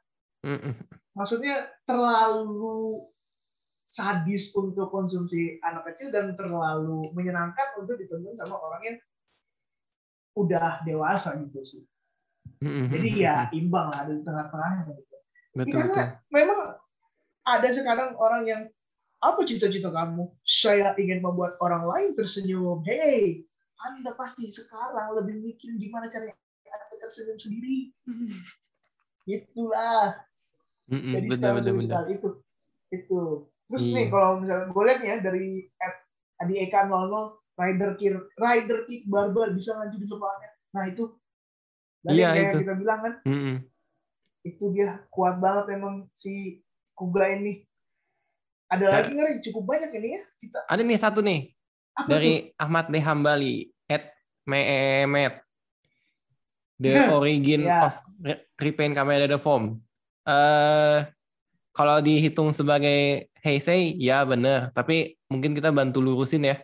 Maksudnya 1.14 1.72
terlalu 1.88 3.08
sadis 3.94 4.50
untuk 4.58 4.90
konsumsi 4.90 5.62
anak 5.62 5.86
kecil 5.94 6.10
dan 6.10 6.34
terlalu 6.34 7.06
menyenangkan 7.14 7.78
untuk 7.78 7.94
ditonton 7.94 8.34
sama 8.34 8.58
orang 8.58 8.82
yang 8.82 8.96
udah 10.34 10.82
dewasa 10.82 11.38
gitu 11.38 11.62
sih. 11.62 11.82
Jadi 12.58 13.22
ya 13.22 13.46
imbang 13.54 13.94
lah 13.94 14.02
di 14.10 14.18
tengah-tengahnya 14.26 14.98
gitu. 14.98 15.16
Betul 15.54 15.74
Karena 15.78 15.94
betul. 15.94 16.06
memang 16.34 16.58
ada 17.46 17.68
sekarang 17.70 18.10
orang 18.18 18.42
yang 18.42 18.62
apa 19.22 19.40
cita-cita 19.46 19.94
kamu? 19.94 20.26
Saya 20.42 20.90
ingin 20.98 21.22
membuat 21.22 21.54
orang 21.62 21.86
lain 21.86 22.10
tersenyum. 22.18 22.82
Hey, 22.82 23.46
Anda 23.78 24.10
pasti 24.18 24.50
sekarang 24.50 25.14
lebih 25.14 25.38
mikir 25.38 25.70
gimana 25.78 26.10
caranya 26.10 26.34
Anda 26.66 26.96
tersenyum 26.98 27.38
sendiri. 27.38 27.94
Itulah. 29.30 30.18
Mm-mm. 30.90 31.14
Jadi 31.14 31.26
bener 31.30 31.50
bener. 31.62 31.74
sekali 31.78 32.10
itu. 32.18 32.28
Itu. 32.90 33.53
Terus 33.64 33.82
Iya. 33.82 33.94
nih 33.94 34.06
kalau 34.08 34.30
misalnya 34.38 34.66
gue 34.68 34.82
lihat 34.84 35.00
ya 35.00 35.16
dari 35.18 35.48
Adi 36.36 36.54
Eka 36.60 36.84
00 36.84 36.92
Rider 37.54 37.90
Kick 37.94 38.12
Rider 38.34 38.78
Kick 38.84 39.02
Barbar 39.04 39.48
bisa 39.50 39.74
ngancurin 39.74 40.04
sebelahnya. 40.04 40.50
Nah 40.70 40.84
itu. 40.86 41.04
Dari 42.00 42.18
Iya, 42.18 42.28
kayak 42.30 42.50
itu. 42.50 42.58
kita 42.60 42.74
bilang 42.74 42.98
kan 43.00 43.14
Mm-mm. 43.24 43.56
itu 44.42 44.64
dia 44.70 44.88
kuat 45.08 45.38
banget 45.38 45.72
emang 45.72 46.04
si 46.10 46.60
Kuga 46.92 47.32
ini. 47.32 47.64
Ada 48.66 48.86
lagi 48.86 49.10
nggak? 49.12 49.40
Cukup 49.42 49.64
banyak 49.66 49.90
ini 49.94 50.08
ya 50.10 50.22
kita. 50.36 50.58
Ada 50.66 50.82
nih 50.82 50.98
satu 50.98 51.20
nih 51.20 51.40
Apa 51.94 52.08
dari 52.10 52.32
Ahmad 52.54 52.86
Dehambali 52.88 53.54
at 53.86 54.12
Memet. 54.44 55.40
The 56.76 56.90
Nah, 56.92 57.14
origin 57.14 57.62
ya. 57.62 57.86
of 57.86 57.94
Re- 58.18 58.50
Repaint 58.58 58.92
Kamen 58.92 59.22
Rider 59.22 59.38
Form. 59.38 59.78
Eh 60.24 60.98
kalau 61.74 61.98
dihitung 61.98 62.54
sebagai 62.54 63.26
Heisei, 63.42 63.98
ya 63.98 64.22
bener. 64.22 64.70
Tapi 64.70 65.18
mungkin 65.26 65.52
kita 65.58 65.74
bantu 65.74 65.98
lurusin 65.98 66.46
ya. 66.46 66.62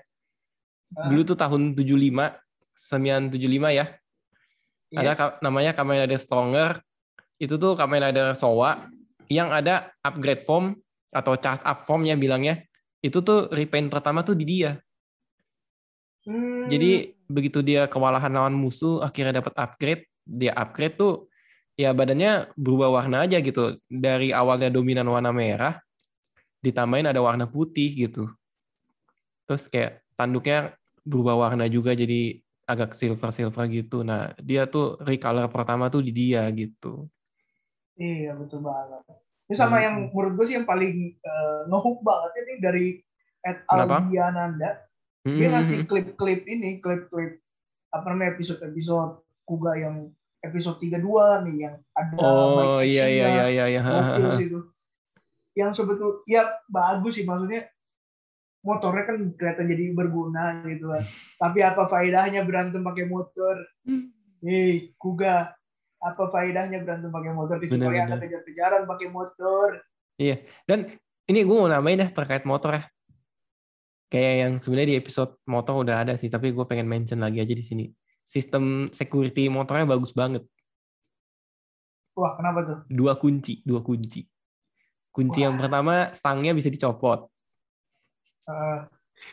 Ah. 0.94 1.10
Dulu 1.10 1.34
tuh 1.34 1.36
tahun 1.36 1.74
75, 1.74 2.38
975 2.78 3.74
ya. 3.74 3.90
Iya. 4.90 4.98
Ada 5.02 5.12
ka- 5.18 5.36
namanya 5.42 5.74
Kamen 5.74 6.06
Rider 6.06 6.18
Stronger. 6.18 6.78
Itu 7.42 7.58
tuh 7.58 7.74
Kamen 7.74 8.06
Rider 8.06 8.38
Sowa 8.38 8.86
yang 9.26 9.50
ada 9.50 9.90
upgrade 10.02 10.46
form 10.46 10.78
atau 11.10 11.34
charge 11.38 11.62
up 11.66 11.82
formnya 11.86 12.14
bilangnya. 12.14 12.62
Itu 13.02 13.22
tuh 13.22 13.50
repaint 13.50 13.90
pertama 13.90 14.22
tuh 14.22 14.38
di 14.38 14.46
dia. 14.46 14.78
Hmm, 16.26 16.68
Jadi 16.68 17.16
begitu 17.26 17.64
dia 17.64 17.88
kewalahan 17.88 18.28
lawan 18.28 18.52
musuh, 18.52 19.00
akhirnya 19.00 19.40
dapat 19.40 19.56
upgrade, 19.56 20.04
dia 20.26 20.52
upgrade 20.52 20.94
tuh 21.00 21.29
ya 21.80 21.96
badannya 21.96 22.52
berubah 22.60 22.92
warna 23.00 23.24
aja 23.24 23.40
gitu. 23.40 23.80
Dari 23.88 24.36
awalnya 24.36 24.68
dominan 24.68 25.08
warna 25.08 25.32
merah, 25.32 25.80
ditambahin 26.60 27.08
ada 27.08 27.24
warna 27.24 27.48
putih 27.48 27.88
gitu. 27.96 28.28
Terus 29.48 29.64
kayak 29.72 30.04
tanduknya 30.20 30.76
berubah 31.00 31.48
warna 31.48 31.64
juga 31.72 31.96
jadi 31.96 32.36
agak 32.68 32.92
silver-silver 32.92 33.64
gitu. 33.72 34.04
Nah, 34.04 34.36
dia 34.38 34.68
tuh 34.68 35.00
recolor 35.00 35.48
pertama 35.48 35.88
tuh 35.88 36.04
di 36.04 36.12
dia 36.12 36.44
gitu. 36.52 37.08
Iya 37.96 38.36
betul 38.36 38.60
banget. 38.62 39.00
Ini 39.50 39.54
sama 39.58 39.80
Hmm. 39.80 39.84
yang 39.88 39.96
menurut 40.14 40.32
gue 40.38 40.46
sih 40.46 40.56
yang 40.60 40.68
paling 40.68 41.18
uh, 41.24 41.66
ngehook 41.66 42.04
banget 42.06 42.32
ini 42.38 42.54
dari 42.62 42.86
Ed? 43.42 43.64
Aldiananda. 43.66 44.86
Dia 45.26 45.32
Mm-mm. 45.32 45.52
ngasih 45.52 45.84
klip-klip 45.84 46.46
ini, 46.46 46.78
klip-klip 46.78 47.42
apa 47.90 48.06
namanya 48.12 48.38
episode-episode 48.38 49.24
Kuga 49.42 49.74
yang 49.76 50.14
episode 50.40 50.80
32 50.80 51.44
nih 51.46 51.56
yang 51.68 51.76
ada 51.92 52.12
Oh 52.16 52.80
bike 52.80 52.88
iya 52.88 53.06
iya 53.08 53.28
iya 53.48 53.64
iya. 53.68 53.80
sih 54.32 54.46
itu. 54.50 54.60
Yang 55.52 55.70
sebetul 55.82 56.24
ya 56.24 56.48
bagus 56.68 57.20
sih 57.20 57.28
maksudnya 57.28 57.68
motornya 58.60 59.04
kan 59.08 59.16
kelihatan 59.36 59.66
jadi 59.68 59.84
berguna 59.92 60.64
gitu 60.68 60.92
kan. 60.92 61.04
Tapi 61.40 61.58
apa 61.64 61.88
faedahnya 61.88 62.44
berantem 62.44 62.84
pakai 62.84 63.04
motor? 63.08 63.56
Hei, 64.40 64.96
Kuga, 64.96 65.52
apa 66.00 66.22
faedahnya 66.32 66.80
berantem 66.80 67.12
pakai 67.12 67.32
motor 67.32 67.56
kecuali 67.60 68.00
Anda 68.00 68.16
bener. 68.16 68.24
kejar-kejaran 68.24 68.82
pakai 68.88 69.08
motor? 69.12 69.68
Dan 70.64 70.88
ini 71.28 71.40
gue 71.44 71.56
mau 71.56 71.68
nambahin 71.68 72.04
dah 72.04 72.10
terkait 72.12 72.44
motor 72.48 72.76
ya. 72.76 72.84
Kayak 74.10 74.34
yang 74.42 74.52
sebenarnya 74.58 74.88
di 74.90 74.98
episode 74.98 75.38
motor 75.46 75.86
udah 75.86 76.02
ada 76.02 76.18
sih, 76.18 76.26
tapi 76.26 76.50
gue 76.50 76.64
pengen 76.66 76.88
mention 76.88 77.22
lagi 77.22 77.38
aja 77.38 77.54
di 77.54 77.64
sini. 77.64 77.84
Sistem 78.30 78.86
security 78.94 79.50
motornya 79.50 79.90
bagus 79.90 80.14
banget. 80.14 80.46
Wah, 82.14 82.38
kenapa 82.38 82.58
tuh? 82.62 82.78
Dua 82.86 83.18
kunci, 83.18 83.58
dua 83.66 83.82
kunci. 83.82 84.22
Kunci 85.10 85.42
yang 85.42 85.58
Wah. 85.58 85.66
pertama 85.66 85.94
stangnya 86.14 86.54
bisa 86.54 86.70
dicopot. 86.70 87.26
Eh, 88.46 88.80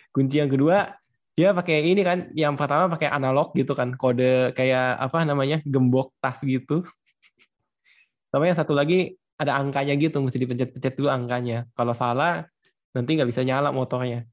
Kunci 0.10 0.42
yang 0.42 0.50
kedua 0.50 0.98
dia 1.38 1.54
pakai 1.54 1.94
ini 1.94 2.02
kan, 2.02 2.34
yang 2.34 2.58
pertama 2.58 2.90
pakai 2.90 3.14
analog 3.14 3.54
gitu 3.54 3.78
kan, 3.78 3.94
kode 3.94 4.58
kayak 4.58 4.98
apa 4.98 5.22
namanya 5.22 5.62
gembok 5.62 6.10
tas 6.18 6.42
gitu. 6.42 6.82
Sama 8.34 8.50
yang 8.50 8.58
satu 8.58 8.74
lagi 8.74 9.14
ada 9.38 9.62
angkanya 9.62 9.94
gitu, 9.94 10.18
mesti 10.18 10.42
dipencet-pencet 10.42 10.98
dulu 10.98 11.14
angkanya. 11.14 11.70
Kalau 11.78 11.94
salah 11.94 12.50
nanti 12.98 13.14
nggak 13.14 13.30
bisa 13.30 13.46
nyala 13.46 13.70
motornya. 13.70 14.26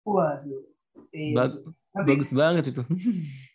waduh. 0.00 0.64
Iya 1.12 1.36
Bag- 1.36 1.52
sih. 1.52 1.68
Nanti, 1.90 2.08
Bagus 2.16 2.30
banget 2.32 2.64
itu. 2.72 2.82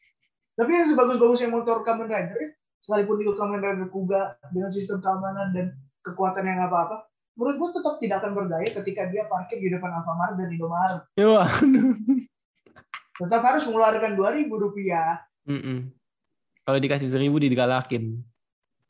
tapi 0.55 0.71
yang 0.71 0.87
sebagus-bagusnya 0.87 1.51
motor 1.51 1.83
Kamen 1.83 2.07
Rider, 2.07 2.35
ya, 2.39 2.49
sekalipun 2.79 3.19
itu 3.19 3.35
Kamen 3.35 3.59
Rider 3.59 3.87
Kuga 3.91 4.39
dengan 4.55 4.71
sistem 4.71 5.03
keamanan 5.03 5.51
dan 5.51 5.75
kekuatan 5.99 6.47
yang 6.47 6.63
apa-apa, 6.71 7.11
menurut 7.35 7.55
gue 7.59 7.69
tetap 7.75 7.99
tidak 7.99 8.23
akan 8.23 8.31
berdaya 8.31 8.67
ketika 8.81 9.11
dia 9.11 9.27
parkir 9.27 9.59
di 9.59 9.67
depan 9.67 9.91
Alfamart 9.91 10.39
dan 10.39 10.47
Indomaret. 10.47 11.03
Ya, 11.19 11.27
wah. 11.35 11.51
Tetap 13.15 13.41
harus 13.43 13.63
mengeluarkan 13.67 14.15
2000 14.15 14.47
rupiah. 14.51 15.23
Mm-mm. 15.47 15.91
Kalau 16.67 16.79
dikasih 16.81 17.07
seribu 17.07 17.39
digalakin. 17.39 18.19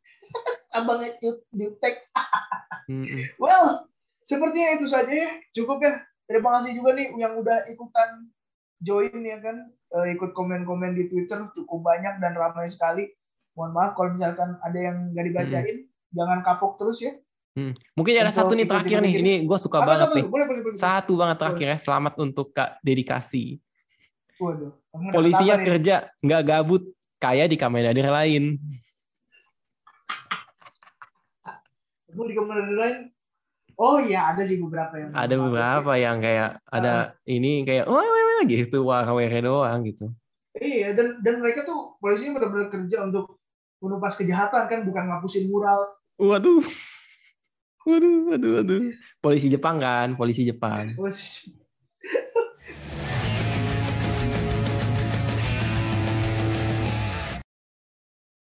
Abangnya 0.78 1.14
jutek. 1.54 2.02
Mm-mm. 2.90 3.38
Well, 3.38 3.90
sepertinya 4.26 4.82
itu 4.82 4.86
saja 4.90 5.14
ya. 5.14 5.30
Cukup 5.54 5.82
ya. 5.82 5.94
Terima 6.26 6.58
kasih 6.58 6.74
juga 6.74 6.98
nih 6.98 7.14
yang 7.22 7.38
udah 7.38 7.70
ikutan 7.70 8.34
join 8.82 9.22
ya 9.22 9.38
kan. 9.42 9.70
Eh, 9.96 10.20
ikut 10.20 10.36
komen-komen 10.36 10.92
di 10.92 11.08
Twitter 11.08 11.48
cukup 11.56 11.80
banyak 11.88 12.20
dan 12.20 12.36
ramai 12.36 12.68
sekali. 12.68 13.08
Mohon 13.56 13.72
maaf 13.72 13.92
kalau 13.96 14.12
misalkan 14.12 14.60
ada 14.60 14.76
yang 14.76 15.16
nggak 15.16 15.26
dibacain. 15.32 15.78
Jangan 16.12 16.40
kapok 16.44 16.76
terus 16.76 17.00
ya. 17.00 17.16
Mm. 17.56 17.72
Mungkin 17.96 18.14
ada 18.20 18.36
satu 18.36 18.52
nih 18.52 18.68
terakhir 18.68 19.00
nih. 19.00 19.14
Ini 19.24 19.34
gue 19.48 19.56
suka 19.56 19.80
Apa 19.80 19.88
banget 19.88 20.08
apa 20.12 20.16
nih. 20.20 20.26
Boleh, 20.28 20.46
boleh, 20.52 20.62
boleh. 20.68 20.76
Satu 20.76 21.16
banget 21.16 21.38
terakhir 21.40 21.68
ya. 21.72 21.78
Selamat 21.80 22.14
untuk 22.20 22.52
Kak 22.52 22.84
Dedikasi. 22.84 23.64
Waduh. 24.36 24.76
Polisinya 25.16 25.56
kerja, 25.64 26.12
nggak 26.20 26.44
gabut. 26.44 26.84
Kayak 27.16 27.48
di 27.48 27.58
Kamen 27.58 27.88
Rider 27.88 28.12
lain. 28.12 28.60
Kamu 32.12 32.28
di 32.28 32.36
kamar 32.36 32.60
lain? 32.68 33.15
Oh 33.76 34.00
iya, 34.00 34.32
ada 34.32 34.44
sih 34.48 34.58
beberapa 34.60 34.96
yang. 34.96 35.12
Ada 35.12 35.36
beberapa 35.36 35.92
yang 36.00 36.18
kayak 36.24 36.64
ada 36.72 37.20
ini 37.28 37.68
kayak 37.68 37.86
wah 37.92 38.00
wah 38.00 38.24
wah 38.40 38.42
gitu 38.48 38.78
wah 38.88 39.04
KWR 39.04 39.44
doang 39.44 39.80
gitu. 39.84 40.12
Iya, 40.56 40.96
dan 40.96 41.20
dan 41.20 41.44
mereka 41.44 41.68
tuh 41.68 42.00
polisinya 42.00 42.40
benar-benar 42.40 42.72
kerja 42.72 43.04
untuk 43.04 43.40
menumpas 43.84 44.16
kejahatan 44.16 44.64
kan, 44.72 44.80
bukan 44.88 45.04
ngapusin 45.12 45.52
mural. 45.52 46.00
Waduh. 46.16 46.64
Waduh, 47.86 48.34
waduh, 48.34 48.52
waduh. 48.58 48.82
Polisi 49.22 49.46
Jepang 49.46 49.78
kan, 49.78 50.18
polisi 50.18 50.42
Jepang. 50.42 50.98
Polisi- 50.98 51.54